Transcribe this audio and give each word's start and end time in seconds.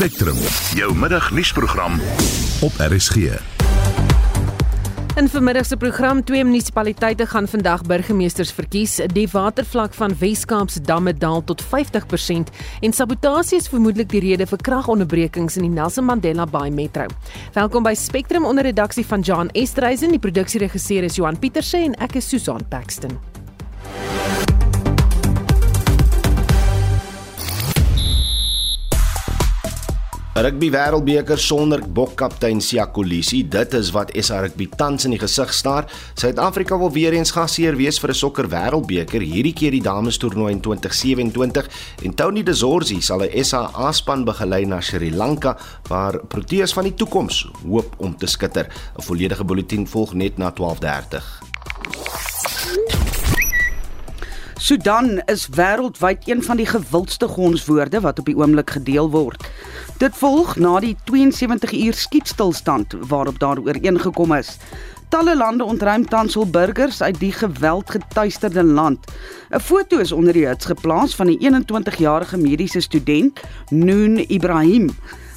Spectrum, 0.00 0.36
jou 0.72 0.94
middagnuusprogram 0.96 1.98
op 2.60 2.72
RSG. 2.78 3.16
In 5.16 5.28
vermiddag 5.28 5.66
se 5.66 5.76
program 5.76 6.24
twee 6.24 6.44
munisipaliteite 6.44 7.26
gaan 7.26 7.48
vandag 7.48 7.82
burgemeesters 7.82 8.52
verkies. 8.52 8.96
Die 9.12 9.28
watervlak 9.32 9.94
van 9.94 10.16
Wes-Kaap 10.18 10.70
se 10.70 10.80
damme 10.80 11.12
daal 11.12 11.44
tot 11.44 11.60
50% 11.62 12.48
en 12.80 12.92
sabotasie 12.92 13.58
is 13.58 13.68
vermoedelik 13.68 14.08
die 14.08 14.24
rede 14.24 14.46
vir 14.48 14.58
kragonderbrekings 14.70 15.60
in 15.60 15.68
die 15.68 15.74
Nelson 15.74 16.08
Mandela 16.08 16.46
Bay 16.46 16.70
Metro. 16.70 17.04
Welkom 17.52 17.84
by 17.84 17.92
Spectrum 17.94 18.48
onder 18.48 18.64
redaksie 18.64 19.04
van 19.06 19.20
John 19.20 19.52
Estreisen. 19.52 20.16
Die 20.16 20.22
produksieregisseur 20.22 21.04
is 21.04 21.20
Johan 21.20 21.38
Pieterse 21.38 21.76
en 21.76 21.98
ek 22.00 22.16
is 22.22 22.28
Susan 22.32 22.64
Paxton. 22.72 23.29
Rugby 30.40 30.70
Wêreldbeker 30.72 31.36
sonder 31.36 31.82
bokkaptein 31.84 32.62
Siya 32.64 32.86
Kolisi, 32.88 33.42
dit 33.52 33.74
is 33.76 33.90
wat 33.92 34.08
SA 34.24 34.38
Rugby 34.40 34.70
tans 34.72 35.04
in 35.04 35.12
die 35.12 35.18
gesig 35.20 35.50
staar. 35.52 35.84
Suid-Afrika 36.16 36.78
wil 36.80 36.88
weer 36.94 37.12
eens 37.12 37.34
gasheer 37.36 37.76
wees 37.76 38.00
vir 38.00 38.10
'n 38.10 38.16
sokker 38.16 38.48
Wêreldbeker, 38.48 39.20
hierdie 39.20 39.52
keer 39.52 39.70
die 39.76 39.82
dames 39.84 40.16
toernooi 40.16 40.52
in 40.52 40.60
2027 40.60 41.68
en 42.04 42.14
Tony 42.14 42.42
De 42.42 42.54
Zorzi 42.54 43.02
sal 43.02 43.20
'n 43.22 43.44
SA 43.44 43.70
A-span 43.74 44.24
begelei 44.24 44.64
na 44.64 44.80
Sri 44.80 45.10
Lanka 45.10 45.58
waar 45.88 46.18
Proteas 46.26 46.72
van 46.72 46.84
die 46.84 46.94
toekoms 46.94 47.46
hoop 47.68 47.94
om 47.98 48.16
te 48.16 48.26
skitter. 48.26 48.66
'n 48.96 49.02
Volledige 49.02 49.44
bulletin 49.44 49.86
volg 49.86 50.14
net 50.14 50.38
na 50.38 50.50
12:30. 50.50 51.40
Sudan 54.60 55.22
is 55.24 55.46
wêreldwyd 55.56 56.28
een 56.28 56.42
van 56.42 56.58
die 56.60 56.66
gewildste 56.66 57.28
gonswoorde 57.28 58.00
wat 58.00 58.18
op 58.18 58.26
die 58.28 58.36
oomblik 58.36 58.70
gedeel 58.70 59.06
word. 59.10 59.46
Dit 59.96 60.12
volg 60.20 60.56
na 60.60 60.74
die 60.84 60.96
72 61.08 61.72
uur 61.72 61.96
skietstilstand 61.96 62.92
waarop 63.08 63.38
daar 63.40 63.58
ooreengekom 63.58 64.34
is. 64.36 64.58
Talle 65.08 65.36
lande 65.36 65.64
ontruim 65.64 66.04
tans 66.08 66.36
hul 66.36 66.50
burgers 66.50 67.00
uit 67.02 67.16
die 67.22 67.32
geweldgetuisterde 67.32 68.64
land. 68.64 69.08
'n 69.50 69.60
Foto 69.60 69.98
is 69.98 70.12
onder 70.12 70.32
die 70.32 70.46
hits 70.46 70.68
geplaas 70.68 71.14
van 71.14 71.26
die 71.26 71.38
21-jarige 71.40 72.36
mediese 72.36 72.80
student 72.80 73.40
Noon 73.70 74.18
Ibrahim 74.28 74.90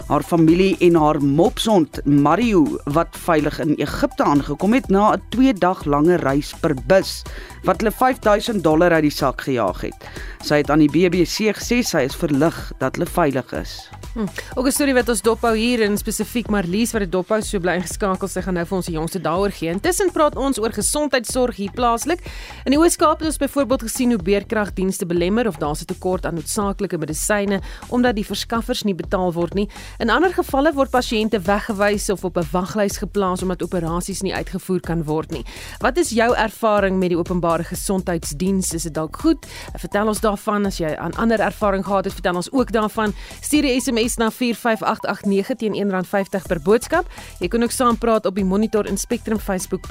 haar 0.08 0.24
familie 0.24 0.76
en 0.80 0.96
haar 0.96 1.22
mopsond 1.24 2.00
Mario 2.06 2.66
wat 2.84 3.18
veilig 3.26 3.60
in 3.60 3.76
Egipte 3.76 4.24
aangekom 4.24 4.74
het 4.74 4.90
na 4.90 5.14
'n 5.14 5.22
2 5.30 5.54
dag 5.54 5.86
lange 5.86 6.16
reis 6.16 6.54
per 6.62 6.76
bus 6.88 7.22
wat 7.64 7.82
hulle 7.82 7.92
5000 7.92 8.64
dollar 8.64 8.92
uit 8.92 9.02
die 9.02 9.12
sak 9.12 9.42
gejaag 9.42 9.82
het. 9.82 9.96
Sy 10.44 10.56
het 10.56 10.70
aan 10.70 10.80
die 10.80 10.92
BBC 10.92 11.56
gesê 11.56 11.82
sy 11.84 12.04
is 12.04 12.16
verlig 12.16 12.72
dat 12.80 12.96
hulle 12.96 13.08
veilig 13.08 13.54
is. 13.54 13.90
Hm. 14.14 14.28
Ook 14.56 14.66
'n 14.68 14.72
storie 14.72 14.94
wat 14.94 15.10
ons 15.10 15.22
dophou 15.22 15.56
hier 15.58 15.82
en 15.82 15.98
spesifiek 15.98 16.50
Marlies 16.50 16.92
wat 16.92 17.02
dit 17.02 17.12
dophou 17.12 17.42
so 17.42 17.60
bly 17.60 17.74
ingeskakel 17.74 18.28
sy 18.28 18.42
gaan 18.42 18.54
nou 18.54 18.66
vir 18.66 18.78
ons 18.78 18.86
die 18.86 18.96
jongste 18.96 19.22
daaroor 19.22 19.52
gee. 19.52 19.70
Intussen 19.70 20.12
praat 20.12 20.36
ons 20.36 20.60
oor 20.60 20.72
gesondheidsorg 20.72 21.56
hier 21.56 21.72
plaaslik. 21.72 22.20
In 22.66 22.72
die 22.72 22.80
Oos-Kaap 22.80 23.20
het 23.20 23.28
ons 23.28 23.38
byvoorbeeld 23.38 23.82
gesien 23.82 24.10
hoe 24.10 24.24
beerkragdienste 24.24 25.06
belemmer 25.06 25.48
of 25.48 25.58
daar's 25.58 25.82
'n 25.82 25.86
tekort 25.86 26.26
aan 26.26 26.34
noodsaaklike 26.34 26.98
medisyne 26.98 27.62
omdat 27.90 28.16
die 28.16 28.26
verskaffers 28.26 28.84
nie 28.84 28.96
betaal 28.96 29.34
word 29.34 29.54
nie. 29.54 29.70
In 30.02 30.10
ander 30.10 30.34
gevalle 30.34 30.72
word 30.74 30.90
pasiënte 30.90 31.38
weggewys 31.46 32.10
of 32.10 32.24
op 32.26 32.38
'n 32.38 32.48
waglys 32.52 32.98
geplaas 32.98 33.42
omdat 33.42 33.62
operasies 33.62 34.22
nie 34.22 34.34
uitgevoer 34.34 34.80
kan 34.80 35.04
word 35.04 35.32
nie. 35.32 35.46
Wat 35.80 35.98
is 35.98 36.10
jou 36.10 36.36
ervaring 36.36 36.98
met 36.98 37.10
die 37.10 37.18
openbare 37.18 37.64
gesondheidsdiens? 37.64 38.74
Is 38.74 38.84
dit 38.84 38.94
dalk 38.94 39.18
goed? 39.18 39.46
Vertel 39.78 40.08
ons 40.08 40.20
daarvan 40.20 40.66
as 40.66 40.78
jy 40.78 40.96
aan 40.96 41.14
ander 41.16 41.40
ervaring 41.40 41.86
gehad 41.86 42.06
het, 42.06 42.14
vertel 42.14 42.36
ons 42.36 42.52
ook 42.52 42.72
daarvan. 42.72 43.14
Stuur 43.42 43.64
'n 43.64 43.80
SMS 43.82 44.18
na 44.18 44.32
45889 44.32 45.58
teen 45.58 45.76
R1.50 45.76 46.48
per 46.48 46.62
boodskap. 46.62 47.06
Jy 47.40 47.48
kan 47.48 47.64
ook 47.64 47.72
saampraat 47.72 48.26
op 48.26 48.36
die 48.36 48.46
Monitor 48.46 48.86
en 48.86 48.98
Spectrum 48.98 49.40
Facebook 49.40 49.88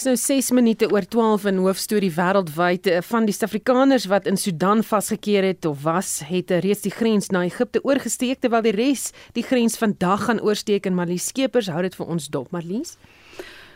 bladsy. 0.00 0.08
So 0.10 0.14
6 0.14 0.50
minute 0.52 0.90
oor 0.90 1.04
12 1.04 1.44
in 1.44 1.58
hoofstorie 1.58 2.10
wêreldwyd 2.10 2.86
eh, 2.86 3.02
van 3.02 3.26
die 3.26 3.32
Suid-Afrikaners 3.32 4.06
wat 4.08 4.26
in 4.26 4.36
Sudan 4.36 4.82
vasgekeer 4.82 5.44
het 5.44 5.64
of 5.66 5.82
was, 5.82 6.22
het 6.24 6.50
reeds 6.50 6.82
die 6.82 6.90
grens 6.90 7.30
na 7.30 7.44
Egipte 7.44 7.82
oorgesteek 7.84 8.40
terwyl 8.40 8.62
die 8.62 8.72
res 8.72 9.12
die 9.34 9.44
grens 9.44 9.76
vandag 9.76 10.24
gaan 10.24 10.40
oorsteek 10.40 10.86
en 10.86 10.94
Marlies 10.94 11.28
Skeepers 11.28 11.68
hou 11.68 11.82
dit 11.82 11.94
vir 11.94 12.06
ons 12.06 12.28
dop 12.28 12.50
Marlies. 12.50 12.96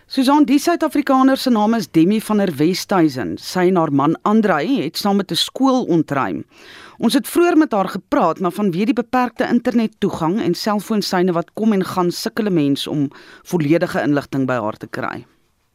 Susan, 0.07 0.45
die 0.45 0.59
Suid-Afrikaner 0.59 1.37
se 1.37 1.51
naam 1.51 1.75
is 1.75 1.89
Demi 1.89 2.21
van 2.21 2.39
der 2.39 2.53
Westhuizen. 2.59 3.39
Sy 3.41 3.71
en 3.71 3.79
haar 3.81 3.93
man 3.93 4.17
Andrei 4.23 4.83
het 4.83 4.97
saam 5.01 5.17
met 5.17 5.33
'n 5.33 5.37
skool 5.37 5.85
ontruim. 5.85 6.45
Ons 6.99 7.15
het 7.15 7.29
vroeër 7.29 7.57
met 7.57 7.73
haar 7.73 7.89
gepraat, 7.89 8.41
maar 8.41 8.53
vanweë 8.53 8.85
die 8.85 9.01
beperkte 9.01 9.49
internettoegang 9.49 10.41
en 10.41 10.55
selfoonsyne 10.55 11.33
wat 11.33 11.53
kom 11.55 11.73
en 11.73 11.85
gaan, 11.85 12.11
sukkel 12.11 12.51
mense 12.51 12.91
om 12.91 13.11
volledige 13.43 14.03
inligting 14.03 14.47
by 14.47 14.61
haar 14.61 14.77
te 14.77 14.87
kry. 14.87 15.25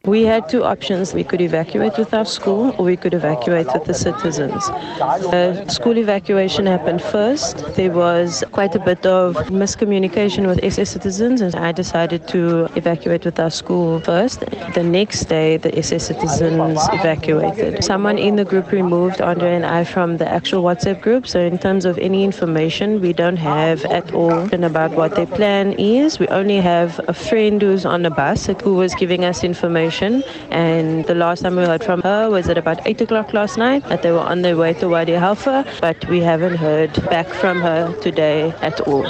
We 0.05 0.23
had 0.23 0.47
two 0.47 0.63
options. 0.63 1.13
We 1.13 1.25
could 1.25 1.41
evacuate 1.41 1.97
with 1.97 2.13
our 2.13 2.23
school 2.23 2.73
or 2.77 2.85
we 2.85 2.95
could 2.95 3.13
evacuate 3.13 3.67
with 3.73 3.83
the 3.83 3.93
citizens. 3.93 4.63
Uh, 4.69 5.67
school 5.67 5.97
evacuation 5.97 6.65
happened 6.65 7.01
first. 7.01 7.57
There 7.75 7.91
was 7.91 8.45
quite 8.53 8.73
a 8.75 8.79
bit 8.79 9.05
of 9.05 9.35
miscommunication 9.51 10.47
with 10.47 10.63
SS 10.63 10.91
citizens 10.91 11.41
and 11.41 11.53
I 11.53 11.73
decided 11.73 12.29
to 12.29 12.69
evacuate 12.77 13.25
with 13.25 13.41
our 13.41 13.49
school 13.49 13.99
first. 13.99 14.39
The 14.73 14.83
next 14.83 15.25
day, 15.25 15.57
the 15.57 15.77
SS 15.77 16.07
citizens 16.07 16.79
evacuated. 16.93 17.83
Someone 17.83 18.17
in 18.17 18.37
the 18.37 18.45
group 18.45 18.71
removed 18.71 19.19
Andre 19.19 19.53
and 19.53 19.65
I 19.65 19.83
from 19.83 20.15
the 20.15 20.27
actual 20.29 20.63
WhatsApp 20.63 21.01
group. 21.01 21.27
So 21.27 21.41
in 21.41 21.57
terms 21.57 21.83
of 21.83 21.97
any 21.97 22.23
information, 22.23 23.01
we 23.01 23.11
don't 23.11 23.35
have 23.35 23.83
at 23.85 24.13
all 24.13 24.47
about 24.63 24.91
what 24.91 25.15
their 25.15 25.27
plan 25.27 25.73
is. 25.73 26.19
We 26.19 26.27
only 26.29 26.61
have 26.61 27.01
a 27.09 27.13
friend 27.13 27.61
who's 27.61 27.85
on 27.85 28.03
the 28.03 28.11
bus 28.11 28.45
who 28.63 28.75
was 28.75 28.95
giving 28.95 29.25
us 29.25 29.43
information 29.43 29.88
information. 29.89 30.23
And 30.51 31.05
the 31.05 31.15
last 31.15 31.41
time 31.41 31.55
we 31.55 31.65
heard 31.65 31.83
from 31.83 32.01
her 32.01 32.29
was 32.29 32.49
at 32.49 32.57
about 32.57 32.79
8 32.85 33.01
o'clock 33.01 33.33
last 33.33 33.57
night 33.57 33.87
that 33.89 34.01
they 34.01 34.11
were 34.11 34.19
on 34.19 34.41
their 34.41 34.57
way 34.57 34.73
to 34.75 34.87
Wadi 34.87 35.13
Halfa, 35.13 35.65
but 35.81 36.07
we 36.09 36.19
haven't 36.21 36.57
heard 36.57 36.93
back 37.09 37.27
from 37.27 37.61
her 37.61 37.93
today 38.01 38.53
at 38.61 38.81
all. 38.81 39.05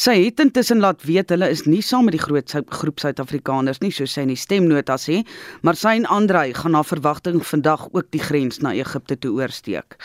Sy 0.00 0.14
het 0.24 0.40
intussen 0.40 0.80
laat 0.80 1.02
weet 1.04 1.28
hulle 1.28 1.50
is 1.52 1.66
nie 1.66 1.82
saam 1.84 2.06
met 2.08 2.14
die 2.16 2.22
groot 2.22 2.54
groep 2.72 3.02
Suid-Afrikaners 3.02 3.82
nie, 3.82 3.90
soos 3.92 4.14
sy 4.16 4.22
in 4.24 4.30
die 4.32 4.38
stemnota 4.38 4.96
sê, 4.96 5.18
maar 5.60 5.76
sy 5.76 5.98
en 5.98 6.06
Andrei 6.08 6.54
gaan 6.56 6.72
na 6.72 6.80
verwagting 6.86 7.42
vandag 7.44 7.84
ook 7.90 8.08
die 8.14 8.22
grens 8.22 8.62
na 8.64 8.72
Egipte 8.72 9.18
toe 9.20 9.34
oorsteek. 9.42 9.98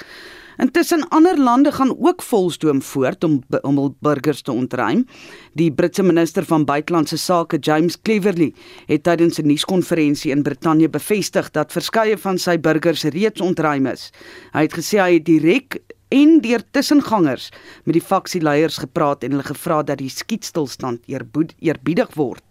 Intussen 0.58 1.08
ander 1.10 1.40
lande 1.40 1.72
gaan 1.72 1.92
ook 2.00 2.22
volstoom 2.22 2.82
voort 2.82 3.24
om 3.24 3.42
om 3.62 3.78
hul 3.78 3.96
burgers 4.00 4.42
te 4.42 4.52
ontruim. 4.52 5.06
Die 5.54 5.72
Britse 5.72 6.04
minister 6.04 6.46
van 6.46 6.66
buitelandse 6.66 7.18
sake, 7.18 7.58
James 7.60 8.02
Cleverly, 8.02 8.54
het 8.86 9.04
tydens 9.04 9.40
'n 9.40 9.48
nuuskonferensie 9.48 10.32
in 10.32 10.44
Brittanje 10.44 10.90
bevestig 10.90 11.52
dat 11.52 11.72
verskeie 11.72 12.18
van 12.18 12.38
sy 12.38 12.60
burgers 12.60 13.04
reeds 13.04 13.42
ontruim 13.42 13.86
is. 13.86 14.12
Hy 14.54 14.62
het 14.62 14.74
gesê 14.74 15.00
hy 15.00 15.14
het 15.14 15.26
direk 15.26 15.82
en 16.08 16.40
deur 16.42 16.64
tussengangers 16.72 17.50
met 17.84 17.94
die 17.98 18.04
faksieleiers 18.04 18.78
gepraat 18.78 19.24
en 19.24 19.32
hulle 19.32 19.48
gevra 19.48 19.82
dat 19.84 19.98
die 19.98 20.10
skietstilstand 20.10 21.02
eerbiedig 21.08 22.14
word, 22.16 22.44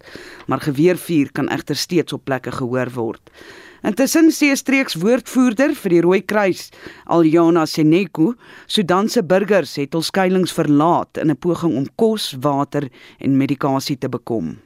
maar 0.47 0.61
geweervuur 0.61 1.31
kan 1.31 1.49
egter 1.49 1.75
steeds 1.75 2.13
op 2.13 2.25
plekke 2.25 2.51
gehoor 2.51 2.91
word. 2.93 3.31
Intussen 3.85 4.31
sê 4.33 4.47
streeks 4.57 4.95
woordvoerder 4.97 5.75
vir 5.77 5.93
die 5.93 5.99
Rooi 6.01 6.21
Kruis, 6.25 6.71
Aljana 7.05 7.67
Seneko, 7.69 8.31
Sudanse 8.65 9.21
burgers 9.21 9.75
het 9.77 9.93
hul 9.93 10.01
skuilings 10.01 10.55
verlaat 10.57 11.21
in 11.21 11.29
'n 11.29 11.37
poging 11.37 11.77
om 11.77 11.85
kos, 11.95 12.33
water 12.41 12.89
en 13.19 13.37
medikasie 13.37 13.97
te 13.97 14.09
bekom. 14.09 14.57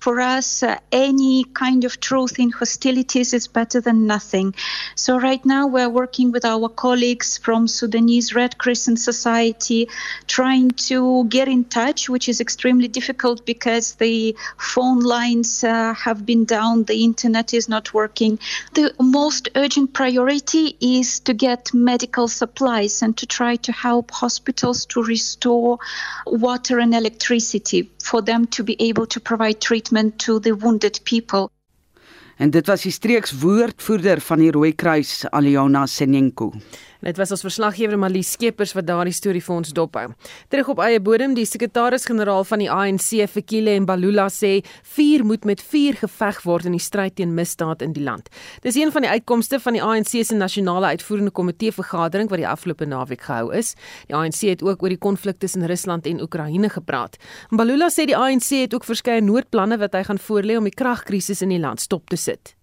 For 0.00 0.18
us, 0.18 0.62
uh, 0.62 0.78
any 0.90 1.44
kind 1.44 1.84
of 1.84 2.00
truth 2.00 2.38
in 2.38 2.50
hostilities 2.50 3.34
is 3.34 3.46
better 3.46 3.82
than 3.82 4.06
nothing. 4.06 4.54
So, 4.94 5.20
right 5.20 5.44
now, 5.44 5.66
we're 5.66 5.90
working 5.90 6.32
with 6.32 6.46
our 6.46 6.70
colleagues 6.70 7.36
from 7.36 7.68
Sudanese 7.68 8.34
Red 8.34 8.56
Crescent 8.56 8.98
Society, 8.98 9.88
trying 10.26 10.70
to 10.88 11.26
get 11.26 11.48
in 11.48 11.64
touch, 11.64 12.08
which 12.08 12.30
is 12.30 12.40
extremely 12.40 12.88
difficult 12.88 13.44
because 13.44 13.96
the 13.96 14.34
phone 14.56 15.00
lines 15.00 15.62
uh, 15.62 15.92
have 15.92 16.24
been 16.24 16.46
down, 16.46 16.84
the 16.84 17.04
internet 17.04 17.52
is 17.52 17.68
not 17.68 17.92
working. 17.92 18.38
The 18.72 18.94
most 18.98 19.50
urgent 19.54 19.92
priority 19.92 20.78
is 20.80 21.20
to 21.20 21.34
get 21.34 21.74
medical 21.74 22.26
supplies 22.26 23.02
and 23.02 23.14
to 23.18 23.26
try 23.26 23.56
to 23.56 23.72
help 23.72 24.10
hospitals 24.10 24.86
to 24.86 25.02
restore 25.02 25.78
water 26.26 26.78
and 26.78 26.94
electricity 26.94 27.90
for 28.02 28.22
them 28.22 28.46
to 28.46 28.64
be 28.64 28.76
able 28.80 29.06
to 29.06 29.20
provide 29.20 29.60
treatment 29.60 29.89
to 30.16 30.40
the 30.40 30.56
wounded 30.56 31.00
people. 31.02 31.50
En 32.40 32.50
dit 32.50 32.66
was 32.66 32.82
die 32.82 32.92
streeks 32.92 33.32
woordvoerder 33.42 34.20
van 34.20 34.38
die 34.38 34.50
Rooi 34.50 34.72
Kruis, 34.74 35.26
Aliona 35.28 35.86
Senenko. 35.86 36.52
Dit 37.00 37.16
was 37.16 37.30
ons 37.32 37.40
verslaggewer 37.40 37.96
Malie 37.96 38.24
Skeepers 38.26 38.74
wat 38.76 38.84
daardie 38.84 39.14
storie 39.16 39.40
vir 39.40 39.54
ons 39.54 39.72
dophou. 39.72 40.02
Terug 40.52 40.68
op 40.74 40.82
eie 40.84 41.00
bodem, 41.00 41.32
die 41.32 41.46
sekretaris-generaal 41.48 42.44
van 42.44 42.60
die 42.60 42.68
ANC, 42.68 43.08
Fikile 43.32 43.78
Mbalula 43.80 44.26
sê 44.28 44.58
vuur 44.96 45.24
moet 45.24 45.48
met 45.48 45.64
vuur 45.64 45.96
geveg 46.02 46.42
word 46.44 46.68
in 46.68 46.76
die 46.76 46.82
stryd 46.84 47.16
teen 47.16 47.32
misdaad 47.36 47.80
in 47.86 47.94
die 47.96 48.04
land. 48.04 48.28
Dis 48.66 48.76
een 48.76 48.92
van 48.92 49.06
die 49.06 49.12
uitkomste 49.14 49.62
van 49.64 49.78
die 49.78 49.82
ANC 49.82 50.12
se 50.12 50.36
nasionale 50.36 50.92
uitvoerende 50.92 51.32
komitee 51.32 51.72
vergadering 51.72 52.28
wat 52.28 52.42
die 52.42 52.48
afgelope 52.48 52.84
naweek 52.84 53.24
gehou 53.30 53.48
is. 53.56 53.72
Die 54.12 54.16
ANC 54.16 54.44
het 54.50 54.64
ook 54.66 54.84
oor 54.84 54.92
die 54.92 55.00
konflik 55.00 55.40
tussen 55.40 55.64
Rusland 55.64 56.04
en 56.06 56.20
Oekraïne 56.20 56.68
gepraat. 56.68 57.16
Mbalula 57.48 57.88
sê 57.88 58.04
die 58.10 58.16
ANC 58.18 58.52
het 58.60 58.76
ook 58.76 58.84
verskeie 58.84 59.24
noodplanne 59.24 59.80
wat 59.80 59.96
hy 59.96 60.04
gaan 60.04 60.20
voorlê 60.20 60.60
om 60.60 60.68
die 60.68 60.76
kragkrisis 60.76 61.40
in 61.40 61.56
die 61.56 61.62
land 61.64 61.80
stop 61.80 62.12
te 62.12 62.20
sit. 62.20 62.56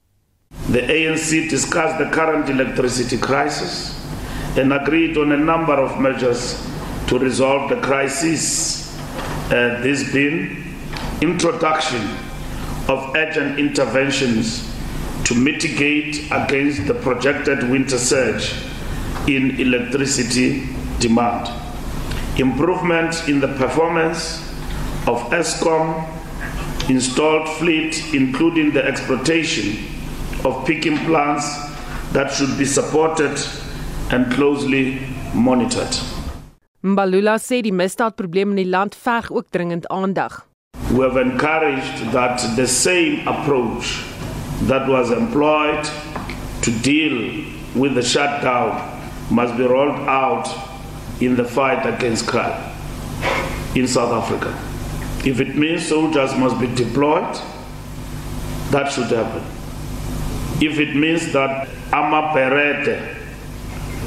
The 0.72 0.86
ANC 0.86 1.50
discussed 1.50 1.98
the 1.98 2.12
current 2.14 2.50
electricity 2.50 3.18
crisis 3.18 3.97
and 4.58 4.74
agreed 4.74 5.18
on 5.18 5.32
a 5.32 5.38
number 5.38 5.74
of 5.74 6.00
measures 6.00 6.68
to 7.08 7.20
resolve 7.20 7.70
the 7.70 7.80
crisis. 7.82 8.98
Uh, 9.48 9.80
this 9.82 10.12
being 10.12 10.64
introduction 11.22 12.02
of 12.90 13.16
urgent 13.16 13.60
interventions 13.60 14.74
to 15.24 15.36
mitigate 15.36 16.26
against 16.32 16.86
the 16.88 16.94
projected 16.94 17.70
winter 17.70 17.98
surge 17.98 18.56
in 19.28 19.60
electricity 19.60 20.68
demand, 21.00 21.50
improvement 22.40 23.28
in 23.28 23.40
the 23.40 23.48
performance 23.56 24.40
of 25.08 25.18
ESCOM 25.32 26.08
installed 26.90 27.48
fleet, 27.58 28.14
including 28.14 28.72
the 28.72 28.84
exploitation 28.86 29.86
of 30.46 30.66
picking 30.66 30.98
plants 31.00 31.46
that 32.14 32.32
should 32.32 32.58
be 32.58 32.66
supported 32.66 33.38
and 34.12 34.32
closely 34.34 35.00
monitored. 35.34 35.96
Mbalula 36.84 37.38
sê 37.42 37.62
die 37.62 37.74
misdaadprobleem 37.74 38.54
in 38.54 38.62
die 38.62 38.70
land 38.70 38.96
verg 38.96 39.32
ook 39.32 39.50
dringend 39.52 39.88
aandag. 39.92 40.46
We 40.92 41.04
have 41.04 41.18
encouraged 41.18 42.12
that 42.12 42.40
the 42.56 42.68
same 42.68 43.28
approach 43.28 44.06
that 44.68 44.88
was 44.88 45.12
employed 45.12 45.84
to 46.62 46.72
deal 46.82 47.44
with 47.76 47.96
the 47.96 48.04
shutdown 48.04 48.80
must 49.30 49.58
be 49.58 49.64
rolled 49.64 50.00
out 50.08 50.48
in 51.20 51.36
the 51.36 51.44
fight 51.44 51.86
against 51.86 52.28
crime 52.28 52.56
in 53.76 53.88
South 53.88 54.14
Africa. 54.14 54.54
If 55.26 55.40
it 55.40 55.56
means 55.56 55.86
soldiers 55.88 56.36
must 56.38 56.60
be 56.60 56.68
deployed, 56.68 57.36
that 58.72 58.92
should 58.92 59.12
happen. 59.12 59.44
If 60.62 60.80
it 60.80 60.96
means 60.96 61.34
that 61.34 61.68
Ama 61.92 62.32
Perete 62.34 63.17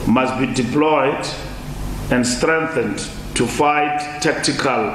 must 0.06 0.38
be 0.38 0.47
deployed 0.47 1.26
and 2.11 2.26
strengthened 2.26 2.99
to 3.35 3.47
fight 3.47 3.99
tactical 4.20 4.94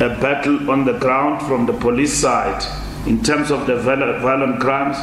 a 0.00 0.08
battle 0.20 0.70
on 0.70 0.84
the 0.84 0.92
ground 0.98 1.40
from 1.42 1.66
the 1.66 1.72
police 1.72 2.12
side 2.12 2.62
in 3.06 3.22
terms 3.22 3.50
of 3.50 3.66
the 3.66 3.76
violent 3.76 4.60
crimes 4.60 4.96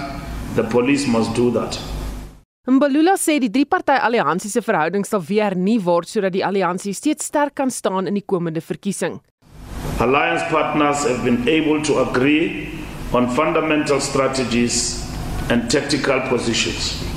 the 0.55 0.63
police 0.63 1.07
must 1.07 1.33
do 1.33 1.49
that 1.51 1.79
Mbalula 2.65 3.17
sê 3.19 3.39
die 3.43 3.49
drie 3.49 3.65
party 3.65 3.91
alliansie 3.91 4.49
se 4.49 4.61
verhouding 4.63 5.03
sal 5.03 5.19
weer 5.29 5.49
hernie 5.51 5.81
word 5.83 6.07
sodat 6.07 6.31
die 6.31 6.45
alliansie 6.47 6.93
steeds 6.95 7.25
sterk 7.27 7.55
kan 7.59 7.69
staan 7.69 8.07
in 8.07 8.15
die 8.15 8.23
komende 8.23 8.61
verkiesing. 8.61 9.19
Alliance 9.99 10.45
partners 10.49 11.03
have 11.03 11.25
been 11.25 11.43
able 11.49 11.83
to 11.83 11.99
agree 11.99 12.69
on 13.11 13.27
fundamental 13.35 13.99
strategies 13.99 15.03
and 15.49 15.69
tactical 15.69 16.21
positions. 16.29 17.12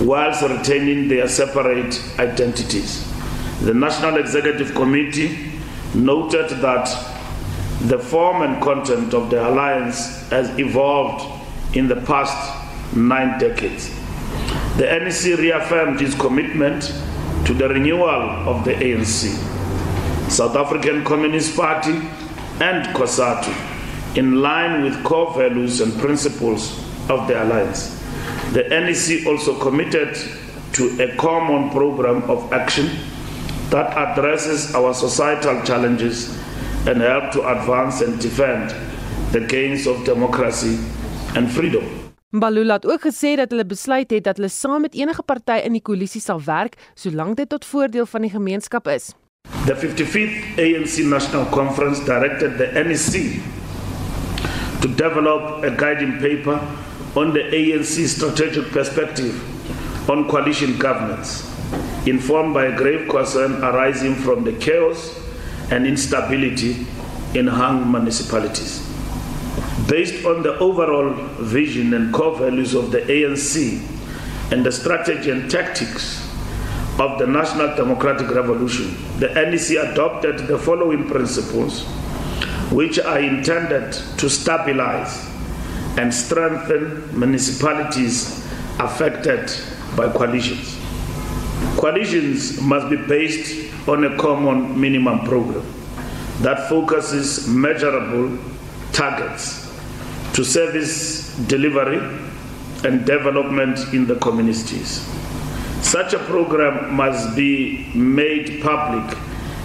Whilst 0.00 0.42
retaining 0.42 1.08
their 1.08 1.28
separate 1.28 2.00
identities. 2.18 3.04
The 3.62 3.74
National 3.74 4.18
Executive 4.18 4.74
Committee 4.74 5.50
noted 5.94 6.50
that 6.60 6.86
the 7.82 7.98
form 7.98 8.42
and 8.42 8.62
content 8.62 9.14
of 9.14 9.30
the 9.30 9.48
alliance 9.48 10.28
has 10.30 10.56
evolved 10.58 11.24
in 11.76 11.88
the 11.88 11.96
past 11.96 12.96
nine 12.96 13.38
decades. 13.38 13.90
The 14.76 14.86
NEC 14.86 15.38
reaffirmed 15.38 16.00
its 16.00 16.14
commitment 16.14 16.84
to 17.46 17.54
the 17.54 17.68
renewal 17.68 18.48
of 18.48 18.64
the 18.64 18.74
ANC, 18.74 19.36
South 20.30 20.54
African 20.54 21.04
Communist 21.04 21.56
Party, 21.56 21.94
and 22.60 22.86
COSATU, 22.94 24.16
in 24.16 24.40
line 24.40 24.82
with 24.82 25.02
core 25.04 25.32
values 25.34 25.80
and 25.80 25.92
principles 26.00 26.78
of 27.08 27.26
the 27.26 27.42
alliance. 27.42 27.97
The 28.52 28.64
NEC 28.64 29.26
also 29.26 29.58
committed 29.58 30.16
to 30.72 30.84
a 31.02 31.14
common 31.16 31.68
program 31.68 32.22
of 32.30 32.50
action 32.52 32.88
that 33.68 33.92
addresses 33.92 34.74
our 34.74 34.94
societal 34.94 35.60
challenges 35.62 36.34
and 36.86 37.02
help 37.02 37.30
to 37.32 37.46
advance 37.46 38.00
and 38.00 38.18
defend 38.18 38.74
the 39.32 39.40
gains 39.40 39.86
of 39.86 40.04
democracy 40.04 40.78
and 41.36 41.50
freedom. 41.52 41.84
Mbalula 42.32 42.74
het 42.74 42.86
ook 42.86 43.00
gesê 43.00 43.36
dat 43.36 43.50
hulle 43.50 43.66
besluit 43.66 44.10
het 44.10 44.24
dat 44.24 44.36
hulle 44.36 44.48
saam 44.48 44.80
met 44.80 44.94
enige 44.94 45.22
party 45.22 45.60
in 45.64 45.72
die 45.76 45.82
koalisie 45.82 46.20
sal 46.20 46.40
werk 46.44 46.76
solank 46.94 47.36
dit 47.36 47.48
tot 47.48 47.64
voordeel 47.64 48.06
van 48.06 48.24
die 48.24 48.30
gemeenskap 48.30 48.88
is. 48.88 49.12
The 49.66 49.76
55th 49.76 50.56
ANC 50.56 51.04
National 51.04 51.44
Conference 51.52 52.04
directed 52.04 52.56
the 52.56 52.68
NEC 52.84 53.40
to 54.80 54.88
develop 54.88 55.64
a 55.64 55.70
guiding 55.76 56.16
paper 56.20 56.60
on 57.16 57.32
the 57.32 57.40
ANC 57.40 58.06
strategic 58.06 58.70
perspective 58.70 59.40
on 60.10 60.28
coalition 60.28 60.78
governance, 60.78 61.44
informed 62.06 62.54
by 62.54 62.66
a 62.66 62.76
grave 62.76 63.08
concern 63.08 63.62
arising 63.62 64.14
from 64.14 64.44
the 64.44 64.52
chaos 64.52 65.18
and 65.70 65.86
instability 65.86 66.86
in 67.34 67.46
hung 67.46 67.90
municipalities. 67.90 68.86
Based 69.86 70.24
on 70.24 70.42
the 70.42 70.58
overall 70.58 71.12
vision 71.40 71.94
and 71.94 72.12
core 72.12 72.36
values 72.36 72.74
of 72.74 72.90
the 72.90 73.00
ANC 73.00 73.80
and 74.52 74.64
the 74.64 74.72
strategy 74.72 75.30
and 75.30 75.50
tactics 75.50 76.24
of 76.98 77.18
the 77.18 77.26
National 77.26 77.74
Democratic 77.76 78.30
Revolution, 78.30 78.96
the 79.18 79.28
NEC 79.28 79.92
adopted 79.92 80.46
the 80.46 80.58
following 80.58 81.06
principles, 81.06 81.84
which 82.72 82.98
are 82.98 83.20
intended 83.20 83.92
to 84.18 84.28
stabilize 84.28 85.27
and 85.98 86.14
strengthen 86.14 87.18
municipalities 87.18 88.46
affected 88.78 89.50
by 89.96 90.08
coalitions. 90.12 90.78
Coalitions 91.76 92.60
must 92.60 92.88
be 92.88 92.96
based 92.96 93.88
on 93.88 94.04
a 94.04 94.16
common 94.16 94.80
minimum 94.80 95.20
program 95.26 95.66
that 96.40 96.68
focuses 96.68 97.48
measurable 97.48 98.38
targets 98.92 99.66
to 100.34 100.44
service 100.44 101.36
delivery 101.48 101.98
and 102.84 103.04
development 103.04 103.92
in 103.92 104.06
the 104.06 104.14
communities. 104.16 105.04
Such 105.82 106.12
a 106.14 106.18
program 106.18 106.94
must 106.94 107.34
be 107.34 107.90
made 107.92 108.62
public 108.62 109.18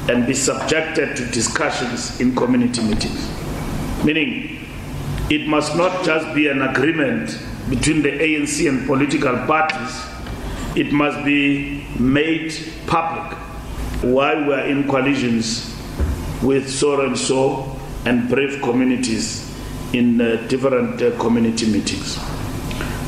and 0.09 0.25
be 0.25 0.33
subjected 0.33 1.15
to 1.15 1.25
discussions 1.27 2.19
in 2.19 2.35
community 2.35 2.81
meetings. 2.81 3.29
Meaning, 4.03 4.62
it 5.29 5.47
must 5.47 5.75
not 5.75 6.03
just 6.03 6.33
be 6.35 6.47
an 6.47 6.61
agreement 6.61 7.39
between 7.69 8.01
the 8.01 8.11
ANC 8.11 8.67
and 8.67 8.85
political 8.85 9.35
parties, 9.47 10.05
it 10.75 10.91
must 10.91 11.23
be 11.23 11.85
made 11.99 12.53
public 12.87 13.37
why 14.03 14.35
we 14.35 14.53
are 14.53 14.65
in 14.65 14.87
coalitions 14.87 15.69
with 16.41 16.69
so 16.69 17.01
and 17.01 17.17
so 17.17 17.73
and 18.05 18.27
brave 18.29 18.61
communities 18.61 19.49
in 19.93 20.19
uh, 20.19 20.35
different 20.49 21.01
uh, 21.01 21.17
community 21.19 21.71
meetings. 21.71 22.17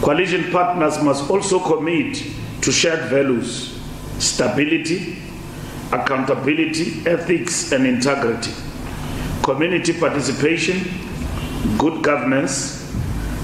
Coalition 0.01 0.51
partners 0.51 1.01
must 1.03 1.29
also 1.29 1.59
commit 1.59 2.23
to 2.61 2.71
shared 2.71 3.09
values, 3.09 3.77
stability, 4.19 5.17
accountability, 5.91 7.05
ethics, 7.05 7.71
and 7.71 7.85
integrity, 7.85 8.51
community 9.43 9.93
participation, 9.99 10.79
good 11.77 12.03
governance, 12.03 12.81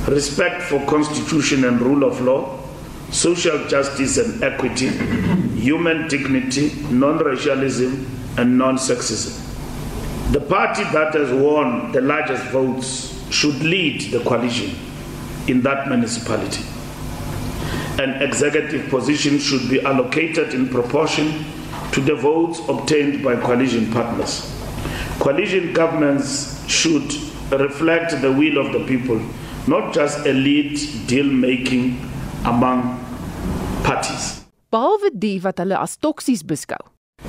respect 0.07 0.61
for 0.63 0.83
constitution 0.85 1.65
and 1.65 1.79
rule 1.81 2.03
of 2.03 2.21
law, 2.21 2.59
social 3.11 3.67
justice 3.67 4.17
and 4.17 4.43
equity, 4.43 4.87
human 5.59 6.07
dignity, 6.07 6.71
non-racialism, 6.89 8.07
and 8.37 8.57
non-sexism. 8.57 9.37
The 10.31 10.39
party 10.41 10.83
that 10.85 11.13
has 11.13 11.31
won 11.31 11.91
the 11.91 12.01
largest 12.01 12.45
votes 12.45 13.21
should 13.33 13.61
lead 13.61 14.11
the 14.11 14.19
coalition 14.23 14.75
in 15.47 15.61
that 15.63 15.87
municipality. 15.89 16.63
An 18.01 18.21
executive 18.21 18.89
position 18.89 19.37
should 19.39 19.69
be 19.69 19.81
allocated 19.81 20.53
in 20.53 20.69
proportion 20.69 21.45
to 21.91 21.99
the 21.99 22.15
votes 22.15 22.59
obtained 22.69 23.23
by 23.23 23.35
coalition 23.35 23.91
partners. 23.91 24.49
Coalition 25.19 25.73
governments 25.73 26.65
should 26.69 27.11
reflect 27.57 28.21
the 28.21 28.31
will 28.31 28.57
of 28.57 28.71
the 28.73 28.85
people, 28.85 29.19
not 29.67 29.93
just 29.93 30.25
elite 30.25 30.79
deal 31.07 31.25
making 31.25 31.99
among 32.45 32.97
parties. 33.83 34.41
behalwe 34.71 35.09
die 35.11 35.39
wat 35.43 35.57
hulle 35.59 35.75
as 35.75 35.97
toksies 35.99 36.43
beskou. 36.47 36.79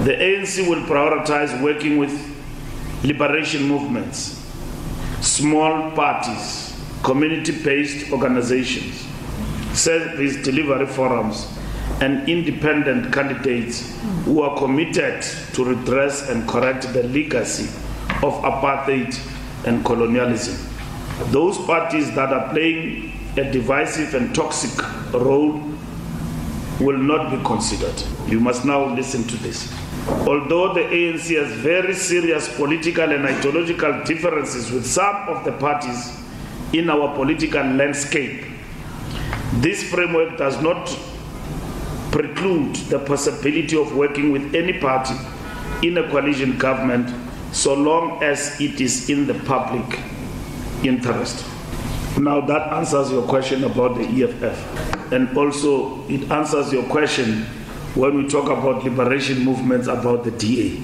The 0.05 0.15
ANC 0.15 0.63
will 0.69 0.85
prioritize 0.87 1.53
working 1.63 1.99
with 1.99 2.13
liberation 3.05 3.67
movements, 3.69 4.39
small 5.21 5.91
parties, 5.91 6.71
community 7.03 7.53
based 7.65 8.13
organizations, 8.13 9.03
service 9.75 10.37
delivery 10.47 10.87
forums, 10.87 11.49
and 12.01 12.29
independent 12.29 13.13
candidates 13.13 13.83
who 14.25 14.41
are 14.43 14.57
committed 14.57 15.23
to 15.55 15.65
redress 15.65 16.29
and 16.31 16.49
correct 16.49 16.93
the 16.93 17.03
legacy 17.03 17.67
of 18.23 18.35
apartheid 18.47 19.11
and 19.67 19.85
colonialism. 19.85 20.57
Those 21.31 21.59
parties 21.59 22.15
that 22.15 22.33
are 22.33 22.51
playing 22.51 23.13
a 23.37 23.51
divisive 23.51 24.15
and 24.15 24.35
toxic 24.35 24.71
role 25.13 25.63
will 26.81 26.99
not 26.99 27.31
be 27.31 27.43
considered. 27.45 27.95
You 28.27 28.41
must 28.41 28.65
now 28.65 28.95
listen 28.95 29.25
to 29.25 29.37
this. 29.39 29.73
Although 30.09 30.75
the 30.75 30.81
ANC 30.81 31.37
has 31.41 31.53
very 31.59 31.95
serious 31.95 32.55
political 32.57 33.11
and 33.11 33.25
ideological 33.25 34.03
differences 34.05 34.71
with 34.71 34.85
some 34.85 35.29
of 35.29 35.45
the 35.45 35.53
parties 35.53 36.19
in 36.73 36.91
our 36.91 37.15
political 37.15 37.63
landscape, 37.63 38.45
this 39.55 39.89
framework 39.91 40.37
does 40.39 40.61
not 40.61 40.87
preclude 42.11 42.75
the 42.91 42.99
possibility 42.99 43.81
of 43.81 43.95
working 43.95 44.33
with 44.33 44.55
any 44.55 44.79
party 44.79 45.15
in 45.87 45.97
a 45.99 46.11
coalition 46.11 46.59
government 46.59 47.09
so 47.53 47.75
long 47.75 48.23
as 48.23 48.61
it 48.61 48.81
is 48.81 49.09
in 49.09 49.27
the 49.27 49.35
public 49.45 50.01
interest. 50.83 51.45
Now, 52.19 52.41
that 52.47 52.73
answers 52.73 53.11
your 53.11 53.23
question 53.23 53.65
about 53.65 53.97
the 53.97 54.05
EFF. 54.05 55.13
And 55.13 55.37
also, 55.37 56.05
it 56.09 56.31
answers 56.31 56.73
your 56.73 56.85
question 56.85 57.45
when 57.95 58.17
we 58.17 58.29
talk 58.29 58.49
about 58.49 58.85
liberation 58.85 59.45
movements 59.45 59.87
about 59.87 60.25
the 60.25 60.31
DA. 60.31 60.81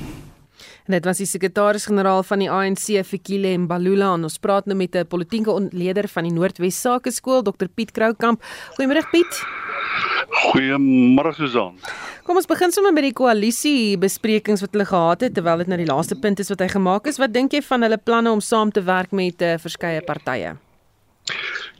En 0.88 0.94
dit 0.96 1.04
was 1.04 1.18
die 1.20 1.28
sekretaris-generaal 1.28 2.22
van 2.24 2.40
die 2.40 2.48
ANC, 2.48 2.86
Fikile 3.04 3.50
Mbalula. 3.60 4.14
Ons 4.16 4.38
praat 4.40 4.64
nou 4.64 4.76
met 4.76 4.96
'n 4.96 5.04
politieke 5.04 5.50
ontleder 5.50 6.08
van 6.08 6.22
die 6.22 6.32
Noordwes 6.32 6.80
Sakeskool, 6.80 7.42
Dr 7.42 7.68
Piet 7.74 7.90
Kroukamp. 7.92 8.42
Goeiemôre 8.76 9.04
Piet. 9.10 9.44
Goeiemôre 10.38 11.34
Susan. 11.36 11.74
Kom 12.28 12.36
ons 12.36 12.48
begin 12.48 12.72
sommer 12.74 12.92
met 12.92 13.06
die 13.08 13.16
koalisie 13.16 13.96
besprekings 14.00 14.60
wat 14.60 14.74
hulle 14.76 14.84
gehad 14.88 15.22
het 15.24 15.34
terwyl 15.34 15.62
dit 15.62 15.70
nou 15.72 15.78
die 15.80 15.88
laaste 15.88 16.18
punt 16.20 16.40
is 16.42 16.50
wat 16.52 16.60
hy 16.60 16.68
gemaak 16.74 17.08
is. 17.08 17.20
Wat 17.22 17.32
dink 17.32 17.56
jy 17.56 17.62
van 17.64 17.86
hulle 17.86 17.96
planne 17.96 18.32
om 18.32 18.42
saam 18.44 18.72
te 18.72 18.84
werk 18.84 19.14
met 19.16 19.40
uh, 19.40 19.54
verskeie 19.62 20.04
partye? 20.04 20.56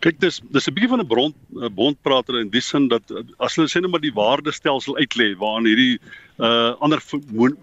Kyk 0.05 0.21
dis 0.23 0.39
dis 0.55 0.69
'n 0.69 0.75
bietjie 0.75 0.91
van 0.93 1.01
'n 1.03 1.11
bron 1.11 1.35
bondprater 1.75 2.39
in 2.41 2.51
die 2.55 2.63
sin 2.63 2.89
dat 2.89 3.03
as 3.41 3.57
hulle 3.57 3.69
sê 3.69 3.81
net 3.83 3.91
maar 3.91 4.05
die 4.05 4.15
waardestelsel 4.15 4.97
uitlê 4.97 5.35
waaraan 5.43 5.67
hierdie 5.67 5.99
uh 6.39 6.73
ander 6.81 7.01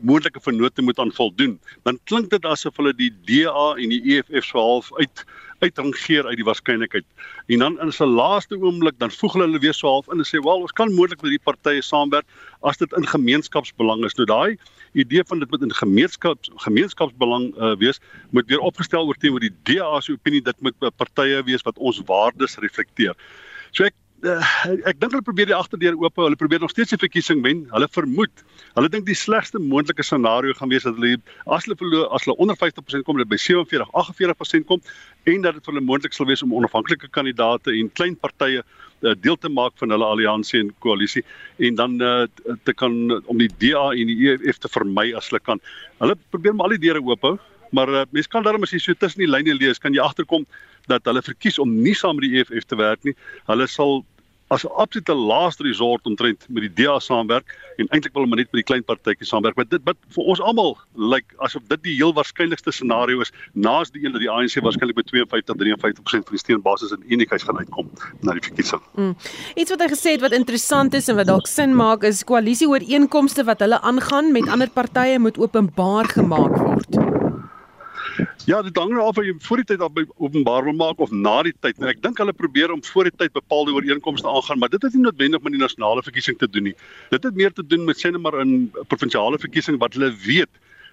moontlike 0.01 0.41
vennote 0.43 0.81
moet 0.81 0.99
aan 0.99 1.13
voldoen, 1.15 1.59
dan 1.85 1.99
klink 2.03 2.29
dit 2.29 2.45
asof 2.45 2.75
hulle 2.77 2.93
die 2.93 3.11
DA 3.29 3.67
en 3.79 3.89
die 3.89 4.01
EFF 4.13 4.45
so 4.45 4.59
half 4.59 4.91
uit 4.99 5.23
uitrangeer 5.65 6.27
uit 6.29 6.39
die 6.39 6.47
waarskynlikheid. 6.47 7.05
En 7.47 7.63
dan 7.63 7.79
in 7.81 7.91
'n 7.91 8.15
laaste 8.17 8.57
oomblik 8.61 8.99
dan 8.99 9.11
voeg 9.11 9.33
hulle 9.33 9.59
weer 9.59 9.73
so 9.73 9.87
half 9.87 10.07
in 10.11 10.19
en 10.19 10.25
sê, 10.25 10.39
"Wel, 10.43 10.61
ons 10.61 10.71
kan 10.71 10.93
moontlik 10.93 11.21
met 11.21 11.31
die 11.31 11.43
partye 11.43 11.81
saamwerk 11.81 12.25
as 12.61 12.77
dit 12.77 12.93
in 12.93 13.07
gemeenskapsbelang 13.07 14.05
is." 14.05 14.15
Nou 14.15 14.25
daai 14.25 14.57
idee 14.93 15.23
van 15.27 15.39
dit 15.39 15.49
moet 15.49 15.61
in 15.61 15.73
gemeenskaps 15.73 16.51
gemeenskapsbelang 16.55 17.55
uh, 17.57 17.75
wees, 17.77 17.99
moet 18.29 18.47
weer 18.47 18.59
opgestel 18.59 19.05
word 19.05 19.19
teenoor 19.19 19.39
die 19.39 19.55
DA 19.63 19.99
se 20.01 20.11
opinie 20.11 20.41
dit 20.41 20.61
moet 20.61 20.75
partye 20.97 21.43
wees 21.43 21.61
wat 21.61 21.77
ons 21.77 22.01
waardes 22.05 22.57
reflekteer. 22.57 23.15
So 23.71 23.83
ek 23.83 23.93
uh, 24.23 24.41
ek 24.87 24.99
dink 24.99 25.11
hulle 25.11 25.25
probeer 25.25 25.49
die 25.49 25.57
agterdeur 25.57 25.97
oop 25.99 26.15
hou. 26.19 26.27
Hulle 26.27 26.39
probeer 26.39 26.61
nog 26.63 26.71
steeds 26.73 26.93
die 26.93 26.99
verkiesing 27.01 27.41
wen. 27.45 27.65
Hulle 27.73 27.87
vermoed. 27.91 28.43
Hulle 28.77 28.89
dink 28.91 29.07
die 29.09 29.17
slegste 29.17 29.59
moontlike 29.61 30.05
scenario 30.05 30.55
gaan 30.57 30.71
wees 30.71 30.87
dat 30.87 30.97
hulle 30.99 31.17
as 31.45 31.67
hulle 31.67 31.77
verloor 31.79 32.09
as 32.15 32.25
hulle 32.25 32.37
onder 32.43 32.57
50% 32.59 33.05
kom, 33.07 33.19
dit 33.21 33.31
by 33.31 33.39
47, 33.41 33.89
48% 33.91 34.67
kom 34.69 34.83
en 35.31 35.45
dat 35.45 35.57
dit 35.57 35.65
vir 35.65 35.73
hulle 35.73 35.85
moontlik 35.85 36.15
sal 36.15 36.29
wees 36.29 36.43
om 36.45 36.53
onafhanklike 36.55 37.09
kandidaate 37.15 37.73
en 37.73 37.89
klein 37.97 38.15
partye 38.21 38.61
uh, 38.61 39.15
deel 39.25 39.39
te 39.41 39.49
maak 39.49 39.75
van 39.81 39.95
hulle 39.95 40.11
alliansie 40.13 40.61
en 40.61 40.71
koalisie 40.85 41.25
en 41.65 41.79
dan 41.79 41.97
uh, 42.03 42.27
te 42.67 42.75
kan 42.77 42.95
om 43.25 43.41
die 43.41 43.49
DA 43.63 43.89
en 43.95 44.11
die 44.11 44.31
EFF 44.31 44.61
te 44.63 44.71
vermy 44.71 45.11
as 45.17 45.31
hulle 45.31 45.43
kan. 45.43 45.61
Hulle 46.03 46.17
probeer 46.31 46.55
maar 46.55 46.69
al 46.69 46.77
die 46.77 46.87
deure 46.87 47.03
oop 47.03 47.25
hou. 47.25 47.37
Maar 47.71 47.89
uh, 47.89 48.03
mense 48.11 48.29
kan 48.29 48.43
daarom 48.43 48.63
as 48.63 48.71
jy 48.71 48.79
so 48.79 48.93
tussen 48.93 49.23
die 49.23 49.31
lyne 49.31 49.55
lees, 49.57 49.79
kan 49.79 49.93
jy 49.93 50.01
agterkom 50.03 50.45
dat 50.87 51.05
hulle 51.05 51.21
verkies 51.25 51.59
om 51.59 51.71
nie 51.81 51.95
saam 51.97 52.19
met 52.19 52.29
die 52.29 52.41
EFF 52.41 52.67
te 52.69 52.77
werk 52.77 53.03
nie. 53.03 53.15
Hulle 53.47 53.67
sal 53.67 54.03
as 54.47 54.63
'n 54.63 54.69
absolute 54.77 55.13
laaste 55.13 55.63
resort 55.63 56.05
omtrent 56.05 56.45
met 56.49 56.61
die 56.61 56.85
DA 56.85 56.99
saamwerk 56.99 57.45
en 57.77 57.87
eintlik 57.89 58.13
wil 58.13 58.23
hulle 58.23 58.35
net 58.35 58.51
met 58.51 58.61
die 58.61 58.69
klein 58.69 58.83
partytjies 58.83 59.29
saamwerk. 59.29 59.55
Maar 59.55 59.65
dit 59.69 59.81
wat 59.83 59.97
vir 60.15 60.23
ons 60.23 60.41
almal 60.41 60.77
lyk 60.93 61.09
like, 61.13 61.35
asof 61.37 61.63
dit 61.67 61.83
die 61.83 61.95
heel 61.95 62.13
waarskynlikste 62.13 62.71
scenario 62.71 63.21
is 63.21 63.31
naas 63.53 63.89
die 63.91 64.05
een 64.05 64.11
dat 64.11 64.21
die 64.21 64.29
ANC 64.29 64.61
waarskynlik 64.61 64.95
met 64.95 65.09
52-53% 65.09 66.29
van 66.29 66.37
die 66.37 66.43
steunbasis 66.43 66.91
in 66.91 67.03
eenigheid 67.09 67.41
gaan 67.41 67.57
uitkom 67.57 67.89
na 68.21 68.37
die 68.37 68.45
verkiesing. 68.45 68.81
Mm. 68.93 69.15
Iets 69.55 69.73
wat 69.73 69.81
hy 69.81 69.89
gesê 69.89 70.15
het 70.15 70.21
wat 70.21 70.37
interessant 70.37 70.93
is 70.93 71.09
en 71.09 71.15
wat 71.15 71.27
dalk 71.27 71.47
sin 71.47 71.75
maak 71.75 72.03
is 72.03 72.23
koalisieooreenkomste 72.23 73.43
wat 73.49 73.59
hulle 73.65 73.81
aangaan 73.81 74.31
met 74.31 74.47
ander 74.47 74.69
partye 74.69 75.19
moet 75.19 75.37
openbaar 75.41 76.05
gemaak 76.05 76.57
word. 76.61 77.14
Ja, 78.45 78.61
dit 78.61 78.77
hang 78.77 78.91
nou 78.93 79.03
af 79.03 79.17
of 79.17 79.25
jy 79.25 79.33
voor 79.47 79.61
die 79.61 79.67
tyd 79.71 79.81
op 79.83 79.97
openbaar 80.15 80.63
wil 80.63 80.77
maak 80.77 80.99
of 81.03 81.11
na 81.11 81.35
die 81.47 81.53
tyd. 81.59 81.79
Nou, 81.81 81.89
ek 81.91 82.01
dink 82.03 82.19
hulle 82.21 82.35
probeer 82.35 82.71
om 82.71 82.83
voor 82.85 83.09
die 83.09 83.15
tyd 83.17 83.33
bepaalde 83.35 83.73
ooreenkomste 83.75 84.29
aangaan, 84.29 84.59
maar 84.61 84.71
dit 84.73 84.81
het 84.85 84.93
nie 84.95 85.03
noodwendig 85.03 85.43
met 85.43 85.55
die 85.55 85.61
nasionale 85.61 86.03
verkiesing 86.05 86.37
te 86.39 86.49
doen 86.49 86.69
nie. 86.69 86.75
Dit 87.11 87.27
het 87.27 87.35
meer 87.35 87.53
te 87.53 87.65
doen 87.65 87.83
met 87.87 87.99
sê 87.99 88.11
net 88.13 88.23
maar 88.23 88.39
in 88.43 88.71
provinsiale 88.91 89.39
verkiesing 89.41 89.79
wat 89.81 89.97
hulle 89.97 90.13
weet 90.25 90.51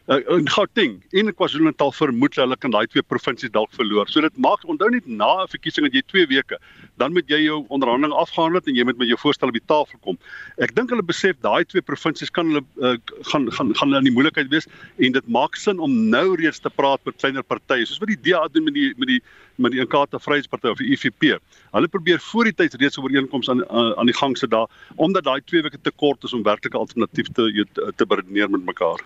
uh, 0.08 0.18
in 0.36 0.48
Gauteng 0.48 1.02
en 1.10 1.30
KwaZulu-Natal 1.34 1.92
vermoed 1.94 2.36
hulle 2.40 2.56
kan 2.56 2.72
daai 2.74 2.86
twee 2.90 3.04
provinsies 3.06 3.52
dalk 3.54 3.72
verloor. 3.76 4.08
So 4.10 4.24
dit 4.24 4.38
maak 4.42 4.64
onthou 4.66 4.90
net 4.90 5.06
na 5.06 5.44
'n 5.44 5.52
verkiesing 5.52 5.86
dat 5.86 5.94
jy 5.94 6.02
2 6.06 6.26
weke, 6.26 6.58
dan 6.98 7.12
moet 7.12 7.28
jy 7.28 7.42
jou 7.44 7.64
onderhandeling 7.68 8.14
afgehandel 8.14 8.60
en 8.66 8.74
jy 8.74 8.84
moet 8.84 8.98
met 8.98 9.08
jou 9.08 9.18
voorstel 9.18 9.48
op 9.48 9.54
die 9.54 9.66
tafel 9.66 9.98
kom. 10.02 10.18
Ek 10.58 10.74
dink 10.74 10.90
hulle 10.90 11.02
besef 11.02 11.36
daai 11.40 11.64
twee 11.64 11.82
provinsies 11.82 12.30
kan 12.30 12.46
hulle 12.46 12.64
uh, 12.80 12.96
gaan 13.30 13.50
gaan 13.52 13.74
gaan 13.74 13.88
hulle 13.88 13.98
in 13.98 14.10
die 14.10 14.16
moeilikheid 14.16 14.50
wees 14.50 14.66
en 14.98 15.12
dit 15.12 15.28
maak 15.28 15.56
sin 15.56 15.78
om 15.78 16.10
nou 16.10 16.36
reeds 16.36 16.60
te 16.60 16.70
praat 16.70 17.00
met 17.04 17.16
kleiner 17.16 17.42
partye 17.42 17.86
soos 17.86 18.00
wat 18.00 18.08
die 18.08 18.22
DA 18.30 18.48
doen 18.48 18.64
met 18.64 18.74
die 18.74 18.92
met 18.96 19.08
die 19.08 19.22
met 19.62 19.74
die 19.74 19.80
Inkatha 19.82 20.18
Vryheidsparty 20.18 20.72
of 20.72 20.80
die 20.82 20.92
IFP. 20.92 21.38
Hulle 21.72 21.88
probeer 21.88 22.20
voor 22.20 22.50
die 22.50 22.54
tyd 22.58 22.74
reeds 22.80 22.98
ooreenkomste 22.98 23.54
aan 23.54 23.96
aan 23.96 24.10
die 24.10 24.16
gang 24.16 24.36
sit 24.38 24.50
daar 24.50 24.68
omdat 24.96 25.24
daai 25.24 25.40
2 25.44 25.62
weke 25.62 25.80
te 25.80 25.92
kort 25.96 26.24
is 26.24 26.34
om 26.36 26.42
werklike 26.42 26.78
alternatief 26.78 27.30
te 27.32 27.66
te, 27.96 28.06
beredeneer 28.06 28.50
met 28.50 28.64
mekaar. 28.64 29.00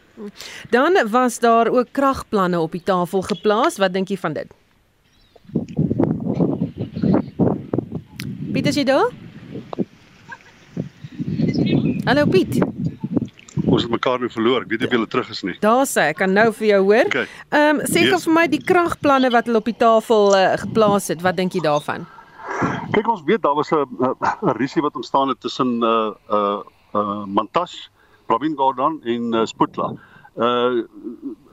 Dan 0.70 0.98
was 1.10 1.38
daar 1.38 1.68
ook 1.68 1.92
kragplanne 1.92 2.60
op 2.60 2.72
die 2.72 2.82
tafel 2.82 3.22
geplaas. 3.22 3.76
Wat 3.76 3.92
dink 3.92 4.08
jy 4.08 4.16
van 4.16 4.32
dit? 4.32 4.54
Piet, 8.52 8.66
is 8.66 8.76
jy 8.76 8.84
daar? 8.88 9.10
Hallo 12.06 12.26
Piet. 12.30 12.58
Ons 13.64 13.86
het 13.86 13.90
mekaar 13.90 14.20
nou 14.20 14.28
verloor. 14.30 14.66
Ek 14.66 14.72
weet 14.72 14.82
nie 14.84 14.88
of 14.88 14.96
jy 14.96 15.06
terug 15.14 15.30
is 15.32 15.42
nie. 15.46 15.54
Daar 15.62 15.86
sê 15.88 16.10
ek 16.12 16.20
kan 16.20 16.32
nou 16.36 16.50
vir 16.58 16.68
jou 16.68 16.82
hoor. 16.90 17.08
Ehm 17.08 17.08
okay. 17.08 17.26
um, 17.62 17.80
sê 17.88 18.04
yes. 18.04 18.26
vir 18.28 18.36
my 18.36 18.46
die 18.52 18.60
kragplanne 18.60 19.30
wat 19.32 19.48
hulle 19.48 19.62
op 19.62 19.70
die 19.70 19.78
tafel 19.80 20.36
uh, 20.36 20.44
geplaas 20.60 21.08
het. 21.12 21.24
Wat 21.24 21.38
dink 21.40 21.56
jy 21.56 21.64
daarvan? 21.64 22.04
Kyk 22.92 23.08
ons 23.08 23.24
weet 23.26 23.42
daar 23.42 23.56
was 23.56 23.72
'n 23.72 23.86
'n 24.42 24.56
risie 24.60 24.82
wat 24.82 24.96
ontstaan 24.96 25.28
het 25.28 25.40
tussen 25.40 25.80
uh 25.82 26.12
uh 26.30 26.60
uh 26.94 27.24
Mantash, 27.24 27.88
Robin 28.28 28.56
Gordon 28.56 29.00
en 29.04 29.34
uh, 29.34 29.44
Sputla 29.44 29.92
uh 30.36 30.84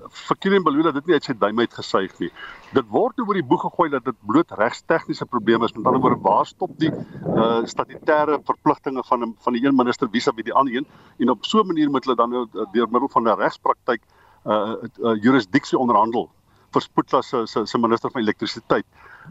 vir 0.10 0.38
Kilian 0.40 0.64
Balula 0.64 0.92
dit 0.92 1.08
nie 1.08 1.18
uit 1.18 1.28
sy 1.28 1.34
duim 1.38 1.60
uit 1.60 1.74
gesuig 1.74 2.14
nie. 2.20 2.30
Dit 2.74 2.90
word 2.92 3.20
oor 3.24 3.38
die 3.38 3.46
boeg 3.46 3.64
gegooi 3.66 3.90
dat 3.94 4.06
dit 4.06 4.18
bloot 4.28 4.52
regstegniese 4.60 5.26
probleme 5.30 5.66
is. 5.66 5.74
Met 5.78 5.88
ander 5.88 6.02
woorde, 6.04 6.22
waar 6.24 6.46
stop 6.50 6.76
die 6.82 6.92
uh 6.92 7.64
statutêre 7.70 8.40
verpligtinge 8.48 9.04
van 9.10 9.34
van 9.46 9.58
die 9.58 9.64
een 9.66 9.76
minister 9.76 10.10
vis-à-vis 10.12 10.50
die 10.50 10.54
ander 10.54 10.76
een 10.76 10.88
en 11.20 11.30
op 11.30 11.46
so 11.46 11.62
'n 11.62 11.68
manier 11.68 11.90
moet 11.90 12.06
hulle 12.06 12.16
dan 12.16 12.30
nou 12.30 12.46
uh, 12.54 12.66
deur 12.74 12.90
middel 12.90 13.10
van 13.10 13.24
'n 13.24 13.38
regspraktyk 13.40 14.02
uh, 14.46 14.76
uh 15.00 15.16
jurisdiksie 15.22 15.78
onderhandel 15.78 16.30
vir 16.74 16.82
Spoetla 16.82 17.22
se 17.22 17.46
se 17.48 17.66
se 17.66 17.78
minister 17.78 18.12
van 18.12 18.22
elektrisiteit. 18.22 18.86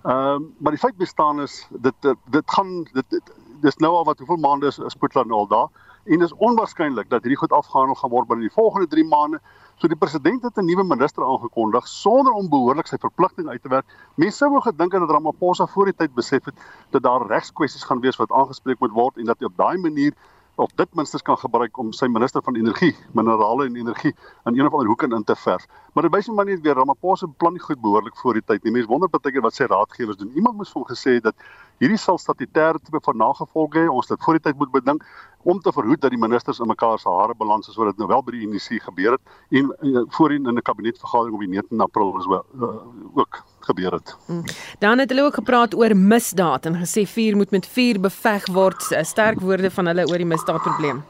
Ehm 0.05 0.43
uh, 0.43 0.49
maar 0.59 0.73
die 0.73 0.85
feit 0.85 0.97
bestaan 0.97 1.41
is 1.41 1.67
dit 1.71 1.95
dit 2.31 2.51
gaan 2.51 2.85
dit, 2.93 3.11
dit 3.11 3.33
dis 3.63 3.77
nou 3.77 3.93
al 3.95 4.05
wat 4.05 4.19
hoeveel 4.19 4.43
maande 4.43 4.67
is 4.67 4.81
Spoetla 4.87 5.23
nou 5.23 5.39
al 5.39 5.47
daar? 5.47 5.69
En 6.05 6.19
dit 6.19 6.27
is 6.27 6.35
onwaarskynlik 6.35 7.11
dat 7.11 7.23
hierdie 7.23 7.39
goed 7.39 7.53
afgehandel 7.53 7.95
gaan 7.95 8.11
word 8.11 8.29
binne 8.29 8.49
die 8.49 8.55
volgende 8.55 8.89
3 8.91 9.05
maande. 9.07 9.39
So 9.79 9.89
die 9.89 9.99
president 9.99 10.43
het 10.43 10.59
'n 10.59 10.65
nuwe 10.67 10.85
minister 10.85 11.25
aangekondig 11.25 11.89
sonder 11.89 12.33
om 12.33 12.49
behoorlik 12.49 12.87
sy 12.87 12.99
verpligting 12.99 13.49
uit 13.49 13.63
te 13.63 13.69
werk. 13.69 13.87
Mense 14.15 14.37
sou 14.37 14.61
gedink 14.61 14.93
het 14.93 15.01
dat 15.01 15.11
Ramaphosa 15.11 15.67
voor 15.67 15.85
die 15.85 15.97
tyd 15.97 16.15
besef 16.15 16.45
het 16.45 16.55
dat 16.91 17.03
daar 17.03 17.27
regskwessies 17.27 17.85
gaan 17.85 18.01
wees 18.01 18.17
wat 18.17 18.31
aangespreek 18.31 18.79
moet 18.81 18.93
word 18.93 19.17
en 19.17 19.25
dat 19.25 19.45
op 19.45 19.57
daai 19.57 19.79
manier 19.79 20.15
of 20.55 20.73
dit 20.77 20.95
minstens 20.95 21.23
kan 21.23 21.39
gebruik 21.39 21.79
om 21.79 21.93
sy 21.97 22.07
minister 22.13 22.43
van 22.45 22.57
energie, 22.57 22.93
minerale 23.17 23.67
en 23.67 23.77
energie 23.77 24.13
in 24.45 24.59
een 24.59 24.67
of 24.67 24.73
ander 24.73 24.89
hoek 24.89 25.03
in 25.03 25.25
te 25.25 25.37
verf. 25.37 25.67
Maar 25.93 26.03
dit 26.03 26.13
wys 26.13 26.29
my 26.29 26.35
maar 26.35 26.45
net 26.45 26.61
weer 26.61 26.75
Ramaphosa 26.75 27.27
plan 27.27 27.53
nie 27.53 27.63
goed 27.63 27.81
behoorlik 27.81 28.17
voor 28.17 28.35
die 28.35 28.45
tyd 28.45 28.65
nie. 28.65 28.73
Mense 28.73 28.89
wonder 28.89 29.09
baie 29.09 29.33
keer 29.33 29.45
wat 29.45 29.55
sy 29.55 29.65
raadgewers 29.65 30.17
doen. 30.21 30.33
Iemand 30.37 30.57
moes 30.57 30.73
vir 30.73 30.83
hom 30.83 30.89
gesê 30.89 31.21
dat 31.25 31.35
hierdie 31.81 31.99
sal 31.99 32.19
statutêre 32.19 32.81
tipe 32.85 33.01
van 33.01 33.17
nagevolge 33.17 33.81
hê. 33.81 33.89
Ons 33.89 34.13
dit 34.13 34.25
voor 34.25 34.39
die 34.39 34.45
tyd 34.45 34.59
moet 34.59 34.73
bedink 34.73 35.07
om 35.43 35.61
te 35.61 35.73
verhoed 35.73 36.01
dat 36.01 36.11
die 36.11 36.21
ministers 36.21 36.61
in 36.61 36.71
mekaar 36.71 36.99
se 36.99 37.09
hare 37.09 37.35
balans 37.35 37.69
is 37.69 37.77
wat 37.77 37.91
dit 37.91 37.99
nou 37.99 38.09
wel 38.13 38.23
by 38.23 38.37
die 38.37 38.47
NDC 38.47 38.83
gebeur 38.85 39.17
het 39.17 39.59
en 39.59 39.73
uh, 39.81 40.05
voorheen 40.15 40.47
in 40.47 40.55
'n 40.55 40.63
kabinetvergadering 40.63 41.35
op 41.35 41.41
die 41.41 41.49
9 41.49 41.81
April 41.81 42.19
is 42.19 42.27
wel 42.27 42.45
uh, 42.55 43.19
ook 43.19 43.43
gebeur 43.65 43.93
het. 43.93 44.17
Hmm. 44.27 44.45
Dan 44.79 44.99
het 44.99 45.11
hulle 45.11 45.23
ook 45.23 45.35
gepraat 45.35 45.75
oor 45.75 45.97
misdaad 45.97 46.67
en 46.67 46.81
gesê 46.85 47.07
vuur 47.07 47.37
moet 47.37 47.51
met 47.51 47.67
vuur 47.67 48.01
beveg 48.01 48.47
word. 48.53 48.89
Sterk 49.03 49.41
woorde 49.41 49.71
van 49.71 49.87
hulle 49.87 50.07
oor 50.09 50.23
die 50.23 50.27
misdaadprobleem. 50.27 51.05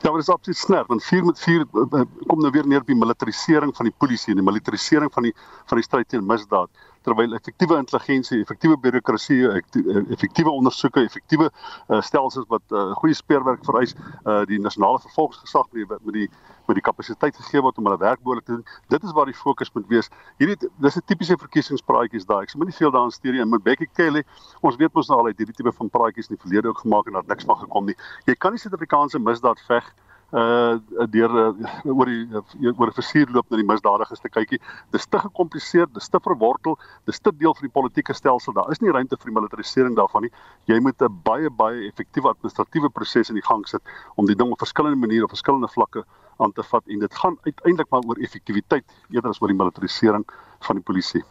Ja, 0.00 0.10
dit 0.10 0.20
is 0.20 0.28
absoluut 0.28 0.58
snerp 0.58 0.86
want 0.88 1.04
4 1.04 1.24
met 1.24 1.40
4 1.40 1.64
uh, 1.72 2.02
kom 2.26 2.40
nou 2.40 2.50
weer 2.50 2.66
neer 2.66 2.80
op 2.80 2.86
die 2.86 2.96
militarisering 2.96 3.74
van 3.76 3.84
die 3.84 3.94
polisie 3.96 4.32
en 4.32 4.40
die 4.40 4.46
militarisering 4.46 5.12
van 5.12 5.28
die 5.28 5.34
van 5.68 5.76
die 5.76 5.84
stryd 5.84 6.08
teen 6.08 6.24
misdaad 6.26 6.70
terwyl 7.06 7.34
effektiewe 7.34 7.78
intelligensie, 7.80 8.40
effektiewe 8.44 8.76
bureaukrasie, 8.80 9.40
effektiewe 10.10 10.50
ondersoeke, 10.50 11.04
effektiewe 11.08 11.50
uh, 11.50 12.00
stelsels 12.04 12.48
wat 12.48 12.62
uh, 12.76 12.90
goeie 13.00 13.16
speurwerk 13.16 13.64
vereis, 13.64 13.94
uh, 14.24 14.42
die 14.50 14.60
nasionale 14.60 15.00
vervolgingsgesag 15.06 15.70
met 15.72 15.80
die 15.80 15.88
met 15.90 16.14
die 16.14 16.28
met 16.70 16.78
die 16.78 16.84
kapasiteit 16.86 17.34
gegee 17.34 17.62
word 17.64 17.78
om 17.80 17.88
hulle 17.88 17.98
werk 17.98 18.20
behoorlik 18.22 18.44
te 18.46 18.52
doen. 18.52 18.66
Dit 18.94 19.02
is 19.02 19.14
waar 19.16 19.26
die 19.26 19.34
fokus 19.34 19.72
moet 19.74 19.88
wees. 19.90 20.10
Hierdie 20.38 20.68
dis 20.84 20.96
'n 20.96 21.02
tipiese 21.06 21.36
verkiesingspraatjies 21.40 22.26
daai. 22.26 22.42
Ek 22.42 22.52
sê 22.52 22.60
moenie 22.60 22.76
veel 22.76 22.92
daarin 22.94 23.10
steur 23.10 23.32
nie. 23.32 23.44
Met 23.44 23.62
Becky 23.62 23.88
Kelly, 23.92 24.22
ons 24.60 24.76
weet 24.76 24.94
mos 24.94 25.08
nou 25.08 25.18
al 25.18 25.26
uit 25.26 25.38
hierdie 25.38 25.56
tipe 25.56 25.72
van 25.72 25.90
praatjies 25.90 26.30
in 26.30 26.36
die 26.36 26.42
verlede 26.44 26.68
ook 26.68 26.78
gemaak 26.84 27.06
en 27.06 27.12
daar 27.12 27.26
niks 27.26 27.44
van 27.44 27.56
gekom 27.56 27.86
nie. 27.86 27.96
Jy 28.26 28.34
kan 28.34 28.52
nie 28.52 28.60
Suid-Afrikaanse 28.62 29.18
misdaad 29.18 29.60
veg 29.66 29.84
uh 30.30 30.78
deur 31.10 31.32
uh, 31.34 31.70
oor 31.90 32.06
die 32.06 32.22
uh, 32.30 32.78
oor 32.78 32.90
'n 32.90 32.94
versier 32.94 33.26
loop 33.34 33.50
na 33.50 33.56
die 33.56 33.66
misdadigers 33.66 34.20
te 34.20 34.28
kykie. 34.28 34.60
Dis 34.94 35.06
te 35.06 35.18
gekompliseer, 35.18 35.86
dis 35.92 36.08
te 36.08 36.20
verwortel, 36.22 36.78
dis 37.06 37.18
te 37.18 37.32
deel 37.34 37.54
van 37.54 37.66
die 37.66 37.72
politieke 37.72 38.14
stelsel. 38.14 38.54
Daar 38.54 38.70
is 38.70 38.80
nie 38.80 38.92
ruimte 38.94 39.16
vir 39.16 39.32
die 39.32 39.38
militarisering 39.40 39.96
daarvan 39.96 40.22
nie. 40.22 40.32
Jy 40.66 40.78
moet 40.80 41.02
'n 41.02 41.20
baie 41.24 41.50
baie 41.50 41.88
effektiewe 41.88 42.28
administratiewe 42.28 42.90
proses 42.90 43.28
in 43.28 43.34
die 43.34 43.46
gang 43.46 43.66
sit 43.66 43.82
om 44.16 44.26
die 44.26 44.36
ding 44.36 44.52
op 44.52 44.58
verskillende 44.58 44.96
maniere 44.96 45.24
op 45.24 45.30
verskillende 45.30 45.68
vlakke 45.68 46.04
aan 46.38 46.52
te 46.52 46.62
vat 46.62 46.84
en 46.86 46.98
dit 46.98 47.14
gaan 47.14 47.36
uiteindelik 47.42 47.90
maar 47.90 48.02
oor 48.06 48.18
effektiwiteit 48.18 48.84
eerder 49.10 49.30
as 49.30 49.40
oor 49.42 49.48
die 49.48 49.56
militarisering 49.56 50.24
van 50.60 50.76
die 50.76 50.84
polisie. 50.84 51.24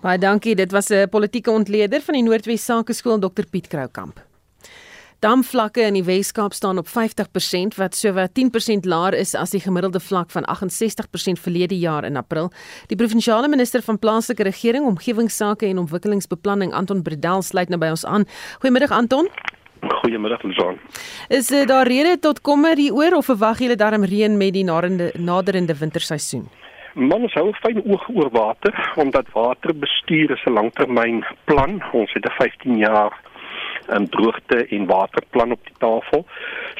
Baie 0.00 0.18
dankie. 0.18 0.54
Dit 0.54 0.72
was 0.72 0.90
'n 0.90 1.08
politieke 1.08 1.50
ontleder 1.50 2.00
van 2.00 2.14
die 2.14 2.22
Noordwes 2.22 2.64
Sakeskool 2.64 3.18
Dr 3.18 3.46
Piet 3.50 3.68
Kroukamp. 3.68 4.27
Damvlakke 5.18 5.82
in 5.82 5.96
die 5.96 6.04
Weskaap 6.06 6.52
staan 6.54 6.78
op 6.78 6.86
50% 6.86 7.74
wat 7.74 7.96
sowat 7.98 8.30
10% 8.38 8.84
laer 8.86 9.16
is 9.18 9.34
as 9.34 9.50
die 9.50 9.60
gemiddelde 9.60 9.98
vlak 10.00 10.30
van 10.30 10.46
68% 10.46 11.40
verlede 11.42 11.78
jaar 11.78 12.04
in 12.06 12.16
April. 12.16 12.52
Die 12.86 12.96
provinsiale 12.96 13.48
minister 13.48 13.82
van 13.82 13.98
plaaslike 13.98 14.46
regering, 14.46 14.86
omgewingsake 14.86 15.66
en 15.66 15.82
ontwikkelingsbeplanning 15.82 16.72
Anton 16.72 17.02
Bredel 17.02 17.42
sluit 17.42 17.68
nou 17.68 17.80
by 17.82 17.90
ons 17.96 18.06
aan. 18.06 18.28
Goeiemiddag 18.62 18.94
Anton. 18.94 19.26
Goeiemiddag 19.82 20.42
Lizaan. 20.42 20.78
Is 21.28 21.50
uh, 21.50 21.66
daar 21.66 21.90
rede 21.90 22.18
tot 22.22 22.40
kommer 22.40 22.78
hieroor 22.78 23.18
of 23.18 23.26
verwag 23.26 23.58
julle 23.58 23.76
darm 23.76 24.06
reën 24.06 24.38
met 24.38 24.54
die 24.54 24.64
naderende 24.64 25.10
naderende 25.18 25.74
winterseisoen? 25.74 26.46
Man 26.94 27.26
ons 27.26 27.34
hou 27.34 27.50
fyn 27.58 27.82
oog 27.82 28.06
oor 28.14 28.30
water 28.30 28.92
omdat 28.94 29.26
waterbestuur 29.34 30.30
is 30.30 30.44
'n 30.46 30.54
langtermynplan. 30.54 31.82
Ons 31.92 32.12
het 32.12 32.24
'n 32.24 32.38
15 32.38 32.78
jaar 32.78 33.26
'n 33.88 34.08
droogte 34.08 34.66
en 34.66 34.86
waterplan 34.86 35.52
op 35.52 35.64
die 35.64 35.78
tafel. 35.78 36.26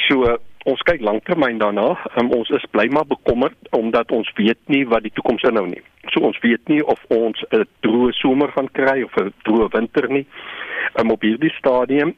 So 0.09 0.39
ons 0.65 0.83
kyk 0.83 1.01
lanktermyn 1.01 1.59
daarna. 1.59 1.97
Um, 2.21 2.31
ons 2.31 2.51
is 2.51 2.65
bly 2.71 2.87
maar 2.93 3.07
bekommerd 3.07 3.57
omdat 3.71 4.13
ons 4.13 4.33
weet 4.37 4.59
nie 4.67 4.85
wat 4.89 5.03
die 5.03 5.13
toekoms 5.15 5.43
inhou 5.43 5.67
nie. 5.67 5.83
So 6.13 6.21
ons 6.21 6.39
weet 6.45 6.69
nie 6.69 6.85
of 6.85 7.05
ons 7.09 7.45
'n 7.51 7.65
droë 7.87 8.13
somer 8.13 8.53
gaan 8.53 8.71
kry 8.73 9.03
of 9.03 9.17
'n 9.17 9.33
droë 9.49 9.69
winter 9.73 10.09
nie. 10.11 10.27
Um, 11.01 11.11
op 11.11 11.23
hierdie 11.23 11.55
stadium 11.59 12.15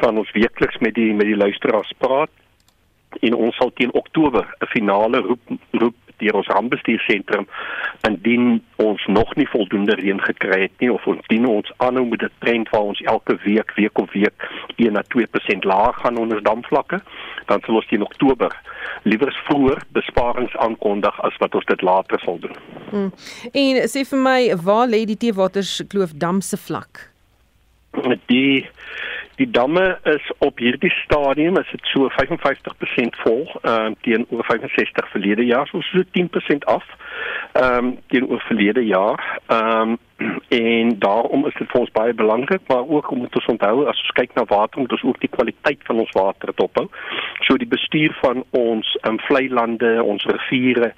gaan 0.00 0.18
ons 0.18 0.32
weekliks 0.32 0.78
met 0.78 0.94
die 0.94 1.12
met 1.14 1.26
die 1.26 1.36
luisteraars 1.36 1.92
praat 1.98 2.30
en 3.20 3.34
ons 3.34 3.56
sal 3.56 3.72
teen 3.74 3.92
Oktober 3.92 4.44
'n 4.60 4.66
finale 4.66 5.20
roep 5.20 5.40
roep 5.70 5.94
deur 6.16 6.34
ons 6.34 6.46
rampbestuursentrum 6.46 7.46
indien 8.08 8.62
ons 8.76 9.06
nog 9.06 9.34
nie 9.34 9.48
voldoende 9.48 9.94
reën 9.94 10.20
gekry 10.20 10.60
het 10.66 10.72
nie 10.78 10.92
of 10.92 11.06
ons 11.10 11.26
dien 11.32 11.46
ons 11.46 11.72
aanhou 11.76 12.06
met 12.06 12.22
'n 12.22 12.30
trend 12.38 12.68
waar 12.70 12.88
ons 12.92 13.00
elke 13.00 13.36
week 13.44 13.74
week 13.74 13.98
op 13.98 14.10
week 14.10 14.48
1 14.76 14.92
na 14.92 15.02
2% 15.02 15.64
laag 15.64 15.96
gaan 15.96 16.16
onder 16.16 16.42
damvlakke 16.42 17.00
dan 17.46 17.60
sal 17.64 17.74
ons 17.74 17.90
in 17.90 18.02
Oktober 18.02 18.60
liewer 19.02 19.32
vroeër 19.46 19.82
besparings 19.92 20.56
aankondig 20.56 21.20
as 21.22 21.36
wat 21.38 21.54
ons 21.54 21.64
dit 21.64 21.82
later 21.82 22.20
sal 22.20 22.38
doen. 22.38 22.56
Hmm. 22.90 23.12
En 23.52 23.82
sê 23.88 24.04
vir 24.08 24.18
my 24.18 24.56
waar 24.56 24.88
lê 24.88 25.04
die 25.04 25.16
Teewaters 25.16 25.82
Kloof 25.88 26.12
dam 26.12 26.40
se 26.40 26.56
vlak? 26.56 27.10
Die 28.26 28.68
Die 29.36 29.50
damme 29.50 29.98
is 30.02 30.32
op 30.38 30.58
hierdie 30.58 30.90
stadium 30.90 31.56
is 31.58 31.70
dit 31.70 31.86
so 31.90 32.08
55% 32.08 33.18
vol 33.24 33.42
ehm 33.62 33.86
uh, 33.86 33.96
teenoor 34.06 34.44
65 34.44 35.10
verlede 35.10 35.44
jaar 35.44 35.66
so 35.66 35.80
so 35.80 36.02
10% 36.18 36.68
af 36.76 36.84
ehm 37.52 37.84
um, 37.84 37.98
teenoor 38.06 38.40
verlede 38.40 38.84
jaar. 38.84 39.40
Ehm 39.46 39.80
um, 39.80 39.98
en 40.48 40.98
daarom 40.98 41.46
is 41.46 41.54
dit 41.58 41.70
vir 41.70 41.80
ons 41.80 41.90
baie 41.90 42.14
belangrik 42.14 42.60
maar 42.66 42.86
ook 42.88 43.10
om 43.10 43.28
te 43.28 43.42
onthou 43.46 43.86
as 43.86 44.02
ons 44.04 44.14
kyk 44.18 44.34
na 44.34 44.44
water 44.44 44.80
moet 44.80 44.92
ons 44.92 45.02
ook 45.02 45.20
die 45.20 45.30
kwaliteit 45.36 45.82
van 45.88 45.98
ons 45.98 46.14
water 46.14 46.52
dophou 46.54 46.86
so 47.40 47.56
die 47.56 47.68
bestuur 47.76 48.14
van 48.20 48.44
ons 48.50 48.94
ehm 49.02 49.12
um, 49.12 49.20
vlei 49.26 49.48
lande 49.50 50.02
ons 50.02 50.26
riviere 50.30 50.92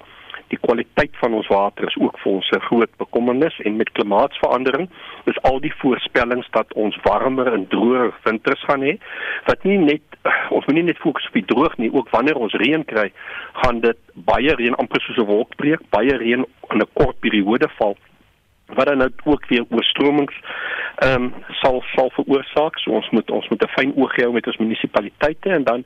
die 0.47 0.59
kwaliteit 0.61 1.15
van 1.21 1.33
ons 1.33 1.47
water 1.51 1.87
is 1.87 1.97
ook 1.99 2.19
vir 2.23 2.31
ons 2.31 2.49
'n 2.51 2.67
groot 2.69 2.93
bekommernis 2.97 3.59
en 3.59 3.75
met 3.75 3.91
klimaatsverandering 3.91 4.89
is 5.25 5.41
al 5.41 5.59
die 5.59 5.73
voorspellings 5.81 6.47
dat 6.51 6.73
ons 6.73 6.97
warmer 7.03 7.53
en 7.53 7.67
droër 7.67 8.13
winters 8.23 8.63
gaan 8.63 8.81
hê 8.81 8.97
wat 9.45 9.63
nie 9.63 9.77
net 9.77 10.01
ons 10.49 10.65
moet 10.65 10.75
nie 10.75 10.89
net 10.89 10.97
fokus 10.97 11.27
op 11.27 11.33
die 11.33 11.45
droog 11.45 11.77
nie 11.77 11.93
ook 11.93 12.09
wanneer 12.09 12.37
ons 12.37 12.53
reën 12.53 12.85
kry 12.85 13.11
gaan 13.53 13.79
dit 13.79 13.97
baie 14.13 14.55
reën 14.55 14.75
amper 14.75 15.01
soos 15.01 15.17
'n 15.17 15.31
wolkbreek 15.31 15.81
baie 15.89 16.17
reën 16.17 16.45
in 16.71 16.79
'n 16.81 16.93
kort 16.93 17.19
periode 17.19 17.69
val 17.77 17.97
wat 18.75 18.87
dan 18.87 18.97
nou 18.97 19.09
ook 19.23 19.47
weer 19.47 19.65
oorstromings 19.69 20.35
ehm 20.97 21.23
um, 21.23 21.33
sal 21.61 21.83
sal 21.95 22.09
veroorsaak. 22.09 22.79
So 22.79 22.91
ons 22.91 23.09
moet 23.09 23.31
ons 23.31 23.47
moet 23.47 23.63
'n 23.63 23.73
fyn 23.77 23.93
oog 23.95 24.15
hou 24.15 24.31
met 24.33 24.47
ons 24.47 24.57
munisipaliteite 24.57 25.49
en 25.49 25.63
dan 25.63 25.85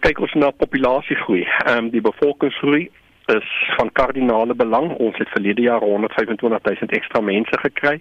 kyk 0.00 0.20
ons 0.20 0.32
na 0.32 0.50
populasiegroei. 0.50 1.42
Ehm 1.42 1.78
um, 1.78 1.90
die 1.90 2.00
bevolkingsgroei 2.00 2.90
is 3.26 3.72
van 3.76 3.92
kardinale 3.92 4.54
belang. 4.54 4.92
Ons 4.98 5.16
het 5.18 5.28
verlede 5.28 5.62
jaar 5.62 5.80
125 5.80 6.40
000 6.40 6.96
ekstra 6.98 7.20
mense 7.20 7.58
gekry. 7.58 8.00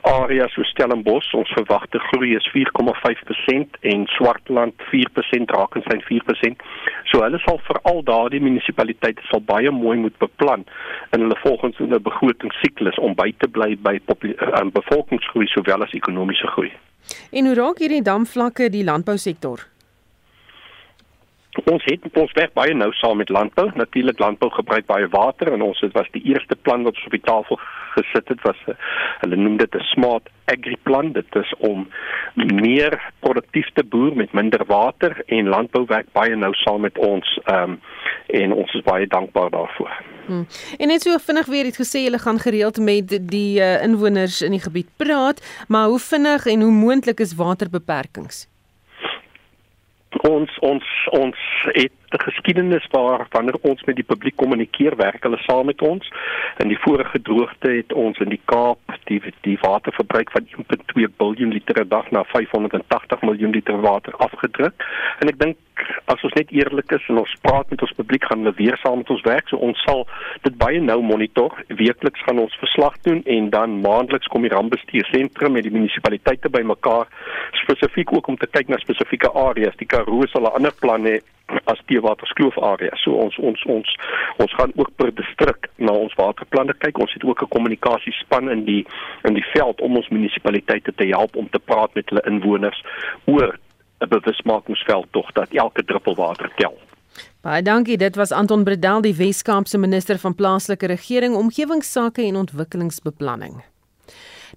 Areas 0.00 0.52
so 0.52 0.62
Stellenbosch, 0.62 1.32
ons 1.34 1.52
verwagte 1.56 1.98
groei 1.98 2.34
is 2.34 2.48
4,5% 2.56 3.78
en 3.80 4.06
Swartland 4.16 4.74
4%, 4.92 5.44
Drakensberg 5.52 6.04
4%. 6.10 6.64
So 7.10 7.22
hulle 7.22 7.38
sal 7.44 7.60
veral 7.68 8.02
daardie 8.04 8.40
munisipaliteite 8.40 9.22
sal 9.30 9.44
baie 9.44 9.70
mooi 9.70 9.96
moet 9.98 10.18
beplan 10.18 10.64
in 11.12 11.20
hulle 11.20 11.38
volgens 11.42 11.78
'n 11.78 12.02
begrotingssiklus 12.02 12.98
om 12.98 13.14
by 13.14 13.32
te 13.38 13.48
bly 13.48 13.76
by 13.76 14.00
uh, 14.22 14.64
bevolkingsgroei 14.72 15.46
sowel 15.46 15.82
as 15.82 15.92
ekonomiese 15.92 16.46
groei. 16.46 16.72
En 17.32 17.46
hoe 17.46 17.54
raak 17.54 17.78
hierdie 17.78 18.02
damvlakke 18.02 18.70
die 18.70 18.84
landbousektor? 18.84 19.73
Ons 21.62 21.84
het 21.86 22.18
ons 22.18 22.32
werk 22.34 22.52
baie 22.58 22.74
nou 22.74 22.90
saam 22.98 23.20
met 23.22 23.30
landbou. 23.30 23.68
Natuurlik 23.78 24.18
landbou 24.18 24.50
gebruik 24.50 24.86
baie 24.86 25.08
water 25.08 25.52
en 25.52 25.62
ons 25.62 25.80
het 25.80 25.92
was 25.94 26.10
die 26.12 26.22
eerste 26.32 26.56
plan 26.56 26.82
wat 26.82 26.98
ons 26.98 27.06
op 27.06 27.14
die 27.14 27.24
tafel 27.24 27.60
gesit 27.94 28.28
het 28.28 28.42
was 28.42 28.62
eh, 28.66 28.74
hulle 29.22 29.36
noem 29.36 29.56
dit 29.56 29.74
'n 29.74 29.86
smart 29.94 30.28
agri 30.50 30.76
plan. 30.82 31.12
Dit 31.12 31.36
is 31.36 31.54
om 31.58 31.88
meer 32.34 33.12
produktief 33.20 33.68
te 33.74 33.84
boer 33.84 34.16
met 34.16 34.32
minder 34.32 34.64
water 34.66 35.22
en 35.26 35.48
landbou 35.48 35.84
werk 35.86 36.12
baie 36.12 36.36
nou 36.36 36.54
saam 36.54 36.80
met 36.80 36.98
ons 36.98 37.40
ehm 37.44 37.70
um, 37.70 37.80
en 38.26 38.52
ons 38.52 38.74
is 38.74 38.82
baie 38.82 39.06
dankbaar 39.06 39.50
daarvoor. 39.50 39.92
Hmm. 40.26 40.46
En 40.78 40.88
net 40.88 41.02
so 41.02 41.18
vinnig 41.18 41.46
weer 41.46 41.64
het 41.64 41.76
gesê 41.76 42.04
hulle 42.04 42.18
gaan 42.18 42.38
gereeld 42.38 42.78
met 42.78 43.18
die 43.20 43.60
uh, 43.60 43.82
inwoners 43.82 44.42
in 44.42 44.50
die 44.50 44.60
gebied 44.60 44.88
praat, 44.96 45.64
maar 45.68 45.86
hoe 45.86 45.98
vinnig 45.98 46.46
en 46.46 46.60
hoe 46.60 46.72
moontlik 46.72 47.20
is 47.20 47.34
waterbeperkings? 47.34 48.53
Ons 50.22 50.58
ons 50.60 50.84
ons 51.10 51.36
het 51.74 51.92
'n 52.14 52.26
geskiedenis 52.30 52.86
waar 52.90 53.26
wanneer 53.30 53.58
ons 53.60 53.84
met 53.84 53.96
die 53.96 54.04
publiek 54.04 54.36
kommunikeer, 54.36 54.96
werk 54.96 55.22
hulle 55.22 55.38
saam 55.38 55.66
met 55.66 55.82
ons. 55.82 56.10
In 56.58 56.68
die 56.68 56.78
vorige 56.78 57.22
droogte 57.22 57.68
het 57.68 57.92
ons 57.92 58.18
in 58.18 58.28
die 58.28 58.40
Kaap 58.44 58.78
die 59.04 59.20
die 59.40 59.58
waterverbruik 59.60 60.30
van 60.30 60.46
1.2 60.46 61.08
miljard 61.18 61.52
liter 61.52 61.74
per 61.74 61.88
dag 61.88 62.10
na 62.10 62.24
580 62.24 63.20
miljoen 63.22 63.50
liter 63.50 63.80
water 63.80 64.14
afgedruk. 64.16 64.74
En 65.20 65.28
ek 65.28 65.38
dink 65.38 65.56
as 66.04 66.22
ons 66.22 66.34
net 66.38 66.50
eerlik 66.54 66.92
is 66.92 67.06
en 67.08 67.18
ons 67.18 67.36
praat 67.42 67.70
met 67.70 67.82
ons 67.82 67.96
publiek 67.98 68.24
gaan 68.24 68.44
hulle 68.44 68.54
weer 68.56 68.78
saam 68.82 69.00
met 69.02 69.10
ons 69.10 69.26
werk. 69.26 69.48
So 69.48 69.56
ons 69.56 69.82
sal 69.84 70.06
dit 70.46 70.56
baie 70.58 70.80
nou 70.80 71.00
monitor. 71.02 71.52
Weekliks 71.68 72.24
gaan 72.26 72.38
ons 72.38 72.56
verslag 72.62 72.96
doen 73.02 73.22
en 73.36 73.50
dan 73.50 73.80
maandeliks 73.84 74.30
kom 74.32 74.46
die 74.46 74.54
rampbestuursentrum 74.54 75.56
met 75.56 75.66
die 75.66 75.74
munisipaliteite 75.74 76.52
bymekaar 76.54 77.10
spesifiek 77.64 78.12
ook 78.14 78.32
om 78.32 78.40
te 78.40 78.50
kyk 78.50 78.70
na 78.70 78.80
spesifieke 78.82 79.32
areas. 79.46 79.76
Die 79.82 79.90
Karoo 79.90 80.26
sal 80.26 80.48
'n 80.48 80.56
ander 80.60 80.74
plan 80.80 81.04
hê 81.04 81.20
as 81.64 81.80
die 81.86 82.00
waterskloof 82.00 82.56
area. 82.62 82.96
So 83.02 83.16
ons 83.24 83.36
ons 83.38 83.64
ons 83.64 83.96
ons 84.42 84.54
gaan 84.58 84.72
ook 84.74 84.90
per 84.96 85.12
distrik 85.14 85.68
na 85.76 85.92
ons 85.92 86.14
waterplanne 86.18 86.74
kyk. 86.78 86.98
Ons 86.98 87.12
het 87.12 87.24
ook 87.24 87.42
'n 87.42 87.48
kommunikasiespan 87.48 88.50
in 88.50 88.64
die 88.64 88.86
in 89.22 89.34
die 89.34 89.46
veld 89.52 89.80
om 89.80 89.96
ons 89.96 90.08
munisipaliteite 90.08 90.94
te 90.94 91.06
help 91.06 91.36
om 91.36 91.48
te 91.50 91.58
praat 91.58 91.94
met 91.94 92.08
hulle 92.08 92.26
inwoners 92.26 92.84
oor 93.24 93.58
'n 94.00 94.08
bewusmakingsveld 94.08 95.06
tog 95.10 95.32
dat 95.32 95.48
elke 95.50 95.84
druppel 95.84 96.14
water 96.14 96.50
tel. 96.56 96.78
Baie 97.40 97.62
dankie. 97.62 97.96
Dit 97.96 98.16
was 98.16 98.32
Anton 98.32 98.64
Bredel, 98.64 99.00
die 99.00 99.14
Wes-Kaapse 99.14 99.78
minister 99.78 100.18
van 100.18 100.34
plaaslike 100.34 100.86
regering, 100.86 101.34
omgewingsake 101.34 102.22
en 102.22 102.36
ontwikkelingsbeplanning. 102.36 103.73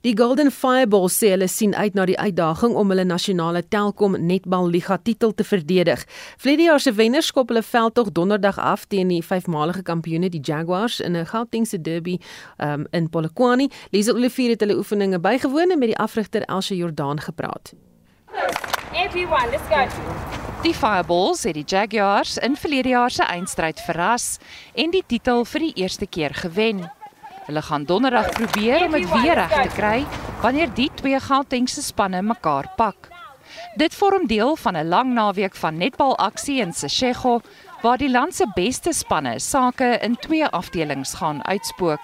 Die 0.02 0.14
Golden 0.18 0.52
Fireball 0.52 1.10
sê 1.10 1.32
hulle 1.34 1.48
sien 1.50 1.74
uit 1.76 1.96
na 1.98 2.06
die 2.06 2.18
uitdaging 2.20 2.76
om 2.78 2.92
hulle 2.94 3.06
nasionale 3.08 3.64
Telkom 3.66 4.18
Netbal 4.22 4.70
Liga 4.70 5.00
titel 5.02 5.34
te 5.34 5.44
verdedig. 5.44 6.04
Vlede 6.38 6.68
jaar 6.68 6.80
se 6.84 6.94
wenners 6.94 7.32
skop 7.32 7.50
hulle 7.50 7.64
veld 7.66 7.96
tog 7.98 8.12
donderdag 8.14 8.60
af 8.62 8.86
teen 8.86 9.10
die 9.10 9.24
vyfmalige 9.26 9.82
kampioene 9.88 10.30
die 10.30 10.42
Jaguars 10.42 11.00
in 11.00 11.18
'n 11.18 11.26
Gautengse 11.26 11.82
derby 11.82 12.20
um, 12.58 12.86
in 12.92 13.10
Polokwane. 13.10 13.70
Liesel 13.92 14.16
Olivier 14.16 14.50
het 14.50 14.60
hulle 14.60 14.78
oefeninge 14.78 15.20
bygewoon 15.20 15.72
en 15.72 15.80
met 15.80 15.90
die 15.90 15.98
afrigter 15.98 16.42
Elsje 16.42 16.76
Jordaan 16.76 17.20
gepraat. 17.20 17.74
Everyone, 18.94 19.50
let's 19.50 19.68
go. 19.70 19.88
Die 20.64 20.74
Fireballs 20.74 21.44
het 21.44 21.54
die 21.54 21.64
Jaguars 21.66 22.38
in 22.38 22.56
verlede 22.56 22.90
jaar 22.90 23.12
se 23.12 23.24
eindstryd 23.24 23.80
verras 23.80 24.38
en 24.74 24.92
die 24.92 25.04
titel 25.08 25.46
vir 25.46 25.60
die 25.60 25.74
eerste 25.74 26.08
keer 26.08 26.34
gewen. 26.34 26.90
Hulle 27.48 27.62
gaan 27.62 27.84
donderdag 27.88 28.30
probeer 28.36 28.86
om 28.86 28.92
dit 28.92 29.12
weer 29.12 29.38
reg 29.40 29.54
te 29.62 29.70
kry 29.76 30.02
wanneer 30.42 30.74
die 30.76 30.90
twee 31.00 31.20
Gautengse 31.20 31.82
spanne 31.82 32.20
mekaar 32.22 32.68
pak. 32.76 33.08
Dit 33.80 33.96
vorm 33.96 34.28
deel 34.28 34.56
van 34.56 34.76
'n 34.76 34.88
lang 34.88 35.14
naweek 35.14 35.56
van 35.56 35.78
netbalaksie 35.78 36.60
in 36.60 36.74
Seshego 36.74 37.40
waar 37.82 37.98
die 37.98 38.12
land 38.12 38.36
se 38.36 38.46
beste 38.56 38.94
spanne 38.94 39.40
sake 39.40 40.00
in 40.02 40.16
twee 40.16 40.46
afdelings 40.46 41.14
gaan 41.14 41.46
uitspook. 41.46 42.02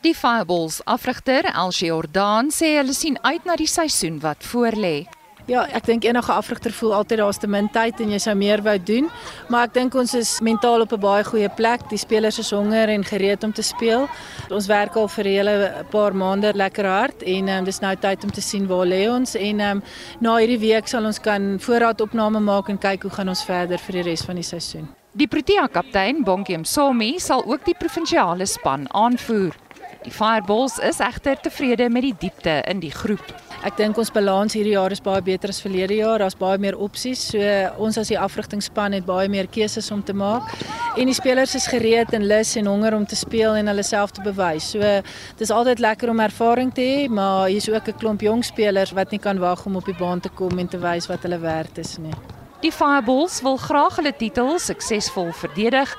Die 0.00 0.14
Fireballs 0.14 0.84
afrigter 0.84 1.44
Elsie 1.44 1.88
Jordan 1.88 2.50
sê 2.50 2.76
hulle 2.76 2.92
sien 2.92 3.18
uit 3.22 3.44
na 3.44 3.56
die 3.56 3.66
seisoen 3.66 4.20
wat 4.20 4.44
voorlê. 4.44 5.17
Ja, 5.48 5.62
ek 5.72 5.86
dink 5.88 6.04
enige 6.04 6.28
afrigter 6.28 6.74
voel 6.76 6.90
altyd 6.92 7.22
daar's 7.22 7.38
te 7.40 7.48
min 7.48 7.70
tyd 7.72 8.02
en 8.04 8.10
jy 8.12 8.18
sou 8.20 8.34
meer 8.36 8.60
wou 8.66 8.74
doen, 8.84 9.06
maar 9.48 9.70
ek 9.70 9.78
dink 9.78 9.94
ons 9.96 10.12
is 10.18 10.34
mentaal 10.44 10.84
op 10.84 10.92
'n 10.92 11.00
baie 11.00 11.24
goeie 11.24 11.48
plek. 11.48 11.88
Die 11.88 11.96
spelers 11.96 12.38
is 12.38 12.50
honger 12.52 12.88
en 12.92 13.04
gereed 13.04 13.44
om 13.44 13.52
te 13.52 13.62
speel. 13.62 14.08
Ons 14.50 14.66
werk 14.66 14.96
al 14.96 15.08
vir 15.08 15.24
'n 15.24 15.32
hele 15.32 15.84
paar 15.90 16.12
maande 16.12 16.52
lekker 16.52 16.84
hard 16.84 17.22
en 17.22 17.48
um, 17.48 17.64
dis 17.64 17.80
nou 17.80 17.96
tyd 17.96 18.24
om 18.24 18.30
te 18.30 18.40
sien 18.40 18.66
waar 18.66 18.86
lê 18.86 19.08
ons 19.08 19.34
en 19.34 19.60
um, 19.60 19.82
na 20.20 20.36
hierdie 20.36 20.60
week 20.60 20.86
sal 20.86 21.06
ons 21.06 21.18
kan 21.18 21.58
voorraadopname 21.58 22.40
maak 22.40 22.68
en 22.68 22.78
kyk 22.78 23.02
hoe 23.02 23.10
gaan 23.10 23.28
ons 23.28 23.44
verder 23.44 23.78
vir 23.78 23.92
die 23.92 24.02
res 24.02 24.22
van 24.22 24.34
die 24.34 24.44
seisoen. 24.44 24.88
Die 25.14 25.26
Protea 25.26 25.66
kaptein 25.66 26.24
Bonkiem 26.24 26.64
Somi 26.64 27.18
sal 27.18 27.42
ook 27.46 27.64
die 27.64 27.74
provinsiale 27.74 28.46
span 28.46 28.86
aanvoer. 28.92 29.56
Die 30.04 30.12
Fireballs 30.14 30.76
is 30.78 31.00
egter 31.02 31.40
tevrede 31.42 31.88
met 31.90 32.04
die 32.06 32.14
diepte 32.20 32.60
in 32.70 32.78
die 32.78 32.92
groep. 32.94 33.32
Ek 33.66 33.74
dink 33.74 33.98
ons 33.98 34.12
balans 34.14 34.54
hierdie 34.54 34.76
jaar 34.76 34.94
is 34.94 35.02
baie 35.02 35.18
beter 35.26 35.50
as 35.50 35.58
verlede 35.58 35.96
jaar. 35.98 36.22
Daar's 36.22 36.36
baie 36.38 36.60
meer 36.62 36.76
opsies. 36.78 37.24
So 37.32 37.40
ons 37.82 37.98
as 37.98 38.12
die 38.12 38.18
afrigtingspan 38.18 38.94
het 38.94 39.08
baie 39.08 39.26
meer 39.28 39.48
keuses 39.50 39.90
om 39.90 40.04
te 40.06 40.14
maak. 40.14 40.52
En 40.94 41.10
die 41.10 41.16
spelers 41.18 41.56
is 41.58 41.66
gereed 41.66 42.14
en 42.14 42.28
lus 42.30 42.54
en 42.60 42.70
honger 42.70 42.94
om 42.94 43.08
te 43.10 43.18
speel 43.18 43.58
en 43.58 43.72
hulle 43.72 43.82
self 43.82 44.14
te 44.14 44.22
bewys. 44.22 44.70
So 44.76 45.02
dis 45.42 45.50
altyd 45.50 45.82
lekker 45.82 46.14
om 46.14 46.22
ervaring 46.22 46.70
te 46.74 46.86
hê, 46.86 47.10
maar 47.10 47.48
hier's 47.50 47.68
ook 47.68 47.88
'n 47.88 47.98
klomp 47.98 48.22
jong 48.22 48.44
spelers 48.44 48.94
wat 48.94 49.10
nie 49.10 49.20
kan 49.20 49.38
wag 49.38 49.66
om 49.66 49.76
op 49.76 49.84
die 49.84 49.98
baan 49.98 50.20
te 50.20 50.30
kom 50.30 50.58
en 50.58 50.68
te 50.68 50.78
wys 50.78 51.08
wat 51.08 51.22
hulle 51.22 51.38
werd 51.38 51.78
is 51.78 51.98
nie. 51.98 52.14
Die 52.62 52.72
Fireballs 52.72 53.42
wil 53.42 53.56
graag 53.56 53.96
hulle 53.96 54.12
titel 54.16 54.58
suksesvol 54.58 55.32
verdedig, 55.32 55.98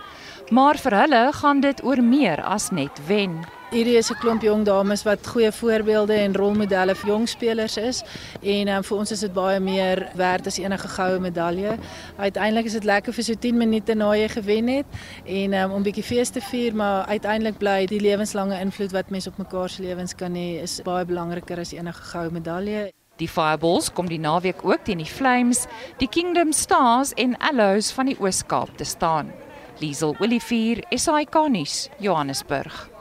maar 0.51 0.77
vir 0.77 0.91
hulle 0.91 1.31
gaan 1.33 1.59
dit 1.59 1.83
oor 1.83 2.01
meer 2.01 2.41
as 2.43 2.71
net 2.71 2.99
wen. 3.07 3.58
Hierdie 3.69 3.99
is 3.99 4.09
'n 4.09 4.17
klomp 4.17 4.41
jong 4.41 4.63
dames 4.65 5.03
wat 5.05 5.27
goeie 5.27 5.51
voorbeelde 5.51 6.13
en 6.13 6.33
rolmodelle 6.33 6.95
vir 6.95 7.09
jong 7.09 7.27
spelers 7.29 7.77
is 7.77 8.01
en 8.41 8.67
um, 8.67 8.83
vir 8.83 8.97
ons 8.97 9.11
is 9.11 9.19
dit 9.19 9.33
baie 9.33 9.59
meer 9.59 10.09
werd 10.15 10.47
as 10.47 10.57
enige 10.57 10.87
goue 10.87 11.19
medalje. 11.19 11.77
Uiteindelik 12.17 12.65
is 12.65 12.73
dit 12.73 12.83
lekker 12.83 13.13
vir 13.13 13.23
so 13.23 13.33
10 13.33 13.57
minute 13.57 13.95
na 13.95 14.15
jy 14.15 14.27
gewen 14.27 14.67
het 14.67 14.85
en 15.25 15.53
um, 15.53 15.71
om 15.71 15.81
'n 15.81 15.83
bietjie 15.83 16.03
fees 16.03 16.29
te 16.29 16.41
vier, 16.41 16.73
maar 16.73 17.05
uiteindelik 17.05 17.57
bly 17.59 17.85
die 17.85 18.01
lewenslange 18.01 18.59
invloed 18.59 18.91
wat 18.91 19.09
mense 19.09 19.29
op 19.29 19.37
mekaar 19.37 19.69
se 19.69 19.81
lewens 19.81 20.15
kan 20.15 20.33
hê 20.33 20.63
is 20.63 20.81
baie 20.81 21.05
belangriker 21.05 21.59
as 21.59 21.71
enige 21.71 22.01
goue 22.01 22.31
medalje. 22.31 22.91
Die 23.17 23.27
Fireballs 23.27 23.93
kom 23.93 24.07
die 24.07 24.19
naweek 24.19 24.65
ook 24.65 24.83
teen 24.83 24.97
die 24.97 25.05
Flames, 25.05 25.67
die 25.97 26.09
Kingdom 26.09 26.51
Stars 26.51 27.13
en 27.13 27.37
Allows 27.37 27.91
van 27.91 28.05
die 28.05 28.17
Oos-Kaap 28.19 28.77
te 28.77 28.83
staan. 28.83 29.31
Liesel 29.79 30.15
Olivier, 30.19 30.83
SAK-nuus, 30.89 31.89
Johannesburg. 31.99 32.98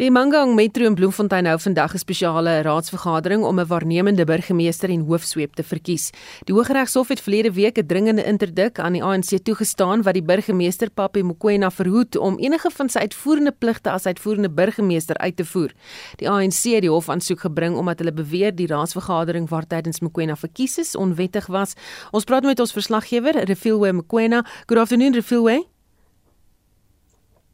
Die 0.00 0.08
Mangang 0.08 0.54
Metro 0.54 0.86
in 0.88 0.94
Bloemfontein 0.96 1.44
hou 1.44 1.58
vandag 1.60 1.92
'n 1.92 1.98
spesiale 1.98 2.62
raadsvergadering 2.62 3.42
om 3.44 3.60
'n 3.60 3.66
waarnemende 3.66 4.24
burgemeester 4.24 4.88
en 4.88 5.00
hoofsweep 5.00 5.54
te 5.54 5.62
verkies. 5.62 6.10
Die 6.44 6.54
Hooggeregshof 6.54 7.08
het 7.08 7.20
verlede 7.20 7.52
week 7.52 7.76
'n 7.78 7.86
dringende 7.86 8.24
interdik 8.24 8.78
aan 8.78 8.92
die 8.92 9.04
ANC 9.04 9.38
toegestaan 9.44 10.02
wat 10.02 10.14
die 10.14 10.22
burgemeester 10.22 10.90
Papi 10.90 11.22
Mokoena 11.22 11.70
verhoed 11.70 12.16
om 12.16 12.38
enige 12.38 12.70
van 12.70 12.88
sy 12.88 12.98
uitvoerende 12.98 13.52
pligte 13.58 13.90
as 13.90 14.06
uitvoerende 14.06 14.50
burgemeester 14.50 15.16
uit 15.18 15.36
te 15.36 15.44
voer. 15.44 15.70
Die 16.16 16.30
ANC 16.30 16.62
het 16.62 16.80
die 16.80 16.90
hof 16.90 17.08
aansoek 17.08 17.40
gebring 17.40 17.76
omdat 17.76 17.98
hulle 17.98 18.12
beweer 18.12 18.54
die 18.54 18.66
raadsvergadering 18.66 19.48
waar 19.48 19.66
tydens 19.66 20.00
Mokoena 20.00 20.36
verkies 20.36 20.78
is 20.78 20.96
onwettig 20.96 21.46
was. 21.46 21.74
Ons 22.10 22.24
praat 22.24 22.42
met 22.42 22.60
ons 22.60 22.72
verslaggewer, 22.72 23.44
Refilwe 23.44 23.92
Mokoena. 23.92 24.46
Good 24.66 24.78
afternoon, 24.78 25.12
Refilwe. 25.12 25.66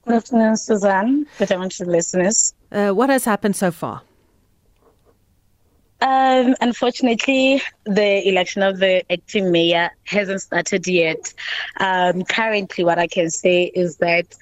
Good 0.07 0.15
afternoon, 0.15 0.57
Suzanne. 0.57 1.27
Good 1.37 1.51
afternoon 1.51 1.93
listeners. 1.93 2.55
Uh, 2.71 2.91
what 2.91 3.11
has 3.11 3.25
happened 3.25 3.57
so 3.57 3.73
far? 3.73 4.03
Um, 6.01 6.55
unfortunately, 6.61 7.61
the 7.87 8.29
election 8.29 8.63
of 8.63 8.79
the 8.79 9.03
acting 9.11 9.51
mayor 9.51 9.91
hasn't 10.05 10.43
started 10.43 10.87
yet. 10.87 11.35
Um, 11.79 12.23
currently, 12.23 12.85
what 12.85 13.01
I 13.01 13.09
can 13.09 13.31
say 13.31 13.65
is 13.75 13.97
that 13.97 14.33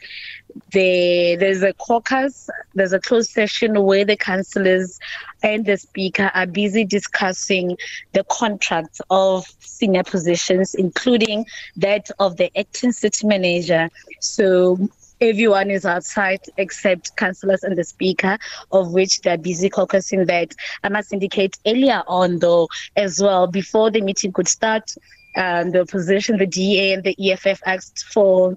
the, 0.72 1.37
there's 1.40 1.62
a 1.62 1.72
caucus, 1.72 2.50
there's 2.74 2.92
a 2.92 3.00
closed 3.00 3.31
session 3.31 3.83
where 3.85 4.05
the 4.05 4.18
councillors 4.18 4.98
and 5.42 5.64
the 5.64 5.79
speaker 5.79 6.31
are 6.35 6.46
busy 6.46 6.85
discussing 6.85 7.79
the 8.12 8.24
contracts 8.24 9.00
of 9.09 9.46
senior 9.61 10.03
positions, 10.03 10.74
including 10.74 11.46
that 11.77 12.11
of 12.18 12.37
the 12.37 12.50
acting 12.59 12.92
city 12.92 13.27
manager. 13.27 13.88
So 14.20 14.90
everyone 15.20 15.70
is 15.70 15.85
outside 15.85 16.40
except 16.57 17.16
councillors 17.16 17.62
and 17.62 17.77
the 17.77 17.85
speaker, 17.85 18.38
of 18.72 18.92
which 18.92 19.20
they're 19.22 19.38
busy 19.38 19.70
caucusing 19.70 20.27
that. 20.27 20.55
I 20.83 20.88
must 20.88 21.12
indicate 21.12 21.59
earlier 21.66 22.03
on, 22.07 22.38
though, 22.38 22.68
as 22.96 23.20
well, 23.20 23.46
before 23.46 23.90
the 23.90 24.00
meeting 24.00 24.33
could 24.33 24.48
start, 24.48 24.94
um, 25.37 25.70
the 25.70 25.81
opposition, 25.81 26.38
the 26.38 26.46
DA 26.46 26.92
and 26.92 27.03
the 27.03 27.16
EFF 27.31 27.61
asked 27.66 28.05
for 28.12 28.57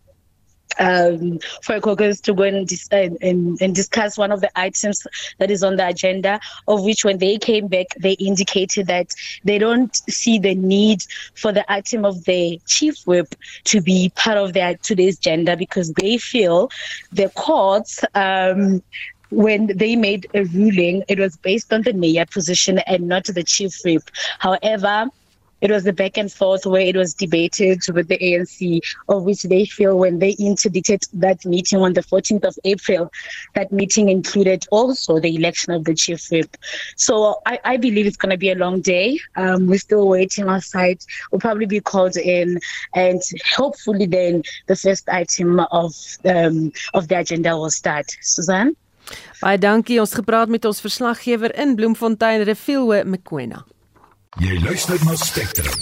um, 0.79 1.39
for 1.61 1.75
a 1.75 1.81
caucus 1.81 2.19
to 2.21 2.33
go 2.33 2.43
and, 2.43 2.67
dis- 2.67 2.87
and, 2.91 3.17
and, 3.21 3.75
discuss 3.75 4.17
one 4.17 4.31
of 4.31 4.41
the 4.41 4.59
items 4.59 5.05
that 5.39 5.51
is 5.51 5.63
on 5.63 5.75
the 5.75 5.87
agenda, 5.87 6.39
of 6.67 6.83
which 6.83 7.03
when 7.03 7.17
they 7.17 7.37
came 7.37 7.67
back, 7.67 7.87
they 7.99 8.13
indicated 8.13 8.87
that 8.87 9.13
they 9.43 9.57
don't 9.57 9.95
see 10.09 10.39
the 10.39 10.55
need 10.55 11.03
for 11.35 11.51
the 11.51 11.69
item 11.71 12.05
of 12.05 12.23
the 12.25 12.59
chief 12.67 13.05
whip 13.05 13.35
to 13.65 13.81
be 13.81 14.11
part 14.15 14.37
of 14.37 14.53
their 14.53 14.75
today's 14.77 15.17
agenda 15.17 15.55
because 15.55 15.91
they 15.93 16.17
feel 16.17 16.69
the 17.11 17.29
courts 17.29 18.03
um, 18.15 18.81
when 19.29 19.67
they 19.67 19.95
made 19.95 20.27
a 20.33 20.43
ruling, 20.45 21.03
it 21.07 21.19
was 21.19 21.35
based 21.37 21.73
on 21.73 21.81
the 21.81 21.93
mayor 21.93 22.25
position 22.25 22.79
and 22.79 23.07
not 23.07 23.25
the 23.25 23.43
chief 23.43 23.73
whip. 23.83 24.09
However, 24.39 25.09
it 25.61 25.71
was 25.71 25.83
the 25.83 25.93
back 25.93 26.17
and 26.17 26.31
forth 26.31 26.65
where 26.65 26.81
it 26.81 26.95
was 26.95 27.13
debated 27.13 27.81
with 27.93 28.07
the 28.07 28.17
ANC 28.19 28.79
of 29.09 29.23
which 29.23 29.43
they 29.43 29.65
feel 29.65 29.97
when 29.97 30.19
they 30.19 30.31
interdicted 30.39 31.05
that 31.13 31.45
meeting 31.45 31.79
on 31.79 31.93
the 31.93 32.01
14th 32.01 32.43
of 32.43 32.57
April, 32.63 33.11
that 33.55 33.71
meeting 33.71 34.09
included 34.09 34.65
also 34.71 35.19
the 35.19 35.35
election 35.35 35.73
of 35.73 35.85
the 35.85 35.95
chief 35.95 36.29
whip. 36.31 36.55
So 36.95 37.41
I, 37.45 37.59
I 37.63 37.77
believe 37.77 38.05
it's 38.05 38.17
going 38.17 38.31
to 38.31 38.37
be 38.37 38.51
a 38.51 38.55
long 38.55 38.81
day. 38.81 39.19
Um, 39.35 39.67
we're 39.67 39.79
still 39.79 40.07
waiting 40.07 40.47
outside. 40.47 40.99
We'll 41.31 41.39
probably 41.39 41.65
be 41.65 41.79
called 41.79 42.17
in, 42.17 42.59
and 42.93 43.21
hopefully 43.55 44.05
then 44.05 44.43
the 44.67 44.75
first 44.75 45.09
item 45.09 45.59
of 45.71 45.93
um, 46.25 46.71
of 46.93 47.07
the 47.07 47.19
agenda 47.19 47.57
will 47.57 47.71
start. 47.71 48.05
Suzanne. 48.21 48.75
Baie 49.39 49.57
dankie. 49.57 49.99
Ons 49.99 50.13
gepraat 50.13 50.49
met 50.51 50.65
ons 50.65 50.81
verslaggewer 50.83 51.53
in 51.55 51.75
Bloemfontein, 51.75 52.43
Refilwe 52.43 53.03
Mkwena. 53.05 53.63
Jy 54.37 54.59
luister 54.61 54.99
na 55.01 55.15
Spectrum. 55.17 55.73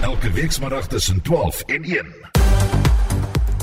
Elke 0.00 0.30
weekmiddag 0.32 0.86
tussen 0.88 1.22
12 1.22 1.60
en 1.60 1.82
1. 1.84 2.06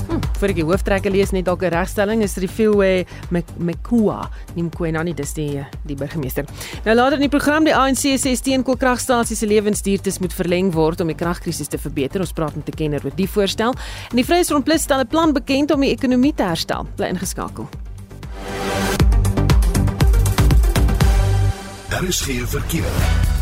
Hm, 0.06 0.20
vir 0.38 0.52
die 0.54 0.62
hooftrekke 0.62 1.10
lees 1.10 1.32
net 1.34 1.48
dalk 1.48 1.64
'n 1.66 1.72
regstelling 1.74 2.22
is 2.22 2.36
Refilwe 2.36 3.06
Mkua, 3.58 4.30
nie 4.54 4.62
Mkwena 4.62 5.02
nie, 5.02 5.14
dis 5.14 5.34
die 5.34 5.66
die 5.82 5.96
burgemeester. 5.96 6.44
Nou 6.84 6.94
later 6.94 7.14
in 7.14 7.28
die 7.28 7.38
program 7.38 7.64
die 7.64 7.74
ANC 7.74 8.14
sê 8.14 8.36
steenkoolkragstasies 8.36 9.38
se 9.38 9.46
lewensduurtes 9.46 10.20
moet 10.20 10.32
verleng 10.32 10.72
word 10.72 11.00
om 11.00 11.06
die 11.06 11.16
kragkrisis 11.16 11.68
te 11.68 11.78
verbeter. 11.78 12.20
Ons 12.20 12.32
praat 12.32 12.54
met 12.54 12.68
'n 12.68 12.76
kenner 12.76 13.00
oor 13.04 13.16
die 13.16 13.28
voorstel. 13.28 13.74
En 14.10 14.16
die 14.16 14.24
Vryheidsfront 14.24 14.64
Plus 14.64 14.82
stel 14.82 15.00
'n 15.00 15.08
plan 15.08 15.32
bekend 15.32 15.72
om 15.72 15.80
die 15.80 15.90
ekonomie 15.90 16.34
te 16.34 16.44
herstel. 16.44 16.86
Bly 16.94 17.06
ingeskakel. 17.06 17.68
Daar 21.88 22.04
is 22.04 22.20
geen 22.20 22.46
verkeer. 22.46 23.33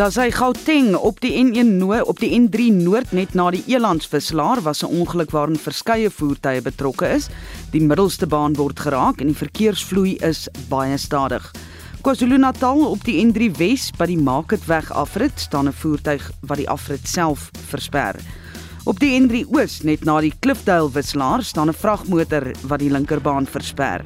Daar 0.00 0.14
sy 0.14 0.30
Gauteng 0.32 0.94
op 0.96 1.18
die 1.20 1.34
N1 1.36 1.74
Noord 1.76 2.06
op 2.08 2.22
die 2.22 2.30
N3 2.32 2.70
Noord 2.72 3.10
net 3.12 3.34
na 3.36 3.50
die 3.52 3.60
Elandswisselaar 3.68 4.62
was 4.64 4.80
'n 4.82 4.96
ongeluk 4.96 5.30
waarin 5.30 5.60
verskeie 5.60 6.10
voertuie 6.10 6.62
betrokke 6.62 7.08
is. 7.08 7.28
Die 7.72 7.82
middelste 7.82 8.26
baan 8.26 8.56
word 8.56 8.80
geraak 8.80 9.20
en 9.20 9.26
die 9.26 9.36
verkeersvloei 9.36 10.16
is 10.24 10.48
baie 10.68 10.96
stadig. 10.96 11.52
KwaZulu-Natal 12.00 12.80
op 12.86 13.04
die 13.04 13.20
N3 13.26 13.50
Wes 13.58 13.90
by 13.90 14.06
die 14.06 14.16
Marketweg 14.16 14.90
afrit 14.90 15.40
staan 15.40 15.68
'n 15.68 15.72
voertuig 15.72 16.30
wat 16.40 16.56
die 16.56 16.68
afrit 16.68 17.08
self 17.08 17.50
versper. 17.68 18.16
Op 18.84 18.98
die 18.98 19.20
N3 19.20 19.44
Oos 19.52 19.82
net 19.82 20.04
na 20.04 20.20
die 20.20 20.32
Klifdale 20.40 20.90
wisselaar 20.92 21.42
staan 21.42 21.68
'n 21.68 21.74
vragmotor 21.74 22.54
wat 22.62 22.78
die 22.78 22.90
linkerbaan 22.90 23.46
versper. 23.46 24.04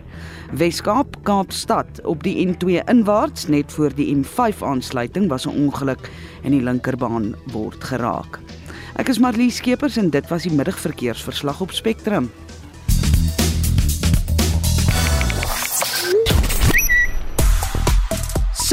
Weskaap 0.53 1.17
Kaapstad 1.23 2.01
op 2.05 2.23
die 2.23 2.37
N2 2.47 2.85
inwaarts 2.85 3.47
net 3.47 3.73
voor 3.73 3.95
die 3.95 4.11
M5 4.17 4.61
aansluiting 4.61 5.29
was 5.29 5.47
'n 5.47 5.57
ongeluk 5.57 6.11
en 6.43 6.51
die 6.51 6.63
linkerbaan 6.63 7.35
word 7.53 7.85
geraak. 7.85 8.41
Ek 8.97 9.09
is 9.09 9.19
Marlie 9.19 9.51
Skeepers 9.51 9.97
en 9.97 10.11
dit 10.11 10.29
was 10.29 10.43
die 10.43 10.53
middagverkeersverslag 10.53 11.61
op 11.61 11.71
Spectrum. 11.71 12.31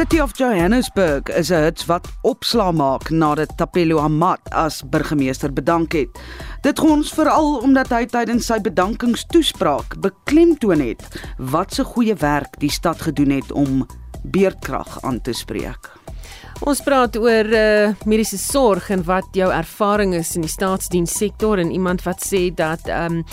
City 0.02 0.20
of 0.20 0.38
Johannesburg 0.38 1.28
is 1.30 1.52
'n 1.52 1.64
hits 1.64 1.86
wat 1.86 2.08
opslaa 2.22 2.72
maak 2.72 3.10
nadat 3.10 3.58
Tapelo 3.58 4.00
Amat 4.00 4.40
as 4.50 4.84
burgemeester 4.90 5.54
bedank 5.54 5.92
het. 5.92 6.10
Dit 6.62 6.80
gaan 6.80 7.00
ons 7.00 7.14
veral 7.18 7.56
omdat 7.66 7.90
hy 7.90 8.04
tydens 8.06 8.46
sy 8.52 8.60
bedankingstoespraak 8.62 9.96
beklemtoon 10.04 10.84
het 10.86 11.02
wat 11.54 11.74
se 11.74 11.82
goeie 11.84 12.14
werk 12.22 12.60
die 12.62 12.70
stad 12.70 13.02
gedoen 13.02 13.34
het 13.34 13.50
om 13.52 13.82
beerdkrag 14.22 15.00
aan 15.02 15.18
te 15.26 15.34
spreek. 15.34 15.90
Ons 16.62 16.84
praat 16.86 17.18
oor 17.18 17.48
uh, 17.50 17.94
mediese 18.06 18.38
sorg 18.38 18.92
en 18.94 19.02
wat 19.08 19.34
jou 19.34 19.48
ervaring 19.50 20.14
is 20.14 20.36
in 20.38 20.46
die 20.46 20.54
staatsdienssektor 20.54 21.58
en 21.58 21.74
iemand 21.74 22.06
wat 22.06 22.22
sê 22.22 22.52
dat 22.54 22.86
ehm 22.86 23.24
um, 23.24 23.26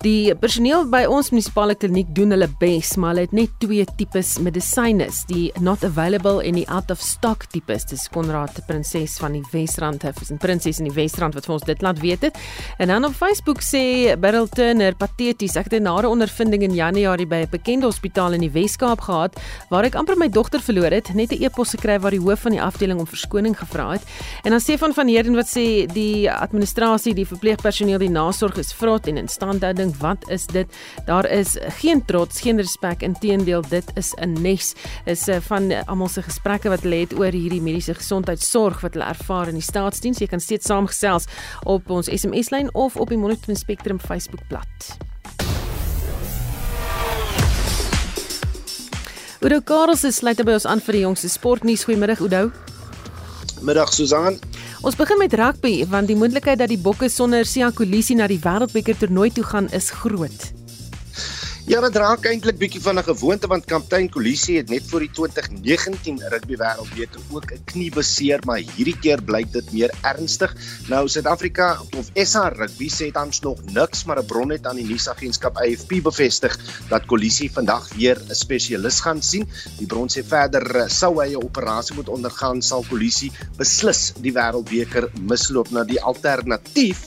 Die 0.00 0.32
personeel 0.32 0.86
by 0.88 1.02
ons 1.12 1.28
munisipale 1.28 1.74
kliniek 1.76 2.08
doen 2.16 2.32
hulle 2.32 2.46
bes, 2.56 2.94
maar 2.96 3.10
hulle 3.12 3.26
het 3.26 3.34
net 3.36 3.50
twee 3.60 3.84
tipes 3.98 4.30
medisyne, 4.40 5.10
die 5.28 5.50
not 5.60 5.82
available 5.84 6.40
en 6.40 6.56
die 6.56 6.64
out 6.72 6.88
of 6.88 7.02
stock 7.04 7.44
tipes. 7.52 7.84
Dis 7.90 8.06
Konrad 8.08 8.56
Prinses 8.64 9.18
van 9.20 9.36
die 9.36 9.42
Wesrand, 9.52 10.06
hy's 10.08 10.30
'n 10.32 10.38
prinses 10.40 10.80
in 10.80 10.88
die 10.88 10.94
Wesrand 10.96 11.34
wat 11.36 11.44
vir 11.44 11.52
ons 11.52 11.66
dit 11.68 11.82
laat 11.82 12.00
weet 12.00 12.22
het. 12.22 12.38
En 12.78 12.88
dan 12.88 13.04
op 13.04 13.12
Facebook 13.12 13.60
sê 13.60 14.16
Beryl 14.16 14.48
Turner 14.48 14.94
pateties, 14.94 15.56
ek 15.56 15.68
het 15.68 15.74
'n 15.74 15.82
nare 15.82 16.08
ondervinding 16.08 16.62
in 16.62 16.74
Januarie 16.74 17.26
by 17.26 17.44
'n 17.44 17.50
bekende 17.50 17.84
hospitaal 17.84 18.32
in 18.32 18.40
die 18.40 18.50
Wes-Kaap 18.50 19.00
gehad 19.02 19.38
waar 19.68 19.84
ek 19.84 19.96
amper 19.96 20.16
my 20.16 20.28
dogter 20.28 20.60
verloor 20.60 20.92
het, 20.92 21.12
net 21.12 21.30
'n 21.30 21.44
e-pos 21.44 21.76
gekry 21.76 22.00
waar 22.00 22.12
die 22.12 22.24
hoof 22.24 22.40
van 22.40 22.52
die 22.52 22.62
afdeling 22.62 22.98
om 23.00 23.06
verskoning 23.06 23.54
gevra 23.54 23.92
het. 23.92 24.02
En 24.44 24.50
dan 24.50 24.60
Stefan 24.60 24.94
van 24.94 25.08
Heerden 25.08 25.34
wat 25.34 25.48
sê 25.48 25.86
die 25.92 26.30
administrasie, 26.30 27.12
die 27.12 27.26
verpleegpersoneel, 27.26 27.98
die 27.98 28.08
nasorg 28.08 28.56
is 28.56 28.72
vrot 28.72 29.06
en 29.06 29.18
instandhouding 29.18 29.89
dink 29.90 30.02
wat 30.02 30.28
is 30.30 30.46
dit? 30.46 30.66
Daar 31.06 31.26
is 31.26 31.56
geen 31.80 32.04
trots, 32.04 32.40
geen 32.40 32.56
respek, 32.56 33.02
inteendeel 33.02 33.62
dit 33.68 33.84
is 33.94 34.14
'n 34.14 34.42
nes. 34.42 34.74
Is 35.04 35.28
uh, 35.28 35.36
van 35.40 35.72
almal 35.86 36.08
se 36.08 36.22
gesprekke 36.22 36.68
wat 36.68 36.82
hulle 36.82 37.00
het 37.00 37.18
oor 37.18 37.32
hierdie 37.32 37.62
mediese 37.62 37.94
gesondheidsorg 37.94 38.80
wat 38.80 38.94
hulle 38.94 39.06
ervaar 39.06 39.48
in 39.48 39.54
die 39.54 39.62
staatsdiens. 39.62 40.18
Jy 40.18 40.26
kan 40.26 40.40
steeds 40.40 40.66
saamgesels 40.66 41.26
op 41.64 41.90
ons 41.90 42.06
SMS-lyn 42.06 42.74
of 42.74 42.96
op 42.96 43.08
die 43.08 43.18
Monitor 43.18 43.56
Spectrum 43.56 44.00
Facebook-blad. 44.00 44.96
Udo 49.40 49.60
Karls 49.60 50.04
is 50.04 50.16
sluit 50.16 50.44
by 50.44 50.52
ons 50.52 50.66
aan 50.66 50.80
vir 50.80 50.92
die 50.92 51.00
jongste 51.00 51.28
sportnuus. 51.28 51.84
Goeiemiddag 51.84 52.20
Udo. 52.20 52.50
Middag 53.62 53.92
Susan. 53.92 54.38
Ons 54.80 54.96
begin 54.96 55.18
met 55.18 55.34
rugby 55.34 55.74
want 55.88 56.08
die 56.08 56.16
moontlikheid 56.16 56.58
dat 56.60 56.72
die 56.72 56.80
Bokke 56.80 57.08
sonder 57.08 57.44
Sia 57.44 57.70
Kolisi 57.70 58.14
na 58.14 58.28
die 58.30 58.40
Wêreldbeker 58.40 58.96
toernooi 58.96 59.30
toe 59.32 59.44
gaan 59.44 59.68
is 59.76 59.90
groot. 59.90 60.59
Ja, 61.70 61.78
dit 61.78 61.94
raak 62.02 62.24
eintlik 62.26 62.56
bietjie 62.58 62.80
van 62.82 62.98
'n 62.98 63.06
gewoonte 63.06 63.46
want 63.46 63.64
kaptein 63.70 64.08
Kolisi 64.10 64.56
het 64.56 64.70
net 64.74 64.82
voor 64.90 65.04
die 65.04 65.10
2019 65.14 66.16
rugby 66.32 66.56
wêreldbeker 66.58 67.20
ook 67.30 67.52
'n 67.52 67.62
knie 67.64 67.90
beseer, 67.94 68.40
maar 68.44 68.58
hierdie 68.58 68.98
keer 68.98 69.22
blyk 69.22 69.52
dit 69.52 69.72
meer 69.72 69.90
ernstig. 70.02 70.50
Nou 70.88 71.06
Suid-Afrika 71.08 71.78
of 71.96 72.10
SA 72.14 72.48
Rugby 72.48 72.88
sê 72.90 73.12
tans 73.12 73.40
nog 73.40 73.62
niks, 73.72 74.04
maar 74.04 74.18
'n 74.18 74.26
bron 74.26 74.50
het 74.50 74.66
aan 74.66 74.76
die 74.76 74.86
nuusagentskap 74.86 75.56
AFP 75.56 76.02
bevestig 76.02 76.58
dat 76.88 77.06
Kolisi 77.06 77.48
vandag 77.48 77.88
weer 77.94 78.18
'n 78.18 78.34
spesialis 78.34 79.00
gaan 79.00 79.22
sien. 79.22 79.46
Die 79.78 79.86
bron 79.86 80.08
sê 80.08 80.24
verder 80.26 80.90
sou 80.90 81.22
hy 81.22 81.30
'n 81.30 81.44
operasie 81.44 81.94
moet 81.94 82.08
ondergaan, 82.08 82.62
sal 82.62 82.84
Kolisi 82.88 83.30
beslis 83.56 84.12
die 84.20 84.32
wêreldbeker 84.32 85.10
misloop 85.20 85.70
na 85.70 85.84
die 85.84 86.02
alternatief. 86.02 86.98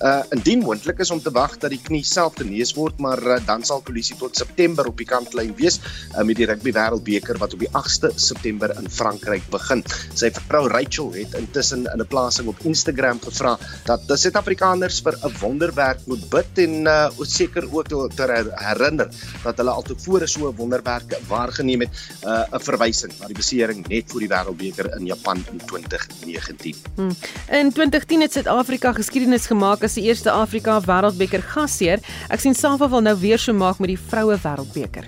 Uh 0.00 0.22
indien 0.30 0.60
moontlik 0.60 0.98
is 0.98 1.10
om 1.10 1.20
te 1.22 1.30
wag 1.30 1.56
dat 1.58 1.70
die 1.70 1.80
knie 1.80 2.04
self 2.04 2.34
genees 2.36 2.74
word, 2.76 2.98
maar 2.98 3.22
uh, 3.22 3.38
dan 3.46 3.64
sal 3.64 3.80
kompetisie 3.86 4.16
tot 4.20 4.36
September 4.36 4.86
op 4.90 4.98
die 4.98 5.06
kantlyn 5.08 5.54
wees 5.56 5.78
uh, 6.12 6.24
met 6.26 6.36
die 6.36 6.46
rugby 6.48 6.72
wêreldbeker 6.74 7.38
wat 7.40 7.54
op 7.56 7.62
die 7.62 7.70
8ste 7.70 8.10
September 8.20 8.74
in 8.76 8.90
Frankryk 8.92 9.46
begin. 9.52 9.82
Sy 10.14 10.30
vrou 10.36 10.66
Rachel 10.68 11.12
het 11.14 11.36
intussen 11.38 11.86
in 11.86 12.02
'n 12.02 12.06
plasing 12.06 12.48
op 12.48 12.60
Instagram 12.64 13.20
gevra 13.22 13.56
dat 13.86 14.04
die 14.08 14.16
Suid-Afrikaners 14.16 15.00
vir 15.00 15.16
'n 15.22 15.32
wonderwerk 15.40 16.04
moet 16.06 16.28
bid 16.30 16.58
en 16.58 16.86
uh, 16.86 17.08
seker 17.22 17.64
ook 17.72 17.88
te 17.88 18.26
herinner 18.56 19.08
dat 19.42 19.56
hulle 19.56 19.70
altevore 19.70 20.26
so 20.26 20.48
'n 20.48 20.56
wonderwerk 20.56 21.18
waargeneem 21.28 21.80
het, 21.80 21.90
uh, 22.24 22.44
'n 22.52 22.60
verwysing 22.60 23.12
na 23.20 23.26
die 23.26 23.36
besering 23.36 23.86
net 23.88 24.10
voor 24.10 24.20
die 24.20 24.28
wêreldbeker 24.28 24.96
in 24.98 25.06
Japan 25.06 25.44
in 25.52 25.60
2019. 25.64 26.74
Hmm. 26.96 27.16
In 27.48 27.72
2010 27.72 28.20
het 28.20 28.32
Suid-Afrika 28.32 28.92
geskiedenis 28.92 29.46
gemaak 29.46 29.82
as 29.86 29.96
die 29.98 30.06
eerste 30.10 30.34
Afrika 30.34 30.80
wêreldbeker 30.84 31.44
gasheer. 31.54 32.02
Ek 32.28 32.42
sien 32.42 32.58
Safa 32.58 32.90
wil 32.90 33.06
nou 33.06 33.16
weer 33.22 33.40
so 33.40 33.54
maak 33.56 33.80
met 33.82 33.94
die 33.94 34.00
vroue 34.00 34.38
wêreldbeker. 34.42 35.06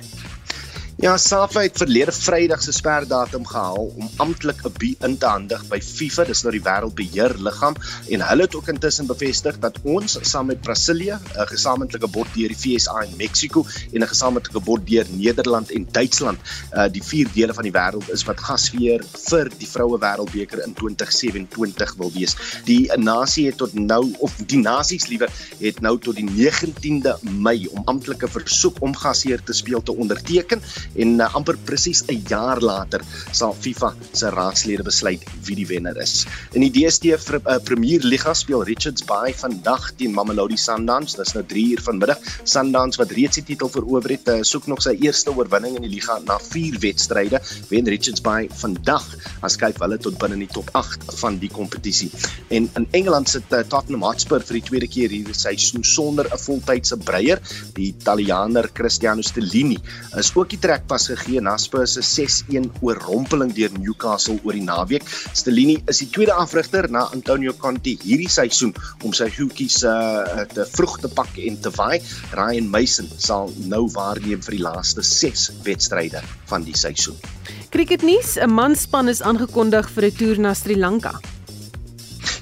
Ja, 0.98 1.12
SAFA 1.16 1.60
het 1.62 1.76
verlede 1.78 2.10
Vrydag 2.10 2.62
se 2.62 2.72
sperdatum 2.74 3.44
gehaal 3.46 3.84
om 4.02 4.08
amptelik 4.18 4.64
'n 4.66 4.72
bi 4.78 4.96
in 5.06 5.18
te 5.18 5.26
handig 5.26 5.60
by 5.70 5.78
FIFA, 5.80 6.24
dis 6.24 6.42
nou 6.42 6.52
die 6.52 6.62
wêreldbeheerliggaam 6.62 7.76
en 8.08 8.24
hulle 8.28 8.42
het 8.42 8.54
ook 8.54 8.68
intussen 8.68 9.06
bevestig 9.06 9.58
dat 9.58 9.78
ons 9.82 10.18
saam 10.20 10.46
met 10.46 10.60
Brasilia 10.60 11.20
'n 11.22 11.46
gesamentlike 11.46 12.08
bod 12.08 12.26
deur 12.34 12.48
die 12.48 12.56
FSA 12.56 12.96
en 13.02 13.14
Mexiko 13.16 13.64
en 13.92 14.02
'n 14.02 14.08
gesamentlike 14.08 14.60
bod 14.60 14.86
deur 14.86 15.06
Nederland 15.10 15.70
en 15.70 15.86
Duitsland, 15.90 16.38
uh 16.74 16.88
die 16.90 17.02
vier 17.02 17.28
dele 17.34 17.54
van 17.54 17.62
die 17.62 17.72
wêreld 17.72 18.10
is 18.10 18.24
wat 18.24 18.40
gasheer 18.40 19.04
vir 19.28 19.50
die 19.58 19.68
vroue 19.68 19.98
wêreldbeker 19.98 20.66
in 20.66 20.74
2027 20.74 21.94
wil 21.94 22.12
wees. 22.12 22.36
Die 22.64 22.90
nasie 22.96 23.46
het 23.46 23.56
tot 23.56 23.72
nou 23.74 24.14
of 24.18 24.34
die 24.46 24.58
nasies 24.58 25.06
liewer 25.06 25.30
het 25.60 25.80
nou 25.80 25.98
tot 25.98 26.16
die 26.16 26.26
19de 26.26 27.18
Mei 27.22 27.68
om 27.70 27.82
amptelike 27.84 28.28
versoek 28.28 28.76
om 28.80 28.96
gasheer 28.96 29.42
te 29.44 29.52
speel 29.52 29.82
te 29.82 29.94
onderteken 29.94 30.60
en 30.96 31.20
uh, 31.20 31.34
amper 31.34 31.56
presies 31.64 32.02
'n 32.08 32.22
jaar 32.28 32.60
later 32.60 33.02
sal 33.32 33.54
FIFA 33.54 33.92
se 34.12 34.30
raadslede 34.30 34.82
besluit 34.82 35.22
wie 35.44 35.56
die 35.56 35.66
wenner 35.66 35.96
is. 36.00 36.26
In 36.52 36.64
die 36.64 36.70
DStv 36.70 37.38
uh, 37.38 37.58
Premier 37.64 38.02
Liga 38.02 38.34
speel 38.34 38.64
Richards 38.64 39.04
Bay 39.04 39.34
vandag 39.34 39.92
teen 39.96 40.14
Mamelodi 40.14 40.56
Sundowns. 40.56 41.16
Dis 41.18 41.34
nou 41.34 41.44
3 41.46 41.64
uur 41.72 41.82
vanmiddag. 41.82 42.18
Sundowns 42.44 42.98
wat 43.00 43.12
reeds 43.16 43.40
die 43.40 43.44
titel 43.52 43.68
verower 43.68 44.08
het, 44.10 44.28
uh, 44.28 44.42
soek 44.42 44.66
nog 44.66 44.82
sy 44.82 44.96
eerste 45.00 45.34
oorwinning 45.34 45.76
in 45.76 45.86
die 45.86 45.92
liga 45.92 46.18
na 46.24 46.38
4 46.42 46.78
wedstryde. 46.82 47.40
Wen 47.70 47.88
Richards 47.88 48.22
Bay 48.24 48.48
vandag 48.62 49.06
as 49.42 49.58
kyk 49.60 49.80
hulle 49.82 49.98
tot 50.02 50.18
binne 50.18 50.38
in 50.38 50.46
die 50.46 50.52
top 50.52 50.70
8 50.78 51.04
van 51.20 51.38
die 51.42 51.50
kompetisie. 51.52 52.10
En 52.48 52.68
in 52.78 52.88
Engeland 52.96 53.28
sit 53.28 53.52
uh, 53.52 53.62
Tottenham 53.62 54.06
Hotspur 54.06 54.44
vir 54.44 54.60
die 54.60 54.66
tweede 54.70 54.88
keer 54.90 55.12
hierdie 55.12 55.36
seisoen 55.36 55.84
sonder 55.84 56.28
'n 56.32 56.38
voltydse 56.38 56.96
breier. 56.96 57.42
Die 57.76 57.92
Italianer 57.92 58.70
Cristiano 58.72 59.22
Stellini 59.22 59.78
is 60.16 60.32
ook 60.34 60.50
die 60.50 60.60
trekpas 60.78 61.08
gegee 61.10 61.40
na 61.42 61.56
Spurs 61.58 61.96
se 61.98 62.02
6-1 62.06 62.70
oorrompeling 62.82 63.50
deur 63.54 63.72
Newcastle 63.78 64.38
oor 64.44 64.54
die 64.54 64.62
naweek. 64.62 65.06
Stellini 65.34 65.78
is 65.90 66.02
die 66.02 66.10
tweede 66.14 66.36
afrigter 66.38 66.88
na 66.90 67.08
Antonio 67.14 67.52
Conte 67.58 67.96
hierdie 67.98 68.30
seisoen 68.30 68.74
om 69.02 69.14
sy 69.16 69.26
hoekies 69.34 69.82
uh, 69.88 70.44
te 70.52 70.66
vroeg 70.76 70.98
te 71.02 71.10
pak 71.10 71.40
en 71.42 71.58
te 71.62 71.72
waai. 71.74 71.98
Ryan 72.38 72.68
Mason 72.70 73.08
sal 73.18 73.50
nou 73.66 73.86
waarneem 73.94 74.42
vir 74.44 74.58
die 74.58 74.62
laaste 74.62 75.02
6 75.02 75.48
wedstryde 75.66 76.22
van 76.50 76.66
die 76.66 76.76
seisoen. 76.76 77.18
Kriketnuus: 77.74 78.36
'n 78.38 78.54
manspan 78.54 79.08
is 79.08 79.22
aangekondig 79.22 79.90
vir 79.90 80.06
'n 80.06 80.16
toer 80.20 80.38
na 80.38 80.54
Sri 80.54 80.78
Lanka. 80.78 81.18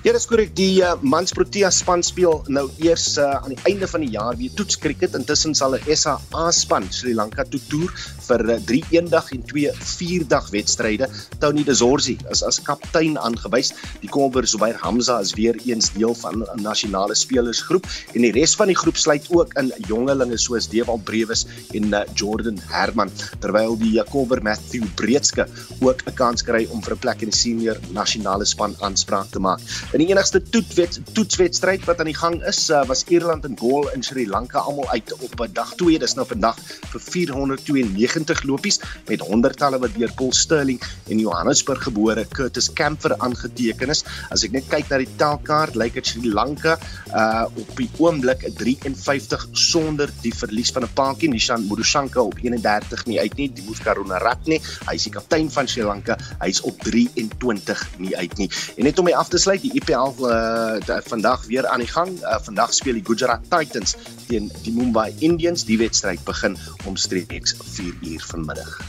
Ja, 0.06 0.12
dis 0.14 0.26
korrek. 0.30 0.52
Die 0.54 0.82
uh, 0.86 0.92
Mans 1.02 1.32
Protea 1.34 1.70
span 1.74 2.02
speel 2.06 2.44
nou 2.52 2.68
eers 2.78 3.16
uh, 3.18 3.40
aan 3.40 3.50
die 3.54 3.58
einde 3.66 3.88
van 3.90 4.04
die 4.04 4.12
jaar 4.14 4.36
weer 4.38 4.52
toets 4.54 4.78
cricket. 4.78 5.16
Intussen 5.18 5.54
sal 5.58 5.74
'n 5.74 5.96
SA 5.98 6.18
span 6.54 6.86
Sri 6.94 7.14
Lanka 7.14 7.42
toe 7.42 7.60
toer 7.70 7.90
vir 8.28 8.44
'n 8.44 8.54
uh, 8.54 8.60
3 8.68 8.84
eendag 8.94 9.32
en 9.34 9.42
2 9.42 9.72
vierdag 9.96 10.50
wedstryde. 10.54 11.08
Tony 11.40 11.64
De 11.64 11.74
Zorzi 11.74 12.16
is 12.30 12.42
as 12.42 12.60
kaptein 12.62 13.18
aangewys. 13.18 13.72
Die 14.00 14.08
Komber 14.08 14.46
Zubair 14.46 14.78
Hamza 14.82 15.18
is 15.20 15.34
weer 15.34 15.58
eens 15.64 15.90
deel 15.92 16.14
van 16.14 16.42
'n 16.42 16.62
nasionale 16.62 17.14
spelersgroep 17.14 17.86
en 18.14 18.22
die 18.22 18.32
res 18.32 18.54
van 18.54 18.68
die 18.68 18.78
groep 18.78 18.96
sluit 18.96 19.26
ook 19.30 19.54
in 19.58 19.72
jongelinge 19.88 20.38
soos 20.38 20.68
Dewald 20.68 21.04
Brewes 21.04 21.46
en 21.74 21.92
uh, 21.92 22.04
Jordan 22.14 22.60
Herman 22.70 23.10
terwyl 23.40 23.76
die 23.76 24.02
Komber 24.10 24.42
Matthew 24.42 24.84
Breedske 24.94 25.48
ook 25.80 26.06
'n 26.06 26.14
kans 26.14 26.42
kry 26.42 26.66
om 26.70 26.82
vir 26.82 26.94
'n 26.94 26.98
plek 26.98 27.22
in 27.22 27.30
die 27.30 27.38
senior 27.38 27.78
nasionale 27.90 28.44
span 28.44 28.74
aanspraak 28.80 29.30
te 29.30 29.40
maak. 29.40 29.60
In 29.92 30.02
die 30.02 30.08
enigste 30.10 30.40
toetswed 30.42 30.98
toetswedstryd 31.16 31.84
wat 31.88 32.00
aan 32.02 32.10
die 32.10 32.16
gang 32.16 32.36
is, 32.48 32.66
uh, 32.70 32.82
was 32.88 33.04
Ierland 33.08 33.44
en 33.44 33.56
Gaul 33.58 33.88
in 33.94 34.02
Sri 34.02 34.26
Lanka 34.28 34.58
almal 34.58 34.88
uit 34.90 35.12
op 35.14 35.40
'n 35.40 35.52
dag 35.52 35.74
2. 35.74 35.98
Dis 35.98 36.14
nou 36.14 36.26
vandag 36.26 36.58
vir 36.92 37.00
492 37.00 38.42
lopies 38.42 38.80
met 39.06 39.20
honderdtalle 39.20 39.78
wat 39.78 39.94
deur 39.94 40.12
Paul 40.16 40.32
Sterling 40.32 40.80
en 41.08 41.18
Johannesburg 41.18 41.82
gebore 41.82 42.26
Curtis 42.28 42.72
Camper 42.72 43.16
aangeteken 43.18 43.88
is. 43.88 44.04
As 44.30 44.44
ek 44.44 44.52
net 44.52 44.68
kyk 44.68 44.90
na 44.90 44.98
die 44.98 45.16
telkaart, 45.16 45.76
lyk 45.76 45.94
dit 45.94 46.06
Sri 46.06 46.32
Lanka 46.32 46.78
uh 47.14 47.44
op 47.56 47.76
die 47.76 47.88
oomblik 47.98 48.42
53 48.58 49.48
sonder 49.52 50.10
die 50.22 50.34
verlies 50.34 50.72
van 50.72 50.82
'n 50.82 50.92
paadjie 50.94 51.30
Nishan 51.30 51.66
Mudushanka 51.68 52.20
op 52.20 52.38
31 52.42 53.06
nie 53.06 53.20
uit 53.20 53.36
nie. 53.36 53.48
Die 53.52 53.64
Moef 53.64 53.82
Karunaratne, 53.82 54.60
hy 54.88 54.94
is 54.94 55.04
die 55.04 55.12
kaptein 55.12 55.50
van 55.50 55.68
Sri 55.68 55.82
Lanka, 55.82 56.18
hy's 56.40 56.60
op 56.60 56.80
23 56.82 57.88
nie 57.98 58.16
uit 58.16 58.36
nie. 58.38 58.50
En 58.76 58.84
net 58.84 58.98
om 58.98 59.04
my 59.04 59.12
af 59.12 59.28
te 59.28 59.38
sluit, 59.38 59.55
die 59.62 59.72
IPL 59.78 60.16
uh, 60.26 60.98
vandag 61.06 61.46
weer 61.46 61.66
aan 61.66 61.84
die 61.84 61.90
gang. 61.90 62.12
Uh, 62.22 62.36
vandag 62.42 62.74
speel 62.74 62.98
die 62.98 63.04
Gujarat 63.04 63.44
Titans 63.50 63.96
teen 64.26 64.50
die 64.62 64.72
Mumbai 64.72 65.12
Indians. 65.18 65.64
Die 65.64 65.78
wedstryd 65.78 66.22
begin 66.24 66.58
omstreeks 66.86 67.56
4 67.76 67.94
uur 68.02 68.28
vanmiddag. 68.32 68.80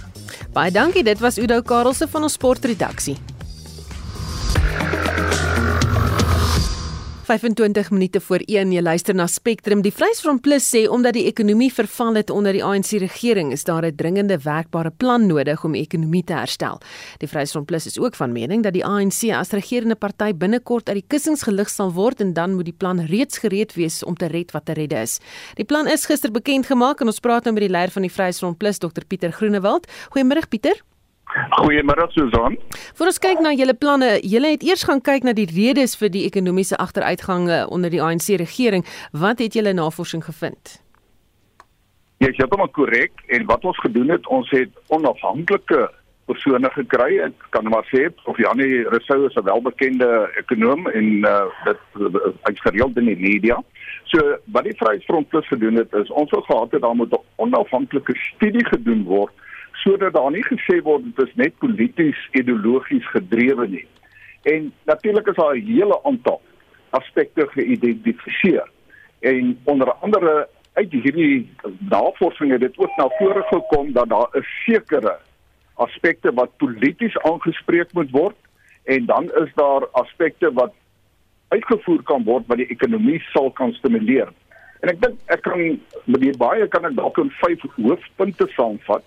Baie 0.54 0.72
dankie. 0.72 1.04
Dit 1.04 1.20
was 1.20 1.38
Udo 1.38 1.62
Karelse 1.62 2.08
van 2.08 2.24
ons 2.24 2.34
sportredaksie. 2.34 3.18
25 7.28 7.92
minute 7.92 8.22
voor 8.22 8.40
1 8.46 8.70
jy 8.72 8.82
luister 8.82 9.16
na 9.16 9.26
Spectrum. 9.28 9.82
Die 9.84 9.92
Vryheidsfront 9.92 10.40
Plus 10.46 10.64
sê 10.72 10.86
omdat 10.88 11.18
die 11.18 11.26
ekonomie 11.28 11.68
verval 11.74 12.16
het 12.16 12.30
onder 12.32 12.56
die 12.56 12.64
ANC 12.64 12.94
regering, 13.04 13.52
is 13.52 13.66
daar 13.68 13.84
'n 13.84 13.96
dringende 13.96 14.38
werkbare 14.44 14.92
plan 14.92 15.28
nodig 15.28 15.64
om 15.64 15.72
die 15.72 15.82
ekonomie 15.82 16.24
te 16.24 16.34
herstel. 16.34 16.80
Die 17.18 17.28
Vryheidsfront 17.28 17.66
Plus 17.66 17.86
is 17.86 18.00
ook 18.00 18.16
van 18.16 18.32
mening 18.32 18.64
dat 18.64 18.74
die 18.74 18.86
ANC 18.86 19.34
as 19.34 19.50
regerende 19.50 19.96
party 19.96 20.34
binnekort 20.34 20.88
uit 20.88 20.96
die 20.96 21.08
kussings 21.08 21.44
gelig 21.44 21.70
sal 21.70 21.94
word 21.94 22.22
en 22.22 22.34
dan 22.34 22.56
moet 22.56 22.66
die 22.66 22.78
plan 22.78 23.00
reeds 23.00 23.38
gereed 23.38 23.74
wees 23.74 24.04
om 24.04 24.16
te 24.16 24.28
red 24.28 24.52
wat 24.52 24.66
te 24.66 24.74
redde 24.74 24.96
is. 24.96 25.20
Die 25.56 25.66
plan 25.66 25.88
is 25.88 26.06
gister 26.06 26.32
bekend 26.32 26.66
gemaak 26.66 27.02
en 27.02 27.08
ons 27.08 27.20
praat 27.20 27.44
nou 27.44 27.54
met 27.54 27.64
die 27.64 27.72
leier 27.72 27.92
van 27.92 28.02
die 28.02 28.12
Vryheidsfront 28.12 28.58
Plus, 28.58 28.78
Dr 28.78 29.04
Pieter 29.08 29.32
Groenewald. 29.32 29.88
Goeiemôre 30.10 30.48
Pieter. 30.50 30.82
Goeiemôre 31.28 32.08
Susan. 32.10 32.58
Voor 32.96 33.12
ons 33.12 33.20
kyk 33.20 33.42
na 33.44 33.52
julle 33.52 33.76
planne, 33.76 34.18
julle 34.24 34.54
het 34.56 34.64
eers 34.64 34.86
gaan 34.88 35.02
kyk 35.04 35.28
na 35.28 35.34
die 35.36 35.48
redes 35.50 35.98
vir 36.00 36.12
die 36.14 36.24
ekonomiese 36.26 36.80
agteruitgange 36.80 37.66
onder 37.68 37.92
die 37.92 38.02
ANC 38.02 38.30
regering. 38.40 38.86
Wat 39.12 39.44
het 39.44 39.58
julle 39.60 39.74
navorsing 39.76 40.24
gevind? 40.24 40.80
Ja, 42.18 42.26
jy 42.26 42.34
is 42.34 42.40
heeltemal 42.42 42.72
korrek 42.74 43.20
en 43.28 43.46
wat 43.46 43.66
ons 43.68 43.78
gedoen 43.84 44.10
het, 44.10 44.28
ons 44.34 44.50
het 44.56 44.72
onafhanklike 44.88 45.90
persone 46.28 46.70
gekry. 46.74 47.20
Ek 47.28 47.50
kan 47.56 47.68
maar 47.72 47.86
sê 47.92 48.08
of 48.26 48.40
Janie 48.42 48.88
Rousseau 48.88 49.28
is 49.28 49.36
'n 49.36 49.46
welbekende 49.46 50.32
ekonom 50.42 50.88
en 50.88 51.08
uh, 51.28 51.46
dit 51.66 51.80
hy's 52.48 52.62
gereeld 52.66 52.98
in 52.98 53.12
die 53.12 53.20
media. 53.20 53.60
So 54.06 54.40
wat 54.52 54.64
die 54.64 54.76
Vryheidsfront 54.80 55.30
Plus 55.30 55.48
gedoen 55.48 55.76
het 55.76 55.94
is 55.94 56.10
ons 56.10 56.32
het 56.32 56.46
gehad 56.46 56.72
het 56.72 56.82
daar 56.82 56.96
moet 56.96 57.12
'n 57.12 57.24
onafhanklike 57.36 58.16
studie 58.16 58.66
gedoen 58.66 59.04
word 59.04 59.34
sodat 59.84 60.14
daar 60.14 60.32
nie 60.32 60.46
gesê 60.46 60.80
word 60.84 61.04
dit 61.04 61.28
is 61.28 61.36
net 61.36 61.58
polities 61.64 62.20
ideologies 62.32 63.06
gedrewe 63.14 63.68
nie. 63.68 63.86
En 64.48 64.72
natuurlik 64.86 65.28
is 65.28 65.36
daar 65.36 65.56
'n 65.56 65.66
hele 65.66 66.04
aantal 66.04 66.42
aspekte 66.90 67.48
geïdentifiseer. 67.48 68.70
En 69.20 69.60
onder 69.64 69.94
andere 69.94 70.48
uit 70.74 70.92
hierdie 70.92 71.50
navorsing 71.90 72.52
het 72.52 72.62
dit 72.62 72.78
ook 72.78 72.96
na 72.98 73.08
vore 73.18 73.44
gekom 73.50 73.92
dat 73.94 74.10
daar 74.10 74.30
'n 74.34 74.46
sekere 74.66 75.18
aspekte 75.74 76.34
wat 76.34 76.58
polities 76.58 77.18
aangespreek 77.18 77.94
moet 77.94 78.12
word 78.12 78.36
en 78.84 79.06
dan 79.06 79.24
is 79.24 79.52
daar 79.54 79.88
aspekte 79.88 80.54
wat 80.54 80.74
uitgevoer 81.48 82.04
kan 82.04 82.24
word 82.24 82.48
wat 82.48 82.58
die 82.58 82.70
ekonomie 82.70 83.22
sal 83.34 83.52
kan 83.52 83.74
stimuleer. 83.74 84.30
En 84.80 84.90
ek 84.90 85.02
dink 85.02 85.18
ek 85.26 85.42
kan 85.42 85.80
die 86.06 86.38
baie 86.38 86.68
kan 86.68 86.86
ek 86.86 86.96
dalk 86.96 87.18
in 87.18 87.32
vyf 87.42 87.62
hoofpunte 87.76 88.48
saamvat 88.48 89.04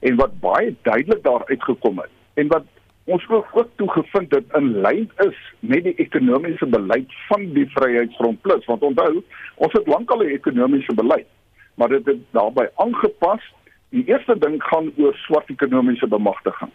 en 0.00 0.16
wat 0.16 0.40
baie 0.40 0.74
duidelik 0.82 1.22
daar 1.22 1.46
uitgekom 1.46 1.98
het 1.98 2.12
en 2.34 2.48
wat 2.48 2.64
ons 3.04 3.28
ook, 3.28 3.68
toe 3.76 3.90
gevind 3.90 4.34
het 4.34 4.44
in 4.58 4.80
lyn 4.80 5.10
is 5.24 5.36
met 5.60 5.84
die 5.84 5.94
ekonomiese 6.02 6.66
beleid 6.66 7.12
van 7.28 7.52
die 7.54 7.66
Vryheidsfront 7.70 8.40
Plus. 8.40 8.64
Want 8.64 8.82
onthou 8.82 9.22
ons 9.54 9.72
het 9.72 9.86
lankal 9.86 10.22
'n 10.22 10.34
ekonomiese 10.34 10.94
beleid 10.94 11.26
maar 11.76 11.88
dit 11.88 12.06
het 12.06 12.20
daarbey 12.30 12.70
aangepas. 12.74 13.52
Die 13.88 14.04
eerste 14.06 14.38
ding 14.38 14.62
gaan 14.62 14.92
oor 14.96 15.14
swart 15.14 15.50
ekonomiese 15.50 16.06
bemagtiging. 16.06 16.70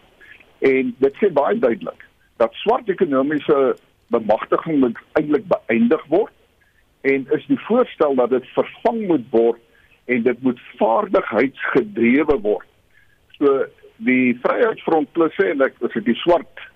En 0.58 0.94
dit 0.98 1.16
sê 1.20 1.32
baie 1.32 1.58
duidelik 1.58 2.06
dat 2.36 2.54
swart 2.54 2.88
ekonomiese 2.88 3.76
bemagtiging 4.06 4.78
moet 4.80 4.98
eintlik 5.18 5.44
beëindig 5.50 6.04
word 6.08 6.32
en 7.00 7.26
is 7.36 7.44
die 7.46 7.60
voorstel 7.66 8.14
dat 8.14 8.30
dit 8.30 8.46
vervang 8.54 9.06
moet 9.06 9.26
word 9.30 9.60
en 10.04 10.22
dit 10.22 10.42
moet 10.42 10.60
vaardigheidsgedrewe 10.78 12.38
word 12.42 12.66
So 13.42 13.64
die 14.06 14.38
Vryheidsfront 14.42 15.12
plus 15.14 15.32
sê 15.34 15.48
en 15.50 15.64
ek 15.66 15.74
as 15.82 15.96
ek 15.98 16.06
die 16.06 16.18
swart 16.22 16.66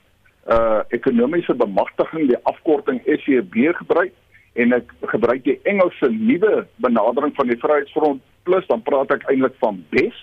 uh 0.50 0.82
ekonomiese 0.94 1.54
bemagtiging 1.58 2.26
die 2.30 2.38
afkorting 2.50 2.98
SEB 3.22 3.54
gebruik 3.80 4.14
en 4.58 4.74
ek 4.74 4.90
gebruik 5.12 5.44
die 5.46 5.60
Engelse 5.70 6.10
nuwe 6.10 6.64
benadering 6.82 7.34
van 7.38 7.50
die 7.50 7.58
Vryheidsfront 7.62 8.22
plus 8.50 8.66
dan 8.70 8.82
praat 8.86 9.14
ek 9.14 9.28
eintlik 9.30 9.54
van 9.62 9.78
BES 9.94 10.18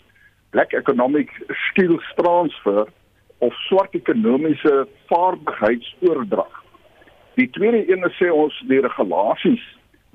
Black 0.51 0.75
Economic 0.75 1.32
Skills 1.69 2.12
Transfer 2.19 2.91
of 3.39 3.56
swart 3.67 3.95
ekonomiese 3.95 4.84
vaardigheidsoordrag. 5.12 6.60
Die 7.39 7.49
tweede 7.56 7.82
een 7.88 8.03
sê 8.19 8.32
ons 8.32 8.60
die 8.67 8.84
regulasies 8.84 9.63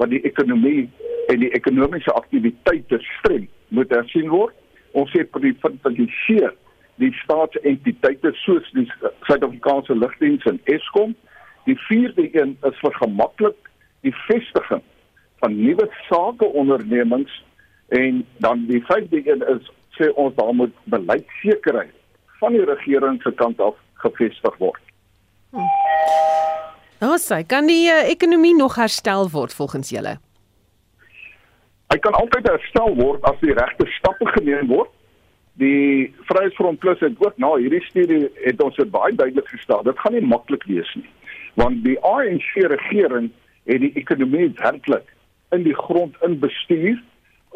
wat 0.00 0.12
die 0.12 0.22
ekonomie 0.28 0.86
en 1.32 1.40
die 1.40 1.52
ekonomiese 1.56 2.12
aktiwiteite 2.20 3.00
streng 3.16 3.48
moet 3.72 3.92
hersien 3.96 4.28
word 4.32 4.56
ons 4.92 5.10
sê 5.12 5.24
privatiseer 5.24 6.54
die 6.98 7.12
staatsentiteite 7.22 8.32
soos 8.42 8.66
die 8.74 8.86
Suid-Afrikaanse 9.28 9.94
Lugdiens 9.94 10.46
en 10.50 10.58
Eskom. 10.64 11.14
Die 11.68 11.76
vierde 11.86 12.26
een 12.34 12.56
is 12.66 12.78
vir 12.82 12.94
gemaklik 12.98 13.70
die 14.06 14.14
vestiging 14.26 14.82
van 15.42 15.54
nuwe 15.54 15.86
sakeondernemings 16.08 17.32
en 17.94 18.24
dan 18.44 18.66
die 18.66 18.80
vyfde 18.90 19.22
een 19.26 19.44
is 19.54 19.70
sê 19.98 20.10
ons 20.14 20.34
daar 20.38 20.54
moet 20.54 20.74
beleidsekerheid 20.84 21.94
van 22.40 22.54
die 22.54 22.64
regering 22.64 23.22
se 23.22 23.32
kant 23.38 23.60
af 23.60 23.74
gevestig 24.02 24.58
word. 24.62 24.82
Nou 26.98 27.12
hm. 27.14 27.20
sê, 27.22 27.42
kan 27.46 27.66
die 27.70 27.86
uh, 27.90 28.06
ekonomie 28.10 28.54
nog 28.56 28.78
herstel 28.78 29.30
word 29.34 29.54
volgens 29.54 29.90
julle? 29.94 30.18
Hy 31.88 31.98
kan 32.04 32.12
altyd 32.12 32.48
herstel 32.50 32.94
word 32.96 33.24
as 33.24 33.38
die 33.40 33.54
regte 33.56 33.86
stappe 33.98 34.26
geneem 34.36 34.68
word. 34.68 34.92
die 35.58 36.14
Vryheidsfront 36.28 36.78
Plus 36.78 37.00
het 37.00 37.16
ook 37.18 37.38
na 37.42 37.56
hierdie 37.58 37.82
studie 37.82 38.28
het 38.44 38.60
ons 38.62 38.76
dit 38.78 38.90
baie 38.94 39.14
duidelik 39.14 39.48
gestel. 39.50 39.82
Dit 39.82 39.98
gaan 39.98 40.14
nie 40.14 40.22
maklik 40.22 40.62
wees 40.70 40.90
nie. 40.94 41.08
Want 41.58 41.82
die 41.82 41.96
ANC 42.06 42.52
regering 42.70 43.30
het 43.66 43.82
die 43.82 43.90
ekonomie 43.98 44.52
werklik 44.60 45.08
in 45.56 45.64
die 45.66 45.74
grond 45.74 46.14
in 46.22 46.38
bestuur. 46.38 47.00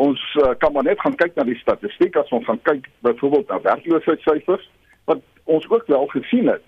Ons 0.02 0.22
uh, 0.42 0.50
kan 0.58 0.74
maar 0.74 0.88
net 0.88 1.00
gaan 1.04 1.14
kyk 1.20 1.38
na 1.38 1.46
die 1.46 1.58
statistiek 1.60 2.18
as 2.18 2.34
ons 2.34 2.48
gaan 2.48 2.58
kyk 2.66 2.90
byvoorbeeld 3.06 3.52
na 3.52 3.60
werkloosheidssyfers 3.68 4.66
wat 5.10 5.22
ons 5.44 5.68
ook 5.70 5.86
wel 5.86 6.06
gesien 6.16 6.50
het 6.50 6.64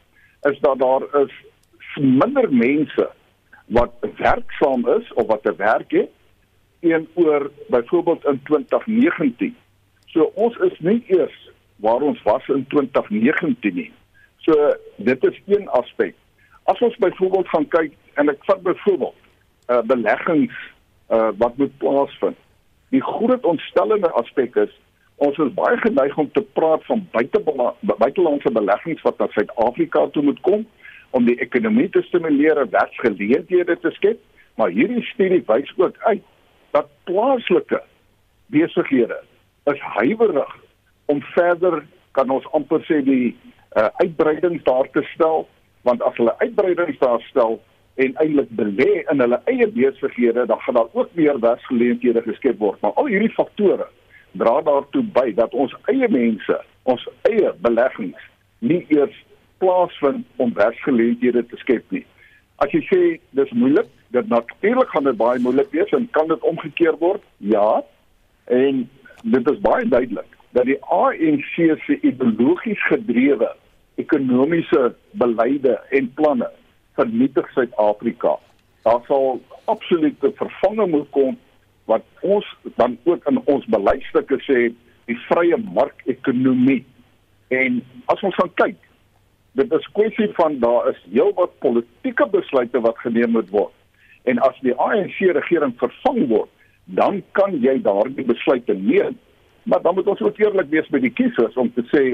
is 0.47 0.59
dat 0.61 0.79
daar 0.79 1.07
is 1.25 1.35
minder 1.99 2.47
mense 2.53 3.09
wat 3.75 3.95
werksaam 4.21 4.85
is 4.99 5.13
of 5.19 5.27
wat 5.27 5.47
'n 5.49 5.57
werk 5.57 5.91
het 5.91 6.14
teenoor 6.85 7.51
byvoorbeeld 7.67 8.25
in 8.25 8.41
2019. 8.43 9.57
So 10.07 10.31
ons 10.35 10.57
is 10.57 10.79
nie 10.79 11.05
eers 11.07 11.51
waar 11.77 12.01
ons 12.01 12.23
was 12.23 12.49
in 12.49 12.67
2019 12.69 13.75
nie. 13.75 13.93
So 14.37 14.75
dit 14.97 15.25
is 15.25 15.41
een 15.47 15.69
aspek. 15.69 16.15
As 16.63 16.81
ons 16.81 16.97
byvoorbeeld 16.97 17.49
gaan 17.49 17.69
kyk 17.69 17.93
en 18.15 18.29
ek 18.33 18.45
vat 18.49 18.63
byvoorbeeld 18.63 19.21
uh 19.73 19.81
beleggings 19.89 20.57
uh 21.09 21.31
wat 21.41 21.57
moet 21.57 21.77
plaasvind. 21.79 22.37
Die 22.93 23.03
groot 23.03 23.45
ontstellende 23.45 24.11
aspek 24.21 24.57
is 24.57 24.73
ons 25.25 25.39
is 25.39 25.55
baie 25.57 25.77
geneig 25.81 26.17
om 26.19 26.31
te 26.33 26.43
praat 26.59 26.85
van 26.85 27.07
buitelandse 27.97 28.53
beleggings 28.53 29.03
wat 29.03 29.19
na 29.19 29.29
Suid-Afrika 29.33 30.07
toe 30.13 30.23
moet 30.23 30.41
kom 30.41 30.67
om 31.11 31.25
die 31.25 31.39
ekonomie 31.41 31.89
te 31.95 32.03
stimuleer 32.03 32.59
en 32.59 32.71
werksgeleenthede 32.71 33.77
te 33.81 33.91
skep, 33.95 34.19
maar 34.59 34.73
hierdie 34.75 35.03
studie 35.13 35.43
wys 35.47 35.71
ook 35.79 35.99
uit 36.11 36.25
dat 36.77 36.91
plaaslike 37.09 37.81
besighede 38.53 39.19
is 39.73 39.81
huiwerig 39.97 40.55
om 41.13 41.23
verder 41.35 41.83
kan 42.17 42.31
ons 42.31 42.47
amper 42.57 42.83
sê 42.89 43.01
die 43.07 43.35
uh, 43.77 43.89
uitbreidings 44.03 44.65
daar 44.69 44.91
te 44.97 45.05
stel 45.15 45.47
want 45.89 46.03
as 46.03 46.17
hulle 46.21 46.35
uitbreidings 46.43 46.99
daar 47.03 47.23
stel 47.31 47.61
en 48.03 48.17
eintlik 48.23 48.51
belê 48.59 49.05
in 49.13 49.23
hulle 49.23 49.41
eie 49.51 49.69
besighede 49.75 50.47
dan 50.51 50.61
gaan 50.67 50.81
daar 50.81 50.93
ook 50.93 51.15
meer 51.19 51.41
werksgeleenthede 51.41 52.23
geskep 52.27 52.59
word 52.59 52.81
maar 52.83 52.97
al 53.01 53.11
hierdie 53.13 53.35
faktore 53.37 53.89
dra 54.33 54.61
daartoe 54.67 55.05
by 55.15 55.31
dat 55.39 55.55
ons 55.55 55.75
eie 55.93 56.09
mense 56.11 56.59
ons 56.91 57.07
eie 57.31 57.53
beleggings 57.65 58.31
nie 58.65 58.83
eers 58.89 59.17
plaasvind 59.65 60.25
om 60.37 60.53
werksgeleenthede 60.55 61.45
te 61.47 61.57
skep 61.63 61.85
nie. 61.95 62.05
As 62.63 62.73
jy 62.75 62.83
sê 62.89 63.01
dis 63.39 63.53
moeilik, 63.57 63.89
dit 64.15 64.29
natuurlik 64.31 64.91
gaan 64.95 65.09
dit 65.09 65.17
baie 65.19 65.43
moeilik 65.43 65.71
wees 65.75 65.91
en 65.97 66.07
kan 66.15 66.29
dit 66.31 66.47
omgekeer 66.47 66.97
word? 66.99 67.23
Ja. 67.37 67.83
En 68.45 68.85
dit 69.25 69.51
is 69.51 69.61
baie 69.65 69.89
duidelik 69.89 70.31
dat 70.55 70.69
die 70.71 70.79
ANC 70.95 71.55
se 71.57 71.99
ideologies 72.01 72.87
gedrewe 72.87 73.51
ekonomiese 73.99 74.95
beleide 75.19 75.75
en 75.91 76.11
planne 76.15 76.51
vernietig 76.95 77.51
Suid-Afrika. 77.55 78.37
Daar 78.87 79.03
sal 79.09 79.41
absoluut 79.65 80.23
'n 80.23 80.33
vervanging 80.37 80.91
moet 80.91 81.11
kom 81.11 81.39
wat 81.85 82.03
ons 82.21 82.57
dan 82.77 82.99
ook 83.05 83.29
in 83.29 83.41
ons 83.45 83.67
beleidsstukke 83.67 84.39
sê 84.47 84.73
die 85.05 85.19
vrye 85.29 85.57
mark-ekonomie. 85.57 86.85
En 87.49 87.83
as 88.07 88.23
ons 88.23 88.35
gaan 88.35 88.55
kyk 88.55 88.79
dit 89.55 89.73
is 89.73 89.93
kwessie 89.93 90.31
van 90.35 90.59
daar 90.59 90.89
is 90.91 91.01
heelwat 91.11 91.59
politieke 91.59 92.27
besluite 92.31 92.81
wat 92.81 92.99
geneem 92.99 93.31
moet 93.31 93.51
word. 93.51 93.75
En 94.25 94.39
as 94.39 94.57
die 94.65 94.75
ANC 94.75 95.19
regering 95.37 95.75
vervang 95.81 96.29
word, 96.29 96.51
dan 96.85 97.23
kan 97.33 97.57
jy 97.61 97.79
daardie 97.83 98.25
besluite 98.25 98.75
neem. 98.75 99.19
Maar 99.65 99.83
dan 99.83 99.95
moet 99.95 100.07
ons 100.07 100.21
ook 100.21 100.39
eerlik 100.39 100.71
wees 100.73 100.89
by 100.93 101.01
die 101.01 101.13
kiesers 101.13 101.57
om 101.61 101.73
te 101.73 101.85
sê 101.93 102.05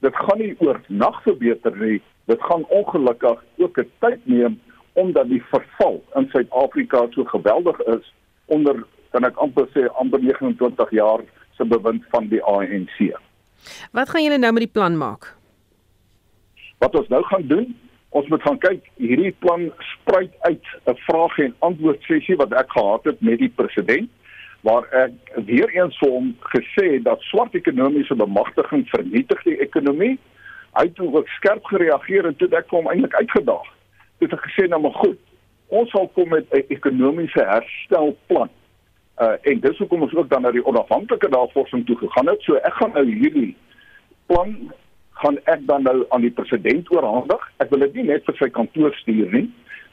dit 0.00 0.16
gaan 0.16 0.38
nie 0.38 0.54
oor 0.58 0.80
nag 0.88 1.22
verbeter 1.26 1.76
nie. 1.76 2.00
Dit 2.30 2.42
gaan 2.42 2.64
ongelukkig 2.68 3.44
ook 3.58 3.78
'n 3.78 3.90
tyd 4.00 4.20
neem 4.26 4.60
omdat 4.92 5.28
die 5.28 5.42
verval 5.50 6.02
in 6.14 6.28
Suid-Afrika 6.30 7.06
so 7.10 7.24
geweldig 7.24 7.78
is 7.80 8.14
onder 8.46 8.84
kan 9.10 9.24
ek 9.24 9.36
amper 9.36 9.66
sê 9.74 9.86
amper 9.98 10.20
29 10.22 10.90
jaar 10.90 11.22
se 11.56 11.64
bewind 11.64 12.04
van 12.10 12.28
die 12.28 12.42
ANC. 12.42 12.98
Wat 13.92 14.08
gaan 14.08 14.24
julle 14.24 14.38
nou 14.38 14.52
met 14.52 14.64
die 14.64 14.72
plan 14.72 14.96
maak? 14.96 15.36
Wat 16.78 16.94
ons 16.94 17.08
nou 17.08 17.22
gaan 17.28 17.46
doen, 17.46 17.76
ons 18.10 18.28
moet 18.28 18.42
gaan 18.42 18.58
kyk, 18.58 18.86
hierdie 18.98 19.34
plan 19.38 19.68
spruit 19.94 20.32
uit 20.40 20.64
'n 20.86 20.96
vraag 21.06 21.38
en 21.38 21.54
antwoord 21.58 22.02
sessie 22.02 22.36
wat 22.36 22.52
ek 22.52 22.70
gehad 22.70 23.04
het 23.04 23.20
met 23.20 23.38
die 23.38 23.52
president 23.54 24.10
waar 24.60 24.84
ek 24.92 25.12
weer 25.46 25.70
eens 25.70 25.96
vir 25.98 26.10
hom 26.10 26.36
gesê 26.52 26.84
het 26.94 27.04
dat 27.04 27.20
swart 27.20 27.54
ekonomiese 27.54 28.14
bemagtiging 28.14 28.88
vernietig 28.88 29.42
die 29.42 29.56
ekonomie. 29.60 30.18
Hy 30.76 30.84
het 30.86 31.00
ook 31.00 31.28
skerp 31.28 31.64
gereageer 31.64 32.26
en 32.26 32.36
toe 32.36 32.48
ek 32.56 32.68
hom 32.70 32.88
eintlik 32.90 33.14
uitgedaag. 33.14 33.68
Toe 34.18 34.28
het 34.28 34.36
ek 34.36 34.46
gesê 34.50 34.68
nou 34.68 34.80
maar 34.80 34.98
goed, 35.00 35.18
ons 35.68 35.90
sal 35.90 36.08
kom 36.14 36.28
met 36.28 36.46
'n 36.52 36.64
ekonomiese 36.68 37.44
herstelplan. 37.44 38.50
Uh 39.20 39.36
en 39.42 39.60
dis 39.60 39.78
hoekom 39.78 40.02
ons 40.02 40.14
ook 40.14 40.28
dan 40.28 40.42
na 40.42 40.50
die 40.50 40.66
onafhanklike 40.66 41.28
navorsing 41.28 41.86
toe 41.86 41.96
gegaan 41.96 42.28
het. 42.28 42.42
So 42.42 42.54
ek 42.54 42.72
gaan 42.72 42.92
nou 42.92 43.04
hierdie 43.04 43.56
plan 44.26 44.72
gaan 45.22 45.38
ek 45.52 45.66
dan 45.68 45.84
nou 45.88 46.04
aan 46.10 46.24
die 46.24 46.34
president 46.34 46.88
oorhandig. 46.92 47.42
Ek 47.60 47.70
wil 47.70 47.84
dit 47.86 48.00
nie 48.00 48.08
net 48.12 48.24
vir 48.28 48.36
sy 48.40 48.48
kantoor 48.48 48.94
stuur 49.02 49.32
nie. 49.32 49.46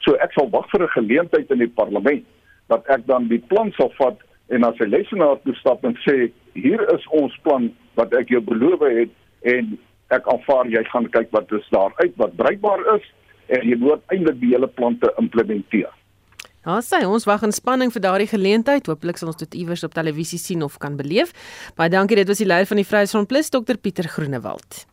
So 0.04 0.16
ek 0.24 0.32
sal 0.36 0.48
wag 0.50 0.68
vir 0.72 0.84
'n 0.84 0.94
geleentheid 0.96 1.50
in 1.50 1.58
die 1.64 1.74
parlement 1.80 2.24
dat 2.68 2.84
ek 2.88 3.06
dan 3.06 3.28
die 3.28 3.42
plan 3.50 3.72
sal 3.76 3.92
vat 3.98 4.18
en 4.48 4.64
as 4.64 4.80
'n 4.80 4.90
lesenaar 4.90 5.38
toe 5.44 5.54
stap 5.54 5.84
en 5.84 5.96
sê 6.06 6.30
hier 6.54 6.80
is 6.94 7.06
ons 7.10 7.36
plan 7.42 7.70
wat 7.94 8.12
ek 8.14 8.28
jou 8.28 8.40
beloof 8.40 8.80
het 8.80 9.10
en 9.42 9.78
ek 10.10 10.28
aanvaar 10.28 10.66
jy 10.66 10.84
gaan 10.84 11.08
kyk 11.10 11.28
wat 11.30 11.52
is 11.52 11.68
daar 11.70 11.92
uit 11.96 12.14
wat 12.16 12.36
bruikbaar 12.36 12.80
is 12.96 13.04
en 13.48 13.68
jy 13.68 13.76
moet 13.76 14.00
eintlik 14.12 14.40
die 14.40 14.52
hele 14.54 14.66
plan 14.66 14.98
te 14.98 15.12
implementeer. 15.18 15.92
Ja, 16.66 16.80
sê 16.84 17.06
ons 17.06 17.24
wag 17.24 17.42
in 17.42 17.52
spanning 17.52 17.92
vir 17.92 18.02
daardie 18.04 18.28
geleentheid. 18.28 18.86
Hooplik 18.86 19.16
sal 19.16 19.28
ons 19.28 19.40
dit 19.40 19.54
iewers 19.54 19.84
op 19.84 19.94
televisie 19.94 20.38
sien 20.38 20.62
of 20.62 20.76
kan 20.78 20.96
beleef. 20.96 21.32
Baie 21.76 21.88
dankie. 21.88 22.16
Dit 22.16 22.28
was 22.28 22.42
die 22.42 22.46
leier 22.46 22.66
van 22.66 22.76
die 22.76 22.84
Vryheidsfront 22.84 23.28
Plus, 23.28 23.48
Dr 23.48 23.78
Pieter 23.80 24.04
Groenewald. 24.04 24.84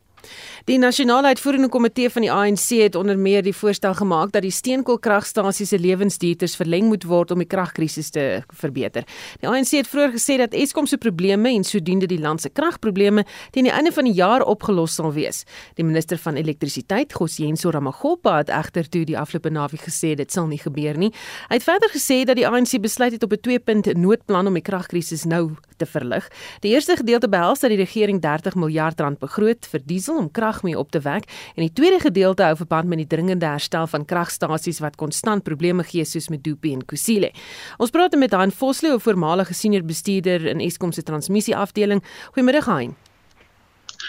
Die 0.66 0.78
nasionale 0.78 1.28
uitvoerende 1.28 1.70
komitee 1.70 2.10
van 2.10 2.22
die 2.22 2.32
ANC 2.32 2.70
het 2.80 2.96
onder 2.96 3.18
meer 3.18 3.44
die 3.44 3.54
voorstel 3.56 3.94
gemaak 3.94 4.32
dat 4.32 4.42
die 4.42 4.52
steenkoolkragstasies 4.52 5.70
se 5.70 5.80
lewensduurtes 5.80 6.56
verleng 6.56 6.88
moet 6.90 7.04
word 7.04 7.32
om 7.32 7.44
die 7.44 7.48
kragkrisis 7.48 8.10
te 8.10 8.42
verbeter. 8.54 9.06
Die 9.40 9.50
ANC 9.50 9.76
het 9.78 9.90
vroeër 9.92 10.16
gesê 10.16 10.38
dat 10.42 10.54
Eskom 10.54 10.88
se 10.90 10.98
probleme 10.98 11.52
en 11.54 11.64
sodoende 11.64 12.08
die 12.10 12.20
land 12.20 12.42
se 12.42 12.50
kragprobleme 12.50 13.26
teen 13.52 13.70
die 13.70 13.74
einde 13.74 13.92
van 13.92 14.10
die 14.10 14.16
jaar 14.18 14.42
opgelos 14.42 14.96
sal 14.96 15.14
wees. 15.14 15.44
Die 15.76 15.86
minister 15.86 16.18
van 16.18 16.36
elektrisiteit, 16.36 17.14
Gosienso 17.14 17.70
Ramagopa, 17.70 18.38
het 18.38 18.50
egter 18.50 18.90
toe 18.90 19.06
die 19.06 19.18
afgelope 19.20 19.50
naweek 19.50 19.86
gesê 19.86 20.16
dit 20.16 20.32
sal 20.32 20.48
nie 20.48 20.60
gebeur 20.62 20.98
nie. 20.98 21.12
Hy 21.50 21.60
het 21.60 21.68
verder 21.68 21.94
gesê 21.94 22.24
dat 22.26 22.40
die 22.40 22.48
ANC 22.48 22.80
besluit 22.82 23.14
het 23.14 23.24
op 23.24 23.34
'n 23.34 23.44
2-punt 23.50 23.94
noodplan 23.98 24.48
om 24.48 24.54
die 24.54 24.66
kragkrisis 24.66 25.26
nou 25.26 25.56
te 25.78 25.86
verlig. 25.86 26.28
Die 26.62 26.72
eerste 26.74 26.96
gedeelte 26.96 27.30
behels 27.30 27.60
dat 27.60 27.70
die 27.74 27.80
regering 27.80 28.22
30 28.22 28.56
miljard 28.56 29.00
rand 29.00 29.20
begroot 29.20 29.66
vir 29.72 29.82
diesel 29.86 30.18
om 30.18 30.32
krag 30.32 30.64
mee 30.64 30.78
op 30.80 30.92
te 30.92 31.00
wek 31.00 31.30
en 31.56 31.64
die 31.64 31.74
tweede 31.74 32.00
gedeelte 32.00 32.44
hou 32.44 32.56
verband 32.56 32.90
met 32.92 33.04
die 33.04 33.08
dringende 33.08 33.46
herstel 33.46 33.88
van 33.88 34.06
kragstasies 34.06 34.80
wat 34.80 34.96
konstant 34.96 35.44
probleme 35.44 35.84
gee 35.84 36.06
soos 36.06 36.30
met 36.30 36.44
Dupi 36.44 36.74
en 36.74 36.86
Kusile. 36.86 37.32
Ons 37.78 37.92
praat 37.92 38.16
met 38.16 38.34
Han 38.34 38.52
Vosloo, 38.52 38.96
'n 38.96 39.00
voormalige 39.00 39.54
senior 39.54 39.84
bestuurder 39.84 40.46
in 40.46 40.60
Eskom 40.60 40.92
se 40.92 41.04
transmissie 41.04 41.56
afdeling. 41.56 42.04
Goeiemôre 42.36 42.64
Hein. 42.66 42.96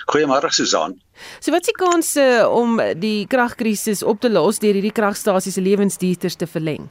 Goeiemôre 0.06 0.50
Susan. 0.50 1.00
So 1.40 1.50
wat 1.50 1.64
is 1.64 1.72
die 1.72 1.78
kanse 1.80 2.26
om 2.52 2.80
die 3.00 3.26
kragkrisis 3.26 4.02
op 4.02 4.20
te 4.20 4.30
los 4.30 4.60
deur 4.62 4.76
hierdie 4.76 4.94
kragstasies 4.94 5.54
se 5.54 5.64
lewensduurtes 5.64 6.36
te 6.36 6.46
verleng? 6.46 6.90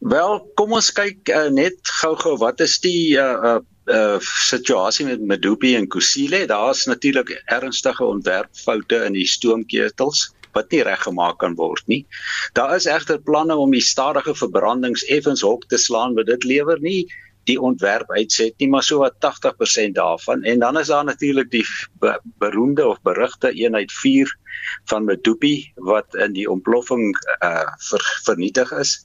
Wel, 0.00 0.40
kom 0.58 0.72
ons 0.76 0.90
kyk 0.92 1.28
uh, 1.32 1.48
net 1.52 1.76
gou-gou 2.00 2.36
wat 2.40 2.60
is 2.64 2.78
die 2.84 3.16
uh, 3.20 3.54
uh 3.54 3.60
uh 3.84 4.16
situasie 4.48 5.04
met 5.04 5.20
Medupi 5.20 5.74
en 5.76 5.88
Kusile. 5.92 6.46
Daar's 6.48 6.86
natuurlik 6.88 7.34
ernstige 7.52 8.04
ontwerpfoute 8.04 9.02
in 9.04 9.12
die 9.12 9.26
stoomketels 9.28 10.30
wat 10.54 10.70
nie 10.72 10.80
reggemaak 10.86 11.38
kan 11.42 11.56
word 11.58 11.84
nie. 11.90 12.04
Daar 12.56 12.72
is 12.76 12.86
egter 12.88 13.20
planne 13.20 13.56
om 13.60 13.74
die 13.74 13.84
stadige 13.84 14.34
verbrandings 14.38 15.04
effens 15.12 15.42
hok 15.44 15.66
te 15.68 15.76
slaan, 15.76 16.14
want 16.14 16.30
dit 16.30 16.48
lewer 16.48 16.80
nie 16.80 17.04
die 17.44 17.58
ontwerp 17.60 18.08
uitset 18.16 18.54
nie, 18.58 18.70
maar 18.72 18.84
so 18.86 19.02
wat 19.02 19.18
80% 19.20 19.98
daarvan. 19.98 20.42
En 20.48 20.58
dan 20.62 20.78
is 20.80 20.88
daar 20.88 21.04
natuurlik 21.04 21.50
die 21.50 21.64
be 22.00 22.14
beroemde 22.40 22.86
of 22.86 23.02
berugte 23.02 23.52
eenheid 23.52 23.92
4 23.92 24.30
van 24.88 25.04
Medupi 25.04 25.72
wat 25.74 26.14
in 26.14 26.32
die 26.32 26.48
ontploffing 26.50 27.12
uh 27.44 27.68
ver 27.90 28.06
vernietig 28.24 28.72
is. 28.72 29.02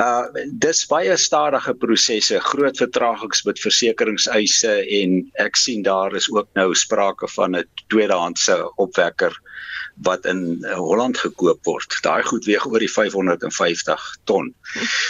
Uh 0.00 0.24
dis 0.56 0.86
baie 0.88 1.16
stadige 1.20 1.74
prosesse, 1.76 2.38
groot 2.40 2.78
vertragings 2.80 3.42
met 3.44 3.60
versekeringseise 3.60 4.78
en 5.00 5.18
ek 5.42 5.58
sien 5.60 5.82
daar 5.84 6.16
is 6.16 6.30
ook 6.32 6.48
nou 6.56 6.70
sprake 6.74 7.28
van 7.28 7.56
'n 7.56 7.68
tweedehandse 7.92 8.56
opwekker 8.80 9.36
wat 10.00 10.24
in 10.24 10.64
Holland 10.64 11.18
gekoop 11.18 11.60
word. 11.64 11.98
Daai 12.02 12.22
goed 12.22 12.44
weeg 12.48 12.64
oor 12.66 12.78
die 12.78 12.88
550 12.88 14.00
ton. 14.24 14.54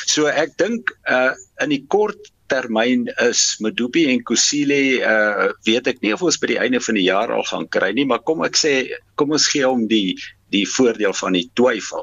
So 0.07 0.27
ek 0.27 0.57
dink 0.59 0.91
uh 1.07 1.31
in 1.63 1.71
die 1.71 1.85
kort 1.87 2.33
termyn 2.51 3.07
is 3.23 3.57
Medupi 3.61 4.09
en 4.11 4.23
Kusile 4.27 4.99
uh 4.99 5.53
weet 5.65 5.87
ek 5.87 6.03
nie 6.03 6.13
of 6.13 6.23
ons 6.23 6.41
by 6.43 6.47
die 6.47 6.59
einde 6.59 6.81
van 6.81 6.99
die 6.99 7.07
jaar 7.07 7.31
al 7.31 7.45
gaan 7.45 7.69
kry 7.69 7.93
nie, 7.93 8.05
maar 8.05 8.25
kom 8.27 8.43
ek 8.43 8.59
sê 8.59 8.91
kom 9.15 9.31
ons 9.31 9.47
gee 9.47 9.63
hom 9.63 9.87
die 9.87 10.19
die 10.51 10.67
voordeel 10.67 11.15
van 11.15 11.39
die 11.39 11.49
twyfel. 11.55 12.03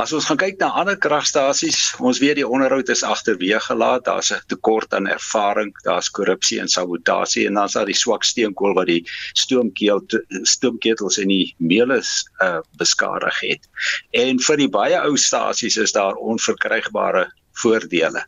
As 0.00 0.12
ons 0.16 0.24
gaan 0.26 0.38
kyk 0.40 0.56
na 0.58 0.70
ander 0.80 0.96
kragstasies, 0.98 1.94
ons 2.00 2.18
weet 2.22 2.38
die 2.40 2.46
onderhoud 2.48 2.88
is 2.90 3.04
agterweë 3.06 3.60
gelaat, 3.66 4.06
daar's 4.08 4.32
'n 4.32 4.40
tekort 4.48 4.94
aan 4.94 5.06
ervaring, 5.06 5.72
daar's 5.84 6.10
korrupsie 6.10 6.60
en 6.60 6.68
sabotasie 6.68 7.46
en 7.46 7.54
dan's 7.54 7.76
daar 7.76 7.86
die 7.86 8.00
swak 8.02 8.24
steenkool 8.24 8.74
wat 8.74 8.86
die 8.86 9.04
stoomkeel 9.34 10.02
stoomketels 10.42 11.18
en 11.18 11.28
die 11.28 11.54
meeles 11.58 12.24
uh, 12.40 12.60
beskadig 12.78 13.40
het. 13.40 13.68
En 14.12 14.38
vir 14.38 14.56
die 14.56 14.68
baie 14.68 14.98
ou 15.00 15.16
stasies 15.16 15.76
is 15.76 15.92
daar 15.92 16.14
onverkrygbare 16.14 17.28
voordele. 17.62 18.24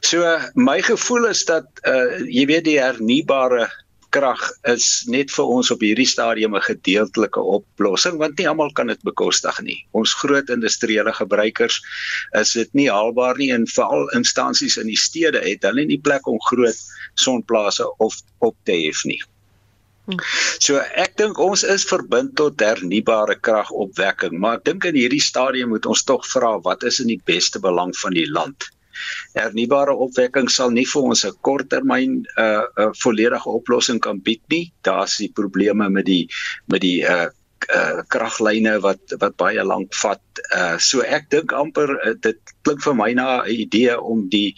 So 0.00 0.38
my 0.54 0.80
gevoel 0.82 1.26
is 1.26 1.44
dat 1.44 1.66
uh, 1.84 2.22
jy 2.28 2.46
weet 2.46 2.64
die 2.64 2.78
hernubare 2.78 3.68
krag 4.12 4.42
is 4.70 4.86
net 5.08 5.32
vir 5.34 5.50
ons 5.56 5.70
op 5.74 5.80
hierdie 5.84 6.08
stadium 6.08 6.56
'n 6.56 6.66
gedeeltelike 6.68 7.42
oplossing 7.56 8.18
want 8.22 8.38
nie 8.38 8.48
almal 8.48 8.72
kan 8.78 8.92
dit 8.92 9.02
bekostig 9.08 9.60
nie. 9.68 9.78
Ons 9.92 10.14
groot 10.22 10.48
industriële 10.56 11.12
gebruikers 11.12 11.80
is 12.40 12.52
dit 12.52 12.74
nie 12.74 12.88
haalbaar 12.90 13.36
nie 13.40 13.50
en 13.56 13.66
veral 13.66 14.08
instansies 14.18 14.76
in 14.76 14.86
die 14.92 15.02
stede 15.08 15.40
het 15.48 15.62
hulle 15.68 15.84
nie 15.84 16.00
plek 16.00 16.26
om 16.26 16.40
groot 16.50 16.78
sonplase 17.14 17.88
of 17.98 18.20
op 18.40 18.56
te 18.64 18.76
hef 18.86 19.04
nie. 19.04 19.20
So 20.58 20.82
ek 20.98 21.16
dink 21.20 21.38
ons 21.38 21.62
is 21.62 21.84
verbind 21.86 22.34
tot 22.40 22.60
hernubare 22.60 23.36
kragopwekking, 23.38 24.34
maar 24.44 24.58
ek 24.58 24.64
dink 24.68 24.86
in 24.88 24.98
hierdie 24.98 25.22
stadium 25.22 25.70
moet 25.74 25.86
ons 25.86 26.02
tog 26.08 26.26
vra 26.26 26.56
wat 26.66 26.82
is 26.88 26.98
in 27.04 27.12
die 27.12 27.20
beste 27.30 27.62
belang 27.62 27.94
van 28.00 28.18
die 28.18 28.26
land? 28.26 28.66
Hernubare 29.34 29.94
opwekking 30.06 30.50
sal 30.50 30.70
nie 30.70 30.86
vir 30.86 31.02
ons 31.02 31.24
'n 31.24 31.36
korttermyn 31.46 32.12
'n 32.22 32.26
uh, 32.38 32.64
'n 32.64 32.88
uh, 32.88 32.92
volledige 33.04 33.48
oplossing 33.58 34.00
kan 34.00 34.20
bied 34.20 34.42
nie. 34.48 34.72
Daar's 34.82 35.16
die 35.16 35.32
probleme 35.32 35.88
met 35.88 36.06
die 36.06 36.28
met 36.66 36.80
die 36.80 37.02
uh 37.02 37.28
uh 37.70 38.02
kraglyne 38.08 38.80
wat 38.82 39.14
wat 39.22 39.36
baie 39.36 39.64
lank 39.64 39.94
vat. 39.94 40.22
Uh 40.54 40.78
so 40.78 41.00
ek 41.00 41.30
dink 41.30 41.52
amper 41.52 41.94
uh, 41.94 42.14
dit 42.20 42.38
klink 42.62 42.82
vir 42.82 42.94
my 42.94 43.12
na 43.12 43.42
'n 43.42 43.50
idee 43.50 43.98
om 44.00 44.28
die 44.28 44.54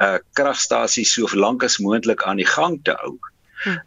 uh 0.00 0.18
kragstasie 0.32 1.04
so 1.04 1.28
lank 1.34 1.64
as 1.64 1.78
moontlik 1.78 2.22
aan 2.22 2.36
die 2.36 2.52
gang 2.56 2.80
te 2.84 2.96
hou. 3.02 3.18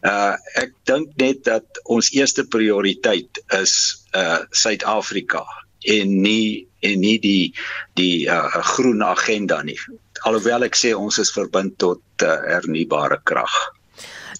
Uh 0.02 0.36
ek 0.54 0.72
dink 0.84 1.16
net 1.16 1.44
dat 1.44 1.82
ons 1.84 2.12
eerste 2.12 2.44
prioriteit 2.44 3.42
is 3.62 3.74
uh 4.14 4.44
Suid-Afrika 4.50 5.46
en 5.88 6.20
nie 6.22 6.66
en 6.80 7.00
nie 7.00 7.18
die 7.20 7.52
die 8.00 8.26
uh, 8.28 8.48
groen 8.74 9.02
agenda 9.04 9.62
nie. 9.62 9.78
Alhoewel 10.28 10.64
ek 10.68 10.76
sê 10.76 10.94
ons 10.96 11.18
is 11.20 11.32
verbind 11.32 11.76
tot 11.80 12.00
uh, 12.24 12.36
hernubare 12.48 13.20
krag. 13.24 13.52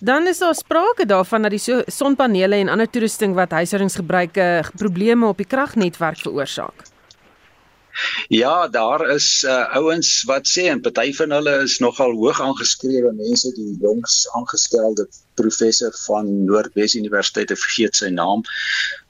Dan 0.00 0.26
is 0.26 0.40
daar 0.40 0.54
sprake 0.56 1.04
daarvan 1.04 1.44
dat 1.44 1.52
die 1.52 1.60
so 1.60 1.82
sonpanele 1.86 2.56
en 2.56 2.72
ander 2.72 2.88
toerusting 2.88 3.34
wat 3.36 3.52
huishoudingsgebruike 3.52 4.46
probleme 4.80 5.28
op 5.28 5.36
die 5.36 5.48
kragnetwerk 5.48 6.22
veroorsaak. 6.24 6.89
Ja, 8.28 8.68
daar 8.68 9.02
is 9.10 9.42
uh, 9.46 9.76
ouens 9.76 10.22
wat 10.28 10.48
sê 10.48 10.66
en 10.70 10.80
party 10.80 11.12
van 11.18 11.32
hulle 11.34 11.56
is 11.64 11.78
nogal 11.82 12.12
hoog 12.18 12.40
aangeskrewe 12.40 13.12
mense 13.18 13.50
die 13.56 13.76
jongs 13.82 14.22
aangestelde 14.38 15.08
professor 15.34 15.94
van 16.06 16.28
Noordwes 16.44 16.94
Universiteit, 16.94 17.50
ek 17.50 17.62
vergeet 17.64 17.98
sy 17.98 18.10
naam, 18.14 18.44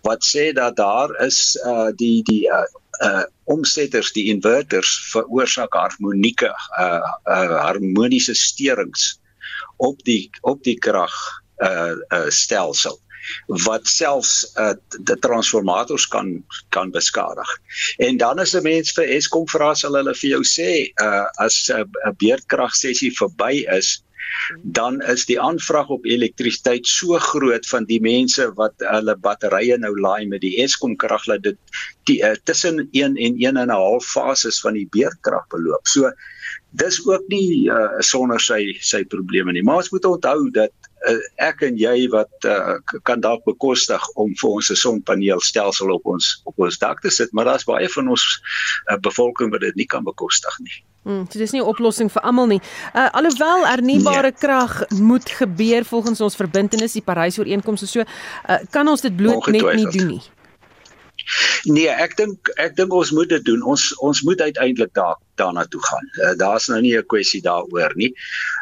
wat 0.07 0.25
sê 0.25 0.51
dat 0.57 0.79
daar 0.81 1.13
is 1.27 1.59
uh, 1.67 1.91
die 1.97 2.23
die 2.29 2.47
uh, 2.49 2.65
uh 3.05 3.27
omsetters 3.51 4.13
die 4.15 4.29
inverters 4.31 4.91
veroorsaak 5.11 5.75
harmonieke 5.75 6.51
uh, 6.79 7.01
uh 7.27 7.61
harmoniese 7.65 8.35
steurings 8.39 9.17
op 9.83 9.99
die 10.07 10.31
op 10.47 10.63
die 10.63 10.77
krag 10.79 11.17
uh, 11.65 11.97
uh 12.15 12.29
stelsel 12.29 13.01
wat 13.67 13.89
selfs 13.89 14.45
uh, 14.57 14.75
die 15.07 15.19
transformators 15.25 16.07
kan 16.09 16.45
kan 16.71 16.91
beskadig. 16.91 17.49
En 17.99 18.17
dan 18.17 18.39
as 18.39 18.55
'n 18.55 18.63
mens 18.63 18.93
vir 18.93 19.09
Eskom 19.17 19.47
vra 19.49 19.75
sal 19.75 19.95
hulle 19.95 20.15
vir 20.15 20.31
jou 20.31 20.45
sê 20.45 20.93
uh 21.03 21.27
as 21.39 21.71
'n 21.71 21.85
uh, 22.07 22.13
beerdkrag 22.19 22.75
sessie 22.75 23.13
verby 23.13 23.67
is, 23.79 24.03
dan 24.63 25.01
is 25.01 25.25
die 25.27 25.41
aanvraag 25.41 25.89
op 25.89 26.05
elektrisiteit 26.05 26.87
so 26.87 27.19
groot 27.19 27.67
van 27.67 27.87
die 27.89 28.01
mense 28.01 28.47
wat 28.59 28.75
hulle 28.79 29.17
batterye 29.17 29.79
nou 29.79 29.93
laai 30.01 30.27
met 30.27 30.45
die 30.45 30.57
Eskom 30.63 30.97
krag 30.97 31.25
dat 31.31 31.43
dit 31.43 31.59
die, 32.09 32.21
uh, 32.23 32.35
tussen 32.45 32.89
1 32.93 33.17
en 33.17 33.39
1 33.39 33.57
en 33.57 33.69
'n 33.69 33.71
half 33.71 34.05
fases 34.05 34.61
van 34.61 34.75
die 34.75 34.89
beerdkrag 34.91 35.47
beloop. 35.49 35.87
So 35.87 36.11
dis 36.71 37.01
ook 37.07 37.27
nie 37.29 37.69
uh, 37.71 37.99
sonder 37.99 38.41
sy 38.41 38.77
sy 38.81 39.05
probleme 39.05 39.53
nie. 39.53 39.63
Maar 39.63 39.83
ons 39.83 39.91
moet 39.91 40.05
onthou 40.05 40.51
dat 40.51 40.71
ek 41.41 41.63
en 41.65 41.79
jy 41.81 42.09
wat 42.13 42.33
uh, 42.45 42.77
kan 43.09 43.21
dalk 43.25 43.45
bekostig 43.45 44.05
om 44.21 44.35
vir 44.37 44.51
ons 44.51 44.71
'n 44.71 44.77
sonpaneelstelsel 44.77 45.91
op 45.91 46.07
ons 46.07 46.41
op 46.45 46.59
ons 46.59 46.79
dak 46.79 47.01
te 47.01 47.11
sit, 47.11 47.33
maar 47.33 47.45
daar's 47.45 47.65
baie 47.65 47.89
van 47.89 48.09
ons 48.09 48.25
uh, 48.91 48.97
bevolking 49.01 49.51
wat 49.51 49.61
dit 49.61 49.75
nie 49.75 49.87
kan 49.87 50.05
bekostig 50.05 50.59
nie. 50.59 50.85
Hmm, 51.03 51.25
so 51.31 51.39
dis 51.39 51.53
nie 51.53 51.61
'n 51.61 51.67
oplossing 51.67 52.13
vir 52.13 52.23
almal 52.23 52.47
nie. 52.47 52.61
Uh 52.95 53.09
alhoewel 53.11 53.67
hernubare 53.67 54.31
nee. 54.31 54.39
krag 54.39 54.89
moet 54.91 55.31
gebeur 55.31 55.85
volgens 55.85 56.21
ons 56.21 56.37
verbintenis 56.37 56.93
die 56.93 57.03
Parys-ooreenkoms 57.03 57.81
en 57.81 57.89
so, 57.89 58.01
uh, 58.01 58.59
kan 58.71 58.89
ons 58.89 59.01
dit 59.01 59.17
bloot 59.17 59.47
net 59.47 59.75
nie 59.75 59.89
doen 59.89 60.07
nie. 60.07 60.23
Nee, 61.65 61.89
ek 61.89 62.17
dink 62.17 62.51
ek 62.57 62.77
dink 62.77 62.93
ons 62.97 63.13
moet 63.15 63.29
dit 63.29 63.45
doen. 63.45 63.63
Ons 63.63 63.91
ons 64.05 64.23
moet 64.27 64.41
uiteindelik 64.41 64.93
daar 64.97 65.17
daarna 65.41 65.65
toe 65.73 65.81
gaan. 65.85 66.07
Uh, 66.21 66.33
Daar's 66.37 66.69
nou 66.69 66.81
nie 66.81 66.97
'n 66.97 67.07
kwessie 67.07 67.43
daaroor 67.43 67.93
nie. 67.95 68.13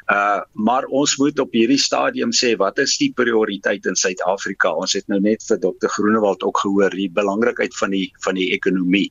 Uh 0.08 0.40
maar 0.52 0.84
ons 0.84 1.16
moet 1.20 1.38
op 1.38 1.52
hierdie 1.52 1.80
stadium 1.80 2.30
sê 2.32 2.54
wat 2.56 2.78
is 2.78 2.96
die 2.96 3.10
prioriteit 3.12 3.86
in 3.86 3.96
Suid-Afrika? 3.96 4.72
Ons 4.72 4.94
het 4.96 5.04
nou 5.12 5.20
net 5.20 5.44
vir 5.48 5.60
Dr. 5.60 5.90
Groenewald 5.96 6.42
ook 6.42 6.62
gehoor 6.64 6.94
die 6.96 7.10
belangrikheid 7.12 7.76
van 7.76 7.92
die 7.92 8.08
van 8.24 8.40
die 8.40 8.48
ekonomie. 8.56 9.10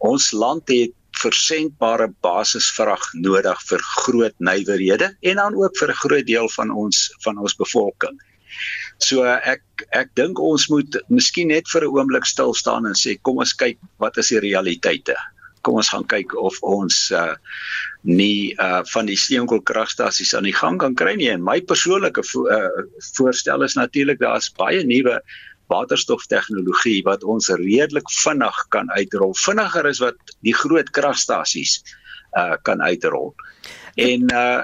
Ons 0.00 0.32
land 0.32 0.68
het 0.72 0.96
versendbare 1.20 2.08
basisvrag 2.24 3.04
nodig 3.14 3.62
vir 3.68 3.86
groot 4.02 4.34
nywerhede 4.42 5.12
en 5.30 5.40
dan 5.40 5.54
ook 5.54 5.76
vir 5.78 5.90
'n 5.90 6.00
groot 6.02 6.26
deel 6.26 6.48
van 6.58 6.70
ons 6.70 7.12
van 7.24 7.38
ons 7.38 7.54
bevolking. 7.56 8.18
So 8.98 9.24
ek 9.24 9.62
ek 9.90 10.14
dink 10.14 10.38
ons 10.38 10.68
moet 10.68 10.96
miskien 11.08 11.48
net 11.48 11.68
vir 11.68 11.84
'n 11.84 11.94
oomblik 11.96 12.26
stil 12.26 12.54
staan 12.54 12.86
en 12.86 12.94
sê 12.94 13.18
kom 13.22 13.38
ons 13.38 13.54
kyk 13.54 13.78
wat 13.98 14.18
is 14.18 14.28
die 14.28 14.40
realiteite. 14.40 15.14
Kom 15.62 15.74
ons 15.74 15.88
gaan 15.88 16.06
kyk 16.06 16.34
of 16.34 16.58
ons 16.62 17.10
uh 17.10 17.34
nie 18.02 18.54
uh 18.58 18.80
van 18.92 19.06
die 19.06 19.16
steenkoolkragstasies 19.18 20.34
aan 20.34 20.48
die 20.48 20.56
gang 20.56 20.78
kan 20.82 20.94
kry 20.98 21.14
nie. 21.18 21.30
En 21.30 21.44
my 21.44 21.60
persoonlike 21.60 22.24
vo 22.32 22.48
uh, 22.50 22.84
voorstel 23.14 23.62
is 23.62 23.78
natuurlik 23.78 24.18
daar's 24.18 24.50
baie 24.58 24.82
nuwe 24.84 25.20
waterstoftegnologie 25.70 27.02
wat 27.06 27.24
ons 27.24 27.48
redelik 27.48 28.10
vinnig 28.22 28.58
kan 28.74 28.90
uitrol. 28.90 29.34
Vinniger 29.44 29.86
is 29.86 30.02
wat 30.02 30.36
die 30.42 30.54
groot 30.54 30.90
kragstasies 30.90 31.80
uh 32.38 32.56
kan 32.62 32.82
uitrol. 32.82 33.34
En 33.94 34.30
uh 34.32 34.62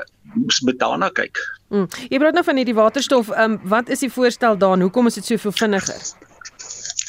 moet 0.64 0.78
daarna 0.78 1.08
kyk. 1.08 1.38
Mm. 1.68 1.86
Jy 2.08 2.18
praat 2.18 2.36
nou 2.36 2.44
van 2.44 2.56
hierdie 2.56 2.76
waterstof. 2.76 3.30
Ehm 3.30 3.58
um, 3.58 3.60
wat 3.68 3.88
is 3.88 4.04
die 4.04 4.12
voorstel 4.12 4.58
daar? 4.58 4.80
Hoekom 4.80 5.06
is 5.06 5.20
dit 5.20 5.24
soveel 5.24 5.52
vinniger? 5.52 6.27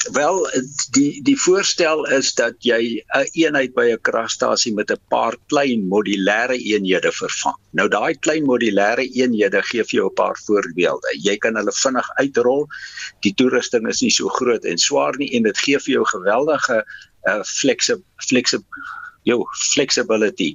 Wel 0.08 0.48
die 0.90 1.22
die 1.22 1.36
voorstel 1.36 2.06
is 2.08 2.32
dat 2.34 2.54
jy 2.64 3.04
'n 3.04 3.26
eenheid 3.36 3.74
by 3.74 3.84
'n 3.92 4.00
kragstasie 4.00 4.72
met 4.74 4.90
'n 4.90 5.02
paar 5.08 5.36
klein 5.52 5.82
modulêre 5.88 6.56
eenhede 6.56 7.12
vervang. 7.12 7.56
Nou 7.70 7.88
daai 7.88 8.14
klein 8.14 8.44
modulêre 8.44 9.04
eenhede 9.04 9.62
gee 9.62 9.84
vir 9.84 9.96
jou 9.98 10.08
'n 10.08 10.14
paar 10.14 10.38
voorbeelde. 10.46 11.08
Jy 11.20 11.36
kan 11.36 11.56
hulle 11.56 11.72
vinnig 11.72 12.08
uitrol. 12.16 12.66
Die 13.20 13.34
toerusting 13.34 13.88
is 13.88 14.00
nie 14.00 14.10
so 14.10 14.28
groot 14.28 14.64
en 14.64 14.78
swaar 14.78 15.16
nie 15.16 15.30
en 15.36 15.42
dit 15.42 15.58
gee 15.58 15.78
vir 15.78 15.92
jou 15.92 16.04
geweldige 16.04 16.84
uh 17.28 17.42
flexib 17.44 18.00
flexib 18.16 18.64
jou 19.28 19.44
flexibility 19.72 20.54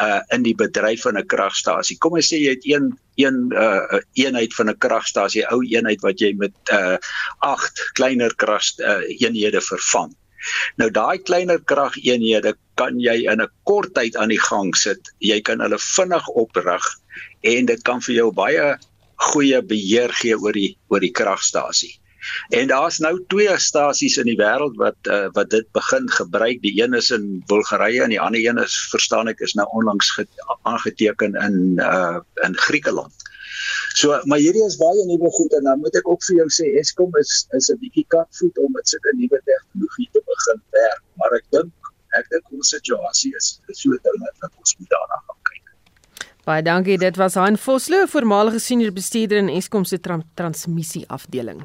uh 0.00 0.20
in 0.34 0.42
die 0.42 0.54
bedryf 0.54 1.02
van 1.02 1.18
'n 1.18 1.26
kragstasie. 1.26 1.98
Kom 1.98 2.12
ons 2.12 2.32
sê 2.32 2.38
jy 2.40 2.54
het 2.56 2.64
een 2.64 2.92
een 3.16 3.52
uh 3.52 4.00
eenheid 4.14 4.54
van 4.54 4.70
'n 4.70 4.78
kragstasie, 4.78 5.46
ou 5.50 5.62
eenheid 5.64 6.00
wat 6.00 6.20
jy 6.20 6.34
met 6.36 6.54
uh 6.72 6.96
8 7.40 7.90
kleiner 7.92 8.34
krag 8.36 8.64
uh, 8.78 9.02
eenhede 9.20 9.60
vervang. 9.60 10.14
Nou 10.80 10.88
daai 10.90 11.18
kleiner 11.18 11.60
krageenhede 11.70 12.54
kan 12.80 13.00
jy 13.00 13.16
in 13.32 13.42
'n 13.42 13.52
kort 13.64 13.94
tyd 13.94 14.16
aan 14.16 14.28
die 14.28 14.42
gang 14.48 14.74
sit. 14.76 15.12
Jy 15.18 15.40
kan 15.40 15.60
hulle 15.60 15.78
vinnig 15.78 16.28
oprig 16.28 16.84
en 17.42 17.66
dit 17.66 17.82
kan 17.82 18.02
vir 18.02 18.14
jou 18.14 18.30
baie 18.32 18.76
goeie 19.30 19.62
beheer 19.62 20.12
gee 20.12 20.36
oor 20.36 20.52
die 20.52 20.76
oor 20.88 21.00
die 21.00 21.12
kragstasie. 21.12 21.94
En 22.48 22.68
daar's 22.68 22.98
nou 22.98 23.14
twee 23.28 23.58
stasies 23.58 24.16
in 24.16 24.30
die 24.30 24.38
wêreld 24.38 24.76
wat 24.80 25.10
uh, 25.10 25.26
wat 25.32 25.50
dit 25.50 25.68
begin 25.72 26.10
gebruik. 26.10 26.62
Die 26.62 26.82
een 26.82 26.94
is 26.94 27.10
in 27.10 27.42
Bulgarië 27.46 28.04
en 28.06 28.14
die 28.14 28.20
ander 28.20 28.42
een 28.42 28.58
is 28.62 28.76
verstaan 28.90 29.28
ek 29.28 29.40
is 29.40 29.54
nou 29.58 29.68
onlangs 29.78 30.12
aangeteken 30.62 31.34
in 31.34 31.80
uh 31.82 32.18
in 32.46 32.56
Griekeland. 32.56 33.26
So, 33.96 34.12
maar 34.28 34.38
hierdie 34.38 34.64
is 34.66 34.76
baie 34.76 35.04
nuwe 35.08 35.30
goed 35.32 35.52
en 35.56 35.64
dan 35.68 35.80
moet 35.80 35.94
ek 35.96 36.08
ook 36.08 36.24
vir 36.28 36.42
jou 36.42 36.48
sê 36.52 36.66
Eskom 36.80 37.14
is 37.20 37.46
is 37.58 37.70
'n 37.72 37.78
bietjie 37.80 38.04
katvoet 38.14 38.58
om 38.58 38.72
met 38.72 38.88
sulke 38.88 39.14
nuwe 39.16 39.40
tegnologie 39.48 40.08
te 40.12 40.22
begin 40.32 40.60
werk, 40.78 41.02
maar 41.14 41.32
ek 41.38 41.46
dink 41.50 41.72
ek 42.20 42.28
dink 42.32 42.52
ons 42.52 42.68
situasie 42.68 43.32
is 43.36 43.60
so 43.72 43.96
dat 44.04 44.52
ons 44.58 44.76
moet 44.78 44.90
daarna 44.90 45.18
gaan 45.26 45.40
kyk. 45.48 45.64
Baie 46.44 46.62
dankie. 46.62 46.98
Dit 46.98 47.16
was 47.16 47.34
Han 47.34 47.58
Vosloo, 47.58 48.06
voormalige 48.06 48.58
senior 48.58 48.92
bestuurder 48.92 49.38
in 49.38 49.48
Eskom 49.48 49.84
se 49.84 50.00
tra 50.00 50.20
transmissie 50.34 51.04
afdeling. 51.08 51.64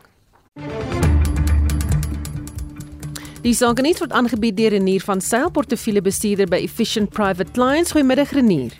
Die 3.41 3.55
sangeniet 3.57 3.97
word 3.97 4.11
aangebied 4.13 4.53
deur 4.59 4.69
Renier 4.69 5.01
van 5.01 5.21
Sail 5.25 5.47
portefeuljebestuurder 5.49 6.45
by 6.51 6.59
Efficient 6.61 7.09
Private 7.09 7.49
Clients. 7.55 7.95
Goeiemiddag 7.95 8.35
Renier. 8.37 8.75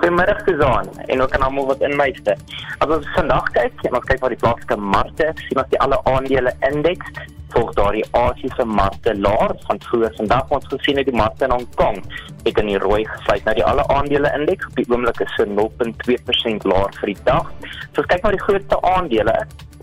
Goeiemiddag 0.00 0.40
Suzan 0.46 0.88
en 1.06 1.20
ook 1.20 1.34
aan 1.36 1.44
almal 1.44 1.66
wat 1.68 1.84
inluister. 1.84 2.40
As 2.78 2.94
ons 2.96 3.10
vandag 3.12 3.50
kyk 3.58 3.84
en 3.90 3.98
ons 3.98 4.08
kyk 4.08 4.24
na 4.24 4.32
die 4.32 4.40
plaaslike 4.40 4.80
markte, 4.80 5.28
sien 5.44 5.60
ons 5.60 5.68
die 5.74 5.82
alle 5.84 6.00
aandele 6.08 6.54
indeks 6.70 7.12
volg 7.52 7.76
daardie 7.76 8.06
Asiëse 8.16 8.64
markte 8.64 9.12
laer 9.20 9.52
van 9.66 9.84
vroeër 9.90 10.16
vandag 10.16 10.56
ons 10.56 10.72
gesien 10.72 11.02
het 11.02 11.10
die 11.10 11.20
markte 11.20 11.50
in 11.50 11.58
Hong 11.58 11.70
Kong 11.76 11.98
het 12.46 12.56
in 12.62 12.72
die 12.72 12.80
rooi 12.80 13.02
gesluit. 13.04 13.44
Nou 13.44 13.58
die 13.60 13.66
alle 13.68 13.84
aandele 13.92 14.32
indeks 14.38 14.70
op 14.70 14.80
die 14.80 14.88
oomblik 14.88 15.20
is 15.26 15.34
so 15.36 15.44
0.2% 15.44 16.70
laer 16.72 17.02
vir 17.02 17.12
die 17.12 17.22
dag. 17.28 17.52
So 17.92 18.00
kyk 18.00 18.24
maar 18.24 18.38
die 18.38 18.46
grootste 18.48 18.80
aandele 18.96 19.36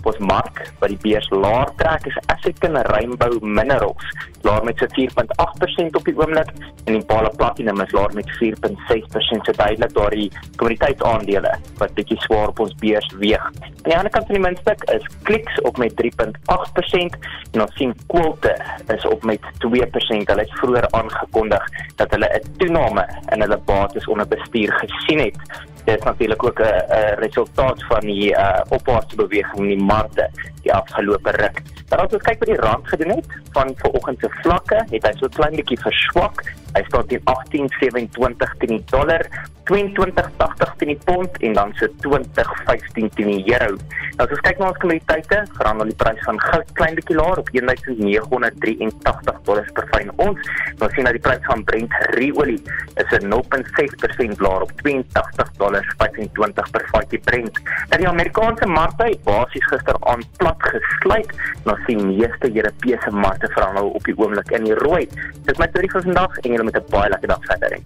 ons 0.08 0.20
mark 0.24 0.62
wat 0.80 0.92
die 0.94 1.00
beurs 1.04 1.28
laer 1.34 1.70
trek 1.82 2.08
is 2.10 2.18
African 2.34 2.78
Rainbow 2.90 3.38
Minerals 3.42 4.08
laer 4.48 4.64
met 4.64 4.80
so 4.80 4.88
4.8% 4.96 6.00
op 6.00 6.06
die 6.08 6.16
oomblik 6.18 6.52
en 6.86 6.96
Impala 6.96 7.32
Platinum 7.40 7.82
is 7.84 7.94
laer 7.96 8.14
met 8.16 8.30
4.6% 8.40 9.48
so 9.48 9.56
duidelik 9.60 9.94
daardie 9.98 10.28
kommoditeitsaandele 10.56 11.54
wat 11.82 11.96
bietjie 11.98 12.20
swaar 12.26 12.54
op 12.54 12.62
ons 12.64 12.76
beurs 12.82 13.10
weeg. 13.22 13.44
Aan 13.48 13.90
die 13.90 13.98
ander 13.98 14.14
kant 14.14 14.30
van 14.30 14.38
die 14.38 14.44
muntstuk 14.46 14.84
is 14.94 15.08
Clicks 15.28 15.62
op 15.68 15.80
met 15.82 15.96
3.8% 16.02 17.18
en 17.54 17.64
ons 17.66 17.78
sien 17.80 17.96
Quote 18.12 18.54
is 18.94 19.08
op 19.08 19.24
met 19.28 19.44
2%. 19.66 20.28
Hulle 20.32 20.44
het 20.44 20.60
vroeër 20.62 20.88
aangekondig 21.00 21.64
dat 22.00 22.12
hulle 22.16 22.30
'n 22.40 22.58
toename 22.62 23.08
in 23.34 23.42
hulle 23.42 23.60
bates 23.66 24.08
onder 24.08 24.28
bestuur 24.28 24.74
gesien 24.84 25.20
het 25.20 25.40
dit 25.88 25.98
is 25.98 26.04
natuurlik 26.04 26.44
ook 26.44 26.60
'n 26.60 27.16
resultaat 27.20 27.84
van 27.84 28.00
die 28.00 28.32
uh, 28.32 28.60
opwaartse 28.70 29.16
beweging 29.16 29.58
in 29.58 29.68
die 29.68 29.84
markte 29.84 30.30
die 30.62 30.74
afgelope 30.74 31.32
ruk. 31.32 31.62
Dan 31.90 32.00
as 32.00 32.14
ons 32.14 32.24
kyk 32.24 32.40
wat 32.40 32.50
die 32.52 32.64
rand 32.68 32.88
gedoen 32.88 33.16
het 33.16 33.26
van 33.52 33.72
vanoggend 33.76 34.20
se 34.20 34.30
vlakke, 34.42 34.86
het 34.90 35.08
hy 35.08 35.14
so 35.16 35.28
klein 35.28 35.56
bietjie 35.56 35.80
verswak. 35.80 36.44
Hy 36.76 36.84
staan 36.88 37.08
teen 37.08 37.22
18.27 37.24 38.58
teen 38.60 38.76
die 38.76 38.84
dollar, 38.92 39.24
22.80 39.68 40.76
teen 40.80 40.94
die 40.94 41.00
pond 41.06 41.38
en 41.44 41.54
dan 41.54 41.74
so 41.80 41.88
20.15 42.06 43.10
teen 43.16 43.32
die 43.32 43.54
euro. 43.54 43.78
Nou 44.18 44.26
as 44.26 44.34
ons 44.34 44.44
kyk 44.46 44.58
na 44.58 44.70
ons 44.72 44.80
kommoditeite, 44.82 45.40
verhandel 45.60 45.92
die 45.92 45.98
prys 46.02 46.22
van 46.26 46.40
goud 46.42 46.70
klein 46.80 46.96
bietjie 46.98 47.18
laer 47.20 47.38
op 47.42 47.50
1983 47.54 49.42
dollars 49.46 49.68
per 49.78 49.86
fyn 49.92 50.10
ons. 50.26 50.48
Ons 50.80 50.96
sien 50.96 51.06
dat 51.06 51.18
die 51.18 51.22
prys 51.28 51.44
van 51.46 51.62
Brent 51.70 51.98
ruolie 52.16 52.58
is 53.04 53.12
'n 53.20 53.28
0.6% 53.30 54.42
laer 54.46 54.66
op 54.66 54.72
82 54.82 55.52
dollars 55.62 55.90
25 55.98 56.72
per 56.72 56.88
vatjie 56.94 57.22
Brent. 57.30 57.60
En 57.90 57.98
die 58.02 58.08
Amerikaanse 58.08 58.66
markte 58.66 59.04
het 59.04 59.24
basies 59.24 59.68
gister 59.70 59.98
aan 60.00 60.24
plat 60.38 60.62
gesluit, 60.72 61.32
maar 61.66 61.80
sien 61.86 62.08
meeste 62.08 62.56
Europese 62.56 63.12
markte 63.12 63.48
verhandel 63.54 63.90
op 63.90 64.04
die 64.04 64.18
oomblik 64.18 64.52
in 64.52 64.64
die 64.64 64.80
rooi. 64.82 65.06
Dis 65.46 65.58
my 65.58 65.68
storie 65.70 65.92
vir 65.92 66.02
vandag 66.02 66.38
en 66.38 66.57
julle 66.58 66.72
met 66.72 66.82
'n 66.82 66.90
baie 66.90 67.10
lekker 67.10 67.28
dag 67.28 67.46
verder. 67.46 67.80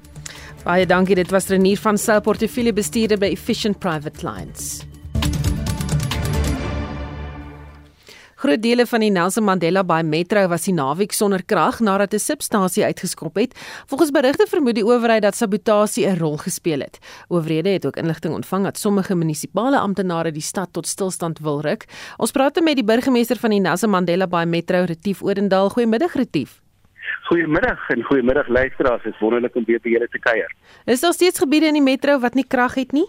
Baie 0.63 0.85
dankie. 0.85 1.15
Dit 1.15 1.31
was 1.31 1.47
Renier 1.47 1.77
van 1.77 1.97
Sail 1.97 2.21
Portefeulje 2.21 2.73
bestuurder 2.73 3.17
by 3.17 3.31
Efficient 3.33 3.79
Private 3.79 4.17
Clients. 4.17 4.85
Groot 8.41 8.57
dele 8.61 8.87
van 8.89 9.03
die 9.03 9.11
Nelson 9.13 9.43
Mandela 9.45 9.83
Bay 9.85 10.01
Metro 10.01 10.47
was 10.49 10.63
die 10.65 10.73
naweek 10.73 11.11
sonder 11.13 11.43
krag 11.45 11.79
nadat 11.79 12.13
'n 12.13 12.19
substasie 12.19 12.83
uitgeskop 12.83 13.35
het. 13.35 13.53
Volgens 13.85 14.11
berigte 14.11 14.47
vermoed 14.49 14.75
die 14.75 14.85
owerheid 14.85 15.21
dat 15.21 15.35
sabotasie 15.35 16.07
'n 16.07 16.17
rol 16.17 16.37
gespeel 16.37 16.79
het. 16.79 16.97
Owerhede 17.27 17.69
het 17.69 17.85
ook 17.85 17.97
inligting 17.97 18.33
ontvang 18.33 18.63
dat 18.63 18.77
sommige 18.77 19.15
munisipale 19.15 19.79
amptenare 19.79 20.31
die 20.31 20.41
stad 20.41 20.69
tot 20.71 20.87
stilstand 20.87 21.39
wil 21.39 21.61
ruk. 21.61 21.85
Ons 22.17 22.31
praat 22.31 22.61
met 22.63 22.75
die 22.75 22.83
burgemeester 22.83 23.37
van 23.37 23.49
die 23.49 23.59
Nelson 23.59 23.89
Mandela 23.89 24.27
Bay 24.27 24.45
Metro, 24.45 24.83
Retief 24.83 25.21
Odendaal. 25.21 25.69
Goeiemiddag 25.69 26.13
Retief. 26.13 26.61
Goeiemiddag 27.31 27.89
en 27.89 28.03
goeiemiddag 28.03 28.47
luisteraars. 28.47 29.03
Dit 29.03 29.13
is 29.13 29.19
wonderlik 29.19 29.55
om 29.55 29.63
weer 29.65 29.79
by 29.79 29.93
julle 29.93 30.07
te 30.11 30.19
kuier. 30.19 30.51
Is 30.85 30.99
daar 30.99 31.13
steeds 31.15 31.39
gebiede 31.39 31.69
in 31.71 31.77
die 31.79 31.83
metro 31.83 32.17
wat 32.19 32.33
nie 32.35 32.43
krag 32.43 32.73
het 32.75 32.91
nie? 32.91 33.05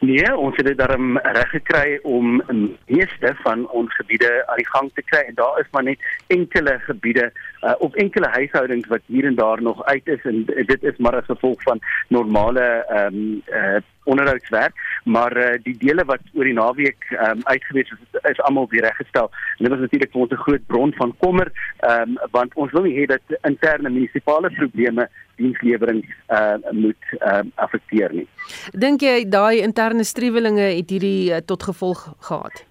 Nee, 0.00 0.30
ons 0.36 0.56
het 0.56 0.64
dit 0.66 0.78
daarom 0.78 1.18
reg 1.18 1.50
gekry 1.52 1.98
om 2.02 2.38
meeste 2.86 3.34
van 3.42 3.66
ons 3.68 3.92
gebiede 3.96 4.30
aan 4.46 4.62
die 4.62 4.68
gang 4.68 4.88
te 4.94 5.04
kry 5.04 5.20
en 5.26 5.36
daar 5.36 5.60
is 5.60 5.68
maar 5.76 5.84
net 5.84 6.06
enkele 6.32 6.78
gebiede 6.86 7.26
uh, 7.28 7.74
of 7.78 7.94
enkele 7.94 8.30
huishoudings 8.38 8.88
wat 8.88 9.04
hier 9.06 9.28
en 9.28 9.36
daar 9.36 9.62
nog 9.62 9.84
uit 9.84 10.08
is 10.16 10.24
en 10.24 10.44
dit 10.46 10.88
is 10.92 10.96
maar 10.96 11.20
as 11.20 11.28
gevolg 11.28 11.62
van 11.62 11.80
normale 12.08 12.64
ehm 12.88 13.20
um, 13.20 13.42
uh, 13.52 13.84
onderhoudswerk, 14.06 14.74
maar 15.04 15.36
uh, 15.36 15.52
die 15.62 15.76
dele 15.78 16.04
wat 16.08 16.22
oor 16.34 16.48
die 16.48 16.56
naweek 16.56 17.08
um, 17.10 17.42
uitgewees 17.44 17.90
is, 17.90 18.02
is, 18.12 18.30
is 18.32 18.42
almal 18.48 18.68
weer 18.70 18.86
reggestel. 18.86 19.30
En 19.58 19.64
dit 19.64 19.72
was 19.74 19.84
natuurlik 19.84 20.12
vir 20.12 20.20
ons 20.20 20.32
'n 20.32 20.44
groot 20.46 20.66
bron 20.66 20.92
van 20.92 21.14
kommer, 21.18 21.52
um, 21.90 22.18
want 22.30 22.54
ons 22.54 22.72
wil 22.72 22.86
nie 22.88 22.96
hê 22.98 23.06
dat 23.06 23.38
interne 23.42 23.90
munisipale 23.90 24.50
probleme 24.50 25.08
dienslewering 25.36 26.04
uh, 26.28 26.56
moet 26.70 27.02
uh, 27.18 27.42
affekteer 27.54 28.12
nie. 28.12 28.26
Dink 28.72 29.00
jy 29.00 29.28
daai 29.28 29.60
interne 29.60 30.04
striwelinge 30.04 30.70
het 30.78 30.90
hierdie 30.90 31.32
uh, 31.32 31.42
tot 31.44 31.62
gevolg 31.62 32.14
gehad? 32.20 32.64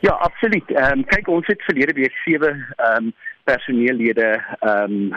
Ja, 0.00 0.12
absoluut. 0.20 0.70
Ehm 0.70 0.98
um, 0.98 1.04
kyk 1.04 1.28
ons 1.28 1.46
het 1.46 1.62
verlede 1.62 1.94
week 1.96 2.12
sewe 2.24 2.50
ehm 2.50 3.06
um, 3.06 3.12
personeellede 3.44 4.28
ehm 4.60 4.92
um, 4.92 5.14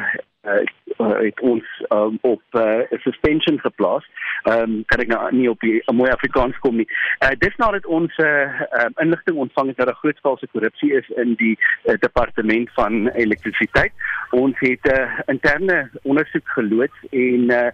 uh, 0.48 1.20
het 1.20 1.40
ons 1.40 1.66
um, 1.90 2.18
op 2.22 2.42
uh, 2.52 2.62
'n 2.90 3.00
suspension 3.00 3.60
geplaas. 3.60 4.06
Ehm 4.44 4.62
um, 4.62 4.84
kan 4.86 5.00
ek 5.00 5.08
nou 5.08 5.36
nie 5.36 5.50
op 5.50 5.62
'n 5.64 5.96
mooi 5.96 6.12
Afrikaans 6.12 6.58
kom 6.60 6.76
nie. 6.76 6.90
Uh, 7.24 7.30
dis 7.38 7.56
nadat 7.56 7.86
ons 7.86 8.18
'n 8.18 8.24
uh, 8.24 8.62
uh, 8.80 8.90
inligting 8.96 9.38
ontvang 9.38 9.68
het 9.68 9.78
dat 9.78 9.86
daar 9.86 9.96
grootskaalse 9.96 10.48
korrupsie 10.52 10.94
is 10.94 11.10
in 11.10 11.34
die 11.34 11.58
uh, 11.86 11.94
departement 12.00 12.70
van 12.74 13.08
elektrisiteit. 13.08 13.92
Ons 14.30 14.56
het 14.60 14.84
'n 14.84 14.92
uh, 14.92 15.20
interne 15.26 15.90
ondersoek 16.04 16.48
geloods 16.48 16.98
en 17.10 17.42
uh, 17.52 17.70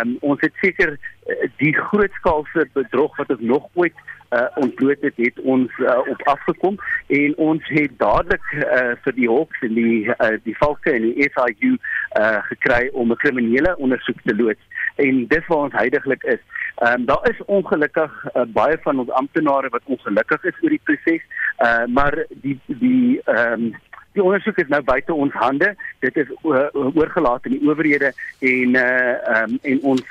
um, 0.00 0.16
ons 0.20 0.40
het 0.40 0.52
seker 0.60 0.90
uh, 0.90 1.15
die 1.56 1.74
grootskaalse 1.74 2.68
bedrog 2.72 3.16
wat 3.16 3.30
ons 3.30 3.40
nog 3.40 3.68
ooit 3.74 3.94
uh, 4.30 4.46
ontbloot 4.54 5.00
het, 5.00 5.16
het 5.16 5.40
ons 5.40 5.78
uh, 5.78 5.98
op 6.08 6.22
afgekom 6.22 6.78
en 7.06 7.36
ons 7.36 7.68
het 7.68 7.98
dadelik 7.98 8.46
uh, 8.52 8.94
vir 9.04 9.16
die 9.18 9.28
Hawks 9.30 9.62
en 9.66 9.74
die 9.74 10.06
uh, 10.08 10.32
die 10.44 10.56
Falke 10.58 10.92
en 10.92 11.06
die 11.06 11.30
SIU 11.34 11.76
uh, 11.76 12.42
gekry 12.50 12.88
om 12.92 13.12
'n 13.12 13.22
kriminele 13.22 13.76
ondersoek 13.76 14.20
te 14.24 14.36
loods 14.36 14.62
en 14.96 15.26
dis 15.26 15.46
waar 15.46 15.66
ons 15.68 15.78
heidaglik 15.80 16.22
is. 16.22 16.42
Ehm 16.76 17.00
um, 17.00 17.04
daar 17.04 17.28
is 17.30 17.44
ongelukkig 17.44 18.12
uh, 18.34 18.42
baie 18.46 18.78
van 18.82 18.98
ons 18.98 19.10
amptenare 19.10 19.68
wat 19.68 19.82
ongelukkig 19.84 20.44
is 20.44 20.62
oor 20.62 20.70
die 20.70 20.84
proses, 20.84 21.22
uh, 21.58 21.84
maar 21.86 22.24
die 22.28 22.60
die 22.66 23.20
ehm 23.24 23.52
um, 23.52 23.74
die 24.16 24.24
ondersoek 24.24 24.58
is 24.62 24.70
nou 24.72 24.80
buite 24.86 25.14
ons 25.14 25.34
hande. 25.36 25.72
Dit 26.04 26.16
is 26.22 26.32
oorgelaat 26.42 27.46
aan 27.46 27.56
die 27.56 27.62
owerhede 27.64 28.12
en 28.40 28.78
uh 28.80 29.42
um, 29.42 29.58
en 29.62 29.82
ons 29.92 30.02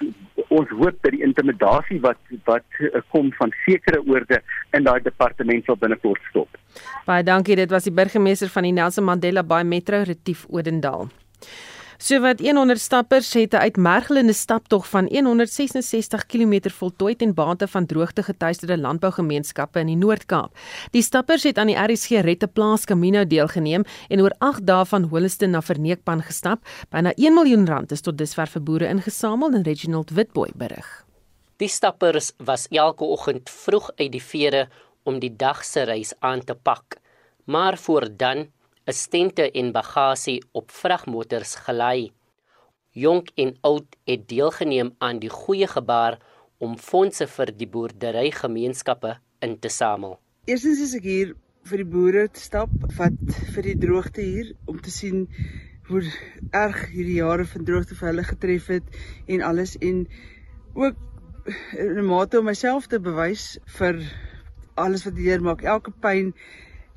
ons 0.53 0.73
hoop 0.77 0.97
dat 1.01 1.13
die 1.15 1.23
intimidasie 1.25 1.99
wat 2.03 2.19
wat 2.49 2.79
uh, 2.79 3.01
kom 3.13 3.31
van 3.39 3.53
sekere 3.65 4.01
oorde 4.05 4.41
in 4.77 4.85
daai 4.87 4.99
departement 5.05 5.65
sal 5.65 5.79
binnekort 5.81 6.21
stop. 6.29 6.59
Baie 7.05 7.23
dankie. 7.23 7.57
Dit 7.57 7.73
was 7.73 7.87
die 7.89 7.95
burgemeester 7.95 8.51
van 8.53 8.67
die 8.67 8.75
Nelson 8.75 9.07
Mandela 9.07 9.43
Bay 9.43 9.63
Metro 9.63 10.03
Retief 10.05 10.45
Odendaal. 10.49 11.09
Sowat 11.97 12.39
100 12.39 12.79
stappers 12.79 13.33
het 13.33 13.53
'n 13.53 13.55
uitmergelende 13.55 14.33
staptog 14.33 14.89
van 14.89 15.07
166 15.11 16.25
km 16.25 16.69
voltooi 16.69 17.15
ten 17.15 17.33
bate 17.33 17.67
van 17.67 17.85
droogte 17.85 18.23
getuisterde 18.23 18.77
landbougemeenskappe 18.77 19.79
in 19.79 19.85
die 19.85 19.95
Noord-Kaap. 19.95 20.57
Die 20.91 21.01
stappers 21.01 21.43
het 21.43 21.57
aan 21.57 21.67
die 21.67 21.75
RSG 21.75 22.09
Rette 22.09 22.47
Plaas 22.47 22.85
Camino 22.85 23.27
deelgeneem 23.27 23.83
en 24.07 24.21
oor 24.21 24.35
8 24.37 24.67
dae 24.67 24.85
van 24.85 25.03
Holliston 25.03 25.49
na 25.49 25.61
Verneekpan 25.61 26.21
gestap. 26.21 26.67
Byna 26.89 27.13
1 27.15 27.33
miljoen 27.33 27.65
rand 27.65 27.91
is 27.91 28.01
tot 28.01 28.17
dusver 28.17 28.47
vir 28.47 28.61
boere 28.61 28.87
ingesamel 28.87 29.51
en 29.51 29.63
Reginald 29.63 30.09
Witboy 30.09 30.49
berig. 30.55 31.05
Die 31.57 31.69
stappers 31.69 32.31
was 32.37 32.67
elke 32.67 33.03
oggend 33.03 33.49
vroeg 33.49 33.91
uit 33.95 34.11
die 34.11 34.23
vere 34.23 34.67
om 35.03 35.19
die 35.19 35.35
dag 35.35 35.63
se 35.63 35.83
reis 35.83 36.13
aan 36.19 36.43
te 36.43 36.55
pak. 36.55 36.97
Maar 37.45 37.77
voor 37.77 38.07
dan 38.17 38.47
stente 38.93 39.51
en 39.51 39.71
bagasie 39.71 40.43
op 40.51 40.71
vragmotors 40.71 41.55
gelei. 41.65 42.11
Jonk 42.91 43.31
en 43.35 43.55
oud 43.61 43.95
het 44.05 44.27
deelgeneem 44.29 44.93
aan 44.97 45.19
die 45.19 45.29
goeie 45.29 45.67
gebaar 45.67 46.19
om 46.57 46.77
fondse 46.77 47.27
vir 47.27 47.51
die 47.57 47.67
boerderygemeenskappe 47.67 49.17
in 49.39 49.57
te 49.59 49.69
samel. 49.69 50.19
Eerstens 50.45 50.81
is 50.85 50.93
ek 50.95 51.03
hier 51.03 51.33
vir 51.65 51.81
die 51.81 51.89
boere 51.89 52.27
te 52.29 52.41
stap 52.41 52.69
wat 52.97 53.17
vir 53.55 53.71
die 53.71 53.79
droogte 53.81 54.21
hier 54.21 54.53
om 54.69 54.77
te 54.81 54.93
sien 54.93 55.25
hoe 55.89 56.01
erg 56.53 56.85
hierdie 56.93 57.17
jare 57.17 57.45
van 57.49 57.65
droogte 57.65 57.97
vir 57.97 58.11
hulle 58.11 58.25
getref 58.27 58.69
het 58.73 58.99
en 59.25 59.41
alles 59.45 59.75
en 59.81 60.05
ook 60.73 60.95
'n 61.77 62.05
mate 62.05 62.39
om 62.39 62.45
myself 62.45 62.87
te 62.87 62.99
bewys 62.99 63.57
vir 63.79 64.01
alles 64.75 65.05
wat 65.05 65.17
hier 65.17 65.41
maak 65.41 65.61
elke 65.61 65.91
pyn 65.91 66.33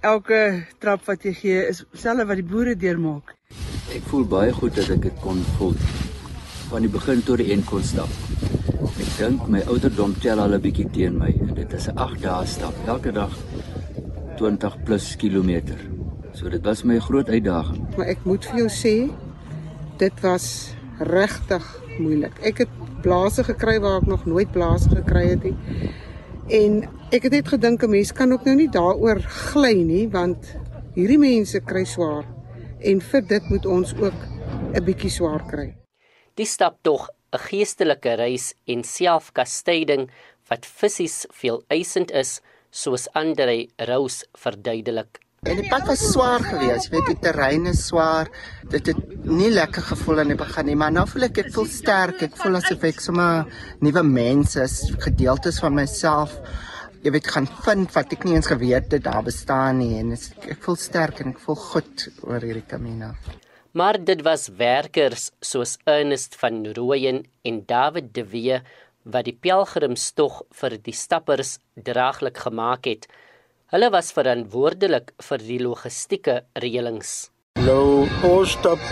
elke 0.00 0.64
trap 0.78 1.02
wat 1.08 1.24
jy 1.26 1.32
gee 1.34 1.62
is 1.66 1.82
selfe 1.98 2.26
wat 2.28 2.38
die 2.38 2.46
boere 2.46 2.74
deurmaak. 2.78 3.34
Ek 3.94 4.04
voel 4.10 4.26
baie 4.30 4.52
goed 4.54 4.76
dat 4.78 4.90
ek 4.94 5.08
dit 5.08 5.20
kon 5.24 5.40
voel 5.56 5.74
van 6.68 6.84
die 6.84 6.92
begin 6.92 7.22
tot 7.26 7.40
die 7.40 7.50
eind 7.50 7.66
kon 7.66 7.82
stap. 7.82 8.10
Met 8.94 9.10
dink 9.18 9.48
my 9.50 9.62
ouderdom 9.66 10.14
tel 10.22 10.38
al 10.38 10.54
'n 10.54 10.62
bietjie 10.62 10.86
teen 10.94 11.18
my 11.18 11.32
en 11.32 11.54
dit 11.54 11.72
is 11.72 11.88
'n 11.88 11.98
8 11.98 12.22
dae 12.22 12.46
stap 12.46 12.74
elke 12.86 13.12
dag 13.12 13.32
20 14.38 14.84
plus 14.84 15.16
kilometer. 15.16 15.78
So 16.32 16.48
dit 16.48 16.62
was 16.62 16.84
my 16.84 16.98
groot 16.98 17.28
uitdaging. 17.28 17.96
Maar 17.96 18.06
ek 18.06 18.24
moet 18.24 18.44
vir 18.44 18.58
jou 18.58 18.68
sê 18.68 19.10
dit 19.98 20.20
was 20.20 20.74
regtig 20.98 21.64
moeilik. 21.98 22.38
Ek 22.42 22.58
het 22.58 22.68
blaase 23.02 23.44
gekry 23.44 23.80
waar 23.80 24.00
ek 24.00 24.06
nog 24.06 24.26
nooit 24.26 24.52
blaase 24.52 24.88
gekry 24.88 25.26
het 25.28 25.42
nie. 25.42 25.56
En 26.46 26.88
ek 27.08 27.24
het 27.24 27.32
net 27.32 27.48
gedink 27.48 27.82
'n 27.82 27.90
mens 27.90 28.12
kan 28.12 28.32
ook 28.32 28.44
nou 28.44 28.54
nie 28.56 28.68
daaroor 28.68 29.20
gly 29.52 29.80
nie 29.80 30.08
want 30.12 30.56
hierdie 30.94 31.18
mense 31.18 31.60
kry 31.60 31.84
swaar 31.84 32.26
en 32.84 33.00
vir 33.00 33.22
dit 33.22 33.44
moet 33.50 33.66
ons 33.66 33.94
ook 33.96 34.18
'n 34.76 34.84
bietjie 34.84 35.10
swaar 35.10 35.42
kry. 35.48 35.74
Die 36.36 36.46
stap 36.46 36.76
tog 36.82 37.08
'n 37.32 37.38
geestelike 37.38 38.14
reis 38.16 38.54
en 38.66 38.84
selfkastyding 38.84 40.10
wat 40.48 40.66
fisies 40.66 41.26
veel 41.32 41.62
eisend 41.68 42.10
is, 42.10 42.40
soos 42.70 43.08
Andre 43.14 43.68
Rose 43.76 44.26
verduidelik. 44.34 45.20
En 45.46 45.56
die 45.56 45.68
pad 45.68 45.86
was 45.86 46.12
swaar 46.12 46.40
geweest, 46.40 46.90
weet 46.90 47.06
die 47.06 47.18
terrein 47.18 47.66
is 47.66 47.86
swaar. 47.86 48.28
Dit 48.68 48.86
het 48.86 49.24
nie 49.24 49.50
lekker 49.50 49.82
gevoel 49.82 50.18
aan 50.18 50.28
die 50.28 50.36
begin 50.36 50.66
nie, 50.66 50.76
maar 50.76 50.92
nou 50.92 51.06
voel 51.06 51.22
ek 51.22 51.38
ek 51.38 51.52
voel 51.52 51.66
sterk. 51.66 52.22
Ek 52.22 52.36
voel 52.36 52.56
asof 52.56 52.82
ek 52.82 53.00
sommer 53.00 53.46
nuwe 53.80 54.02
mense 54.02 54.62
is, 54.62 54.92
gedeeltes 54.98 55.58
van 55.60 55.74
myself 55.74 56.40
jy 57.04 57.12
weet 57.14 57.28
gaan 57.30 57.46
vind 57.64 57.92
wat 57.94 58.12
ek 58.16 58.24
nie 58.26 58.34
eens 58.34 58.50
geweet 58.50 58.90
het 58.92 59.04
daar 59.06 59.22
bestaan 59.26 59.78
nie 59.82 59.98
en 60.00 60.14
ek 60.14 60.58
voel 60.64 60.78
sterk 60.80 61.22
en 61.22 61.34
ek 61.34 61.42
voel 61.44 61.60
goed 61.68 62.08
oor 62.26 62.42
hierdie 62.42 62.66
Camino. 62.66 63.12
Maar 63.78 63.98
dit 64.02 64.22
was 64.26 64.48
werkers 64.58 65.30
soos 65.44 65.76
Ernest 65.86 66.34
van 66.40 66.64
Rooyen 66.74 67.22
en 67.46 67.62
David 67.66 68.12
De 68.14 68.24
Wee 68.26 68.60
wat 69.04 69.28
die 69.28 69.36
pelgrimstog 69.36 70.42
vir 70.60 70.76
die 70.82 70.96
stappers 70.96 71.58
draaglik 71.74 72.40
gemaak 72.44 72.88
het. 72.90 73.06
Hulle 73.72 73.90
was 73.92 74.12
verantwoordelik 74.16 75.12
vir 75.28 75.44
die 75.44 75.60
logistieke 75.62 76.40
reëlings. 76.56 77.30
Nou, 77.62 78.08
ons 78.26 78.54
stap 78.56 78.82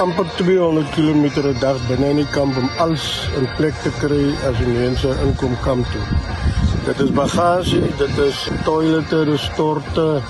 amper 0.00 0.28
200 0.38 0.94
km 0.96 1.24
'n 1.42 1.58
dag 1.60 1.78
binne 1.88 2.10
in 2.10 2.22
die 2.22 2.30
kamp 2.32 2.56
om 2.56 2.70
alles 2.78 3.06
in 3.36 3.48
plek 3.56 3.74
te 3.82 3.92
kry 4.00 4.24
as 4.48 4.56
die 4.58 4.72
mense 4.72 5.08
inkom 5.26 5.56
kamp 5.66 5.84
toe. 5.92 6.39
Dit 6.80 7.00
is 7.04 7.10
bagasie, 7.12 7.82
dit 8.00 8.18
is 8.24 8.38
toilette, 8.64 9.18
restorte 9.28 10.22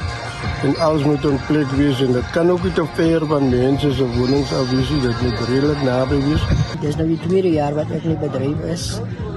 en 0.66 0.72
alles 0.82 1.04
moet 1.06 1.24
in 1.24 1.36
plek 1.46 1.70
wees 1.78 2.00
en 2.02 2.10
dit 2.16 2.30
kan 2.34 2.50
ook 2.50 2.64
nie 2.66 2.72
te 2.74 2.84
ver 2.96 3.26
van 3.30 3.48
mense 3.52 3.92
se 3.94 4.06
wonings 4.16 4.50
af 4.58 4.70
wees 4.72 4.88
nie, 4.90 4.98
dit 5.04 5.20
moet 5.22 5.42
redelik 5.48 5.82
naby 5.86 6.18
wees. 6.24 6.46
Dis 6.82 6.96
nou 6.98 7.06
die 7.06 7.18
tweede 7.22 7.52
jaar 7.54 7.76
wat 7.78 7.92
ek 7.94 8.02
in 8.02 8.16
die 8.16 8.22
bedryf 8.24 8.64
is, 8.72 8.86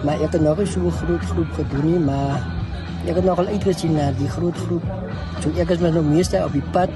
maar 0.01 0.18
ek 0.26 0.34
het 0.34 0.41
nog 0.41 0.57
nie 0.57 0.66
so 0.72 0.82
'n 0.82 0.95
groot 1.01 1.26
groep 1.34 1.51
gedoen 1.59 1.86
nie, 1.91 1.99
maar 1.99 2.41
ek 3.05 3.16
het 3.16 3.26
nogal 3.26 3.45
uitgesien 3.45 3.93
na 3.93 4.11
die 4.18 4.30
groot 4.30 4.57
groep. 4.66 4.86
So 5.43 5.51
ek 5.61 5.70
is 5.70 5.80
met 5.80 5.93
nou 5.93 6.03
meeste 6.03 6.41
op 6.45 6.51
die 6.51 6.66
pad 6.72 6.89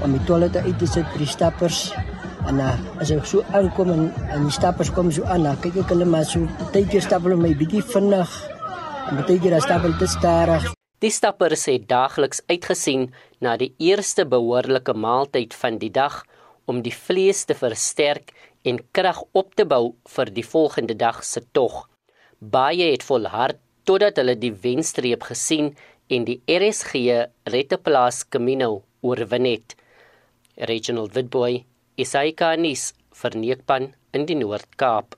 om 0.00 0.12
die 0.12 0.24
toilette 0.24 0.62
uit 0.62 0.78
te 0.78 0.86
sit 0.86 1.04
vir 1.12 1.18
die 1.18 1.26
stappers. 1.36 1.92
En 2.46 2.56
uh, 2.56 2.72
as 2.98 3.10
ek 3.10 3.26
so 3.26 3.44
aankom 3.52 3.90
en, 3.90 4.12
en 4.32 4.42
die 4.42 4.56
stappers 4.56 4.90
kom 4.90 5.10
so 5.10 5.22
aan, 5.24 5.42
dan 5.42 5.60
kyk 5.60 5.76
ek 5.76 5.92
hulle 5.92 6.04
maar 6.04 6.24
so 6.24 6.48
tydjie 6.72 7.00
stap 7.00 7.22
hulle 7.22 7.36
my 7.36 7.52
bietjie 7.54 7.82
vinnig. 7.82 8.30
En 8.48 8.59
baie 9.10 9.40
keer 9.42 9.56
stap 9.58 9.86
te 9.98 10.06
stadig. 10.06 10.66
Die 11.02 11.10
stappers 11.10 11.64
het 11.66 11.88
daagliks 11.90 12.42
uitgesien 12.46 13.08
na 13.42 13.56
die 13.58 13.72
eerste 13.82 14.26
behoorlike 14.28 14.94
maaltyd 14.94 15.56
van 15.58 15.80
die 15.82 15.90
dag 15.90 16.20
om 16.70 16.82
die 16.84 16.94
vlees 16.94 17.42
te 17.48 17.56
versterk 17.58 18.30
en 18.62 18.78
krag 18.94 19.22
op 19.32 19.56
te 19.58 19.66
bou 19.66 19.96
vir 20.14 20.30
die 20.30 20.46
volgende 20.46 20.94
dag 20.94 21.24
se 21.24 21.42
tog. 21.52 21.88
Baie 22.38 22.92
het 22.92 23.02
volhard 23.02 23.58
totdat 23.88 24.20
hulle 24.20 24.36
die 24.38 24.52
wenstreep 24.52 25.26
gesien 25.32 25.72
en 26.06 26.26
die 26.28 26.38
RSG 26.46 27.26
Retteplaas 27.50 28.22
Camino 28.28 28.84
oorwin 29.02 29.48
het. 29.48 29.74
Regional 30.70 31.10
Witboy 31.10 31.64
Isaika 31.98 32.54
Nis 32.54 32.92
vir 33.22 33.34
Neekpan 33.34 33.90
in 34.14 34.28
die 34.28 34.38
Noord-Kaap. 34.38 35.16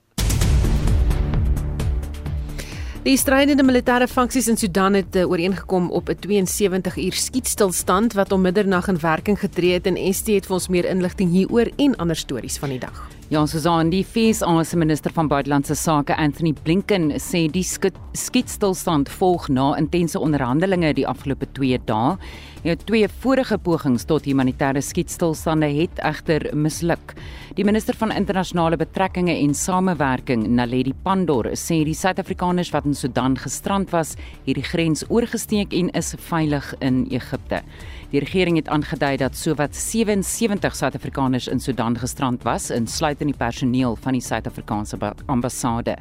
Die 3.02 3.16
strydende 3.18 3.64
militêre 3.66 4.06
funksies 4.06 4.46
in 4.46 4.58
Sudan 4.60 4.94
het 4.94 5.16
uh, 5.18 5.24
ooreengekom 5.26 5.88
op 5.90 6.08
'n 6.08 6.18
72 6.20 6.96
uur 6.96 7.12
skietstilstand 7.12 8.12
wat 8.12 8.32
om 8.32 8.40
middernag 8.40 8.88
in 8.88 8.98
werking 8.98 9.38
getree 9.38 9.72
het 9.72 9.86
en 9.86 10.14
ST 10.14 10.26
het 10.26 10.46
vir 10.46 10.54
ons 10.54 10.68
meer 10.68 10.84
inligting 10.84 11.30
hieroor 11.30 11.66
en 11.76 11.96
ander 11.96 12.16
stories 12.16 12.58
van 12.58 12.68
die 12.68 12.78
dag. 12.78 13.21
Ja, 13.32 13.46
Susan, 13.46 13.88
die 13.88 14.02
FSA 14.04 14.58
se 14.62 14.76
minister 14.76 15.12
van 15.16 15.28
buitelandse 15.30 15.72
sake, 15.74 16.12
Anthony 16.20 16.52
Blinken, 16.52 17.14
sê 17.16 17.46
die 17.48 17.62
skietstilstand 17.64 19.08
volg 19.08 19.46
na 19.48 19.70
intense 19.80 20.20
onderhandelinge 20.20 20.90
die 20.98 21.06
afgelope 21.08 21.48
2 21.56 21.78
dae. 21.88 22.18
Ja, 22.62 22.74
twee 22.76 23.08
vorige 23.22 23.56
pogings 23.56 24.04
tot 24.04 24.28
humanitêre 24.28 24.82
skietstilstande 24.84 25.70
het 25.72 26.02
egter 26.04 26.44
misluk. 26.52 27.14
Die 27.56 27.64
minister 27.64 27.96
van 27.96 28.12
internasionale 28.12 28.76
betrekkinge 28.76 29.38
en 29.38 29.56
samewerking, 29.56 30.44
Naledi 30.52 30.92
Pandor, 31.02 31.54
sê 31.56 31.80
die 31.88 31.96
Suid-Afrikaners 31.96 32.74
wat 32.76 32.84
in 32.84 32.94
Sudan 32.94 33.40
gestrand 33.40 33.96
was, 33.96 34.12
het 34.44 34.60
die 34.60 34.68
grens 34.68 35.06
oorgesteek 35.08 35.72
en 35.72 35.88
is 35.96 36.12
veilig 36.28 36.74
in 36.84 37.06
Egipte. 37.08 37.64
Die 38.12 38.20
regering 38.20 38.58
het 38.58 38.68
aangedui 38.68 39.14
dat 39.16 39.36
sowat 39.40 39.76
77 39.76 40.74
Suid-Afrikaners 40.76 41.46
in 41.48 41.60
Sudan 41.64 41.96
gestrand 41.96 42.42
was, 42.44 42.68
insluitend 42.70 43.32
die 43.32 43.38
personeel 43.38 43.96
van 44.04 44.12
die 44.12 44.20
Suid-Afrikaanse 44.20 44.98
ambassade. 45.32 45.96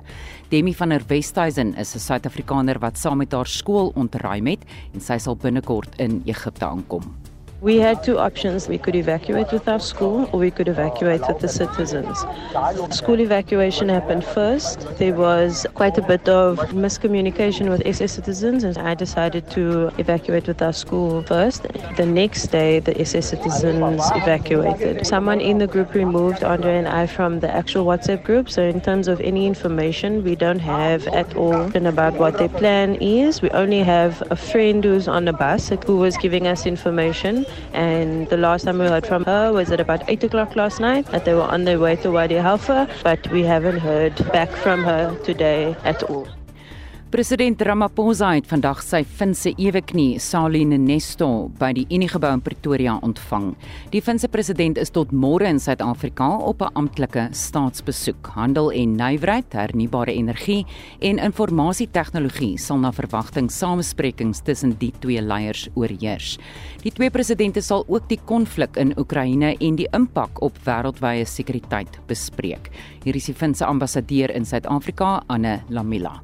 Demi 0.51 0.76
van 0.76 0.91
der 0.91 1.07
Westhuizen 1.07 1.74
is 1.80 1.95
'n 1.95 1.99
Suid-Afrikaner 1.99 2.80
wat 2.80 2.97
saam 2.97 3.18
met 3.18 3.32
haar 3.32 3.47
skool 3.47 3.93
ontruim 3.95 4.45
het 4.47 4.66
en 4.93 4.99
sy 4.99 5.18
sal 5.18 5.36
binnekort 5.36 5.95
in 5.99 6.22
Egipte 6.26 6.66
aankom. 6.66 7.30
We 7.62 7.78
had 7.78 8.03
two 8.03 8.18
options. 8.18 8.68
We 8.68 8.80
could 8.80 8.95
evacuate 8.95 9.51
with 9.51 9.68
our 9.68 9.80
school 9.80 10.28
or 10.34 10.39
we 10.39 10.49
could 10.49 10.68
evacuate 10.68 11.22
with 11.28 11.41
the 11.41 11.47
citizens. 11.47 12.18
School 12.89 13.20
evacuation 13.20 13.88
happened 13.88 14.26
first. 14.26 14.80
There 14.97 15.14
was 15.14 15.68
quite 15.76 15.95
a 15.95 16.01
bit 16.01 16.28
of 16.28 16.57
miscommunication 16.72 17.70
with 17.70 17.84
SS 17.86 18.14
citizens 18.14 18.64
and 18.64 18.80
I 18.80 18.95
decided 18.95 19.51
to 19.51 19.91
evacuate 19.99 20.47
with 20.47 20.59
our 20.64 20.74
school 20.74 21.22
first. 21.22 21.68
The 21.97 22.05
next 22.07 22.47
day, 22.47 22.80
the 22.80 22.99
SS 22.99 23.30
citizens 23.30 24.01
evacuated. 24.16 25.05
Someone 25.05 25.39
in 25.39 25.59
the 25.59 25.68
group 25.68 25.93
removed 25.93 26.43
Andre 26.43 26.80
and 26.80 26.88
I 26.88 27.05
from 27.05 27.41
the 27.41 27.51
actual 27.53 27.86
WhatsApp 27.86 28.24
group. 28.24 28.49
So 28.49 28.64
in 28.64 28.82
terms 28.82 29.07
of 29.07 29.22
any 29.22 29.45
information, 29.45 30.24
we 30.24 30.36
don't 30.36 30.62
have 30.62 31.05
at 31.09 31.36
all 31.36 31.70
about 31.86 32.16
what 32.16 32.39
their 32.39 32.49
plan 32.49 32.95
is. 32.95 33.43
We 33.43 33.51
only 33.51 33.84
have 33.84 34.24
a 34.32 34.36
friend 34.36 34.84
who's 34.84 35.07
on 35.07 35.26
the 35.26 35.34
bus 35.34 35.72
who 35.86 35.97
was 35.97 36.18
giving 36.18 36.47
us 36.47 36.66
information. 36.66 37.45
And 37.74 38.28
the 38.30 38.38
last 38.38 38.64
time 38.66 38.80
we 38.80 38.86
heard 38.86 39.06
from 39.06 39.24
her 39.26 39.52
was 39.54 39.72
at 39.72 39.80
about 39.80 40.02
8 40.08 40.24
o'clock 40.24 40.56
last 40.56 40.80
night 40.80 41.06
that 41.08 41.26
they 41.26 41.34
were 41.34 41.52
on 41.52 41.64
their 41.66 41.80
way 41.80 41.95
to 41.97 42.12
Wadi 42.12 42.36
Halfa, 42.36 42.88
but 43.04 43.28
we 43.30 43.43
haven't 43.43 43.78
heard 43.78 44.32
back 44.32 44.56
from 44.56 44.84
her 44.84 45.18
today 45.24 45.78
at 45.84 46.04
all. 46.04 46.40
President 47.12 47.59
Ramaphosa 47.62 48.30
het 48.38 48.45
vandag 48.47 48.80
sy 48.88 49.01
Finse 49.03 49.51
eweknie, 49.59 50.14
Saline 50.24 50.78
Nesto, 50.80 51.49
by 51.59 51.74
die 51.76 51.84
Unigebou 51.91 52.30
in 52.38 52.43
Pretoria 52.45 52.93
ontvang. 53.03 53.49
Die 53.91 53.99
Finse 53.99 54.30
president 54.32 54.80
is 54.80 54.93
tot 54.95 55.12
môre 55.12 55.49
in 55.51 55.59
Suid-Afrika 55.59 56.30
op 56.39 56.62
'n 56.62 56.72
amptelike 56.80 57.28
staatsbesoek. 57.36 58.32
Handel 58.32 58.72
en 58.72 58.95
nywerheid, 58.95 59.51
hernubare 59.51 60.14
energie 60.14 60.66
en 61.01 61.20
informasie-tegnologie 61.20 62.57
sal 62.57 62.78
na 62.78 62.91
verwagting 62.91 63.51
samesprekings 63.51 64.39
tussen 64.39 64.78
die 64.80 64.93
twee 64.99 65.22
leiers 65.22 65.68
oorheers. 65.76 66.39
Die 66.82 66.91
twee 66.91 67.09
presidente 67.09 67.62
sal 67.62 67.84
ook 67.88 68.07
die 68.07 68.20
konflik 68.26 68.78
in 68.78 68.97
Oekraïne 68.97 69.57
en 69.59 69.76
die 69.76 69.88
impak 69.91 70.41
op 70.41 70.57
wêreldwye 70.64 71.26
sekuriteit 71.26 71.99
bespreek. 72.07 72.72
Hier 73.03 73.16
is 73.16 73.26
die 73.26 73.36
Finse 73.36 73.66
ambassadeur 73.66 74.32
in 74.32 74.45
Suid-Afrika, 74.45 75.24
Anne 75.28 75.62
Lamila. 75.68 76.22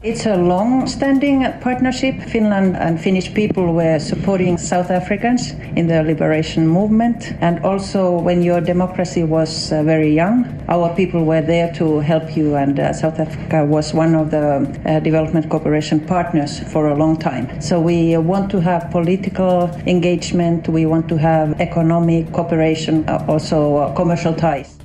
It's 0.00 0.26
a 0.26 0.36
long 0.36 0.86
standing 0.86 1.44
partnership. 1.60 2.22
Finland 2.22 2.76
and 2.76 3.00
Finnish 3.00 3.34
people 3.34 3.74
were 3.74 3.98
supporting 3.98 4.56
South 4.56 4.92
Africans 4.92 5.50
in 5.74 5.88
the 5.88 6.04
liberation 6.04 6.68
movement. 6.68 7.32
And 7.40 7.58
also, 7.64 8.12
when 8.12 8.40
your 8.40 8.60
democracy 8.60 9.24
was 9.24 9.72
uh, 9.72 9.82
very 9.82 10.14
young, 10.14 10.46
our 10.68 10.94
people 10.94 11.24
were 11.24 11.40
there 11.40 11.72
to 11.74 11.98
help 11.98 12.36
you. 12.36 12.54
And 12.54 12.78
uh, 12.78 12.92
South 12.92 13.18
Africa 13.18 13.64
was 13.64 13.92
one 13.92 14.14
of 14.14 14.30
the 14.30 14.80
uh, 14.86 15.00
development 15.00 15.50
cooperation 15.50 15.98
partners 15.98 16.60
for 16.72 16.90
a 16.90 16.94
long 16.94 17.16
time. 17.16 17.60
So, 17.60 17.80
we 17.80 18.16
want 18.18 18.52
to 18.52 18.60
have 18.60 18.92
political 18.92 19.68
engagement, 19.88 20.68
we 20.68 20.86
want 20.86 21.08
to 21.08 21.16
have 21.16 21.60
economic 21.60 22.32
cooperation, 22.32 23.04
uh, 23.08 23.26
also 23.26 23.78
uh, 23.78 23.94
commercial 23.96 24.32
ties. 24.32 24.77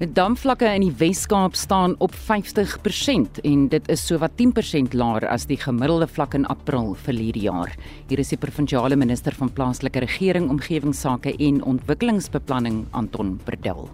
Damvlakke 0.00 0.64
in 0.64 0.80
die 0.80 0.94
Wes-Kaap 0.96 1.52
staan 1.60 1.92
op 2.00 2.14
50% 2.16 3.42
en 3.44 3.66
dit 3.68 3.88
is 3.92 4.00
sowat 4.08 4.32
10% 4.40 4.96
laer 4.96 5.26
as 5.28 5.44
die 5.44 5.58
gemiddelde 5.60 6.08
vlak 6.08 6.32
in 6.38 6.46
April 6.48 6.94
verlede 7.04 7.44
jaar. 7.44 7.76
Hier 8.08 8.22
is 8.24 8.32
die 8.32 8.40
provinsiale 8.40 8.96
minister 8.96 9.36
van 9.36 9.52
plaaslike 9.52 10.00
regering, 10.00 10.48
omgewingsake 10.48 11.36
en 11.36 11.60
ontwikkelingsbeplanning, 11.60 12.86
Anton 12.96 13.36
Berdel. 13.44 13.90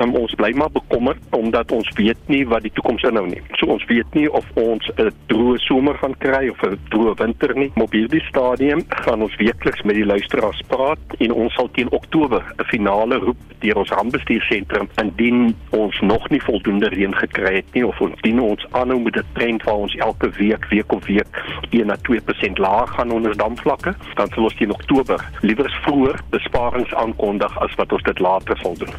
Um, 0.00 0.14
ons 0.16 0.34
bly 0.34 0.52
maar 0.56 0.70
bekommerd 0.72 1.20
omdat 1.30 1.72
ons 1.72 1.88
weet 1.94 2.18
nie 2.26 2.42
wat 2.48 2.62
die 2.62 2.72
toekoms 2.72 3.02
inhou 3.02 3.26
nie. 3.26 3.42
So 3.60 3.66
ons 3.66 3.84
weet 3.90 4.14
nie 4.16 4.28
of 4.30 4.46
ons 4.54 4.90
'n 4.96 5.10
droë 5.28 5.58
somer 5.58 5.94
gaan 6.00 6.16
kry 6.18 6.48
of 6.48 6.62
'n 6.62 6.78
droë 6.90 7.14
winter 7.18 7.54
nie. 7.54 7.70
Op 7.74 7.92
hierdie 7.92 8.24
stadium 8.28 8.82
gaan 8.88 9.22
ons 9.22 9.36
weekliks 9.36 9.82
met 9.82 9.94
die 9.94 10.06
luisteraars 10.06 10.62
praat 10.68 10.98
en 11.18 11.32
ons 11.32 11.54
sal 11.54 11.68
teen 11.70 11.90
Oktober 11.90 12.42
'n 12.58 12.64
finale 12.64 13.16
roep 13.16 13.36
deur 13.60 13.76
ons 13.76 13.90
rampbestuursentrum 13.90 14.88
indien 15.02 15.54
ons 15.70 16.00
nog 16.00 16.28
nie 16.30 16.42
voldoende 16.42 16.88
reën 16.88 17.14
gekry 17.14 17.54
het 17.54 17.74
nie 17.74 17.86
of 17.86 18.00
ons 18.00 18.20
dien 18.20 18.40
ons 18.40 18.66
aanhou 18.70 19.00
met 19.00 19.16
'n 19.16 19.26
trend 19.32 19.62
waar 19.62 19.84
ons 19.86 19.94
elke 19.96 20.30
week 20.30 20.66
week 20.68 20.92
op 20.92 21.04
week 21.04 21.30
1 21.70 21.86
na 21.86 21.96
2% 21.96 22.58
laag 22.58 22.90
gaan 22.94 23.10
onder 23.10 23.36
damvlakke, 23.36 23.94
dan 24.14 24.28
sal 24.28 24.42
ons 24.42 24.54
teen 24.54 24.72
Oktober 24.72 25.30
liewer 25.40 25.70
vroeër 25.84 26.20
besparings 26.30 26.94
aankondig 26.94 27.58
as 27.60 27.74
wat 27.74 27.92
ons 27.92 28.02
dit 28.02 28.18
later 28.18 28.58
sal 28.62 28.74
doen. 28.78 28.94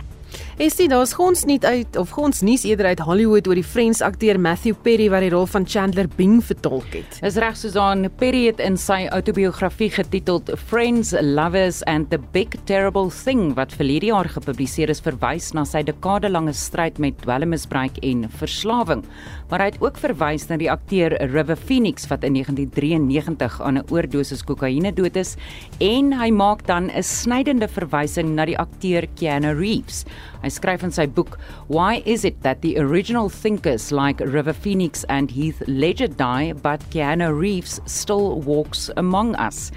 Dit 0.53 0.77
daar's 0.85 1.15
gons 1.17 1.47
nie 1.49 1.57
uit 1.65 1.95
of 1.97 2.11
gons 2.13 2.43
nuus 2.45 2.61
eerder 2.67 2.85
uit 2.91 2.99
Hollywood 3.01 3.47
oor 3.49 3.57
die 3.57 3.65
Friends 3.65 4.03
akteur 4.05 4.37
Matthew 4.37 4.75
Perry 4.85 5.07
wat 5.09 5.23
die 5.25 5.31
rol 5.33 5.47
van 5.49 5.63
Chandler 5.65 6.05
Bing 6.13 6.43
vertolk 6.45 6.93
het. 6.93 7.15
Is 7.25 7.39
reg 7.41 7.55
Susan 7.57 8.05
Perry 8.19 8.43
het 8.45 8.61
in 8.61 8.77
sy 8.77 9.07
outobiografie 9.09 9.89
getiteld 9.95 10.51
Friends, 10.69 11.15
Lovers 11.17 11.79
and 11.89 12.11
the 12.11 12.19
Big 12.35 12.53
Terrible 12.69 13.09
Thing 13.09 13.55
wat 13.57 13.73
verlede 13.73 14.11
jaar 14.11 14.29
gepubliseer 14.29 14.93
is 14.93 15.01
verwys 15.01 15.49
na 15.57 15.63
sy 15.65 15.81
dekadelange 15.87 16.53
stryd 16.53 17.01
met 17.01 17.17
dwelmmisbruik 17.23 17.97
en 18.05 18.27
verslawing. 18.37 19.01
Maar 19.49 19.65
hy 19.65 19.71
het 19.71 19.81
ook 19.81 19.97
verwys 19.97 20.45
na 20.51 20.59
die 20.61 20.69
akteur 20.69 21.17
River 21.33 21.57
Phoenix 21.57 22.05
wat 22.13 22.29
in 22.29 22.37
1993 22.37 23.57
aan 23.61 23.81
'n 23.81 23.89
oordosis 23.89 24.45
kokaine 24.45 24.93
dood 24.93 25.17
is 25.17 25.33
en 25.81 26.13
hy 26.13 26.29
maak 26.29 26.67
dan 26.67 26.91
'n 26.93 27.01
snydende 27.01 27.67
verwysing 27.67 28.35
na 28.35 28.45
die 28.45 28.57
akteur 28.57 29.07
Keanu 29.17 29.57
Reeves. 29.57 30.05
Hy 30.43 30.49
skryf 30.51 30.83
in 30.83 30.91
sy 30.91 31.05
boek 31.07 31.37
Why 31.71 32.03
is 32.05 32.25
it 32.27 32.41
that 32.43 32.61
the 32.61 32.75
original 32.77 33.29
thinkers 33.29 33.91
like 33.95 34.19
River 34.19 34.51
Phoenix 34.51 35.05
and 35.07 35.31
Heath 35.31 35.63
Ledger 35.67 36.09
die 36.09 36.51
but 36.51 36.83
Keanu 36.91 37.31
Reeves 37.31 37.79
still 37.85 38.41
walks 38.41 38.89
among 38.97 39.35
us? 39.35 39.71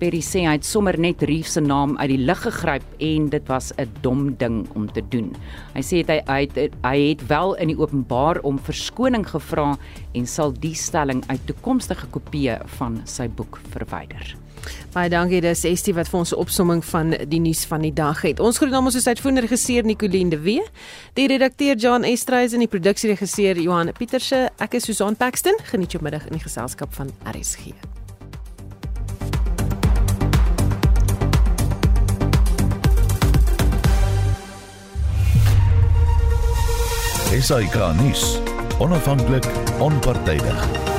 Perry 0.00 0.20
sê 0.24 0.46
hy 0.46 0.54
het 0.56 0.64
sommer 0.64 0.96
net 0.96 1.20
Reeves 1.28 1.56
se 1.56 1.60
naam 1.60 1.92
uit 1.98 2.08
die 2.12 2.20
lug 2.20 2.40
gegryp 2.44 2.84
en 3.04 3.30
dit 3.32 3.48
was 3.48 3.72
'n 3.76 3.88
dom 4.00 4.32
ding 4.36 4.68
om 4.74 4.88
te 4.92 5.02
doen. 5.08 5.32
Hy 5.74 5.80
sê 5.80 6.04
hy 6.04 6.20
hy 6.26 6.40
het, 6.40 6.72
hy 6.84 6.98
het 7.08 7.26
wel 7.28 7.54
in 7.54 7.68
die 7.68 7.80
openbaar 7.80 8.40
om 8.40 8.58
verskoning 8.58 9.24
gevra 9.24 9.76
en 10.14 10.26
sal 10.26 10.52
die 10.52 10.74
stelling 10.74 11.24
uit 11.28 11.46
toekomstige 11.46 12.06
kopieë 12.12 12.60
van 12.78 13.02
sy 13.04 13.28
boek 13.28 13.60
verwyder. 13.72 14.36
Baie 14.90 15.06
dankie 15.06 15.38
dis 15.38 15.60
Estie 15.68 15.92
wat 15.94 16.08
vir 16.10 16.18
ons 16.18 16.32
'n 16.32 16.40
opsomming 16.42 16.84
van 16.84 17.14
die 17.28 17.38
nuus 17.38 17.64
van 17.64 17.80
die 17.80 17.92
dag 17.92 18.22
het. 18.22 18.40
Ons 18.40 18.58
groet 18.58 18.70
namens 18.70 18.94
ons 18.94 19.06
uitvoerende 19.06 19.46
regisseur 19.46 19.84
Nicoline 19.84 20.30
de 20.30 20.40
Wee, 20.40 20.62
die 21.14 21.28
redakteur 21.28 21.76
John 21.76 22.02
Estreys 22.02 22.52
en 22.52 22.58
die 22.58 22.68
produksieregisseur 22.68 23.60
Johan 23.60 23.92
Pieterse. 23.92 24.50
Ek 24.58 24.74
is 24.74 24.84
Susan 24.84 25.16
Paxton. 25.16 25.54
Geniet 25.62 25.92
jou 25.92 26.02
middag 26.02 26.26
in 26.26 26.32
die 26.32 26.42
geselskap 26.42 26.92
van 26.94 27.10
RSG. 27.24 27.70
SAK 37.40 37.94
nuus. 37.94 38.40
Onafhanklik, 38.78 39.46
onpartydig. 39.78 40.89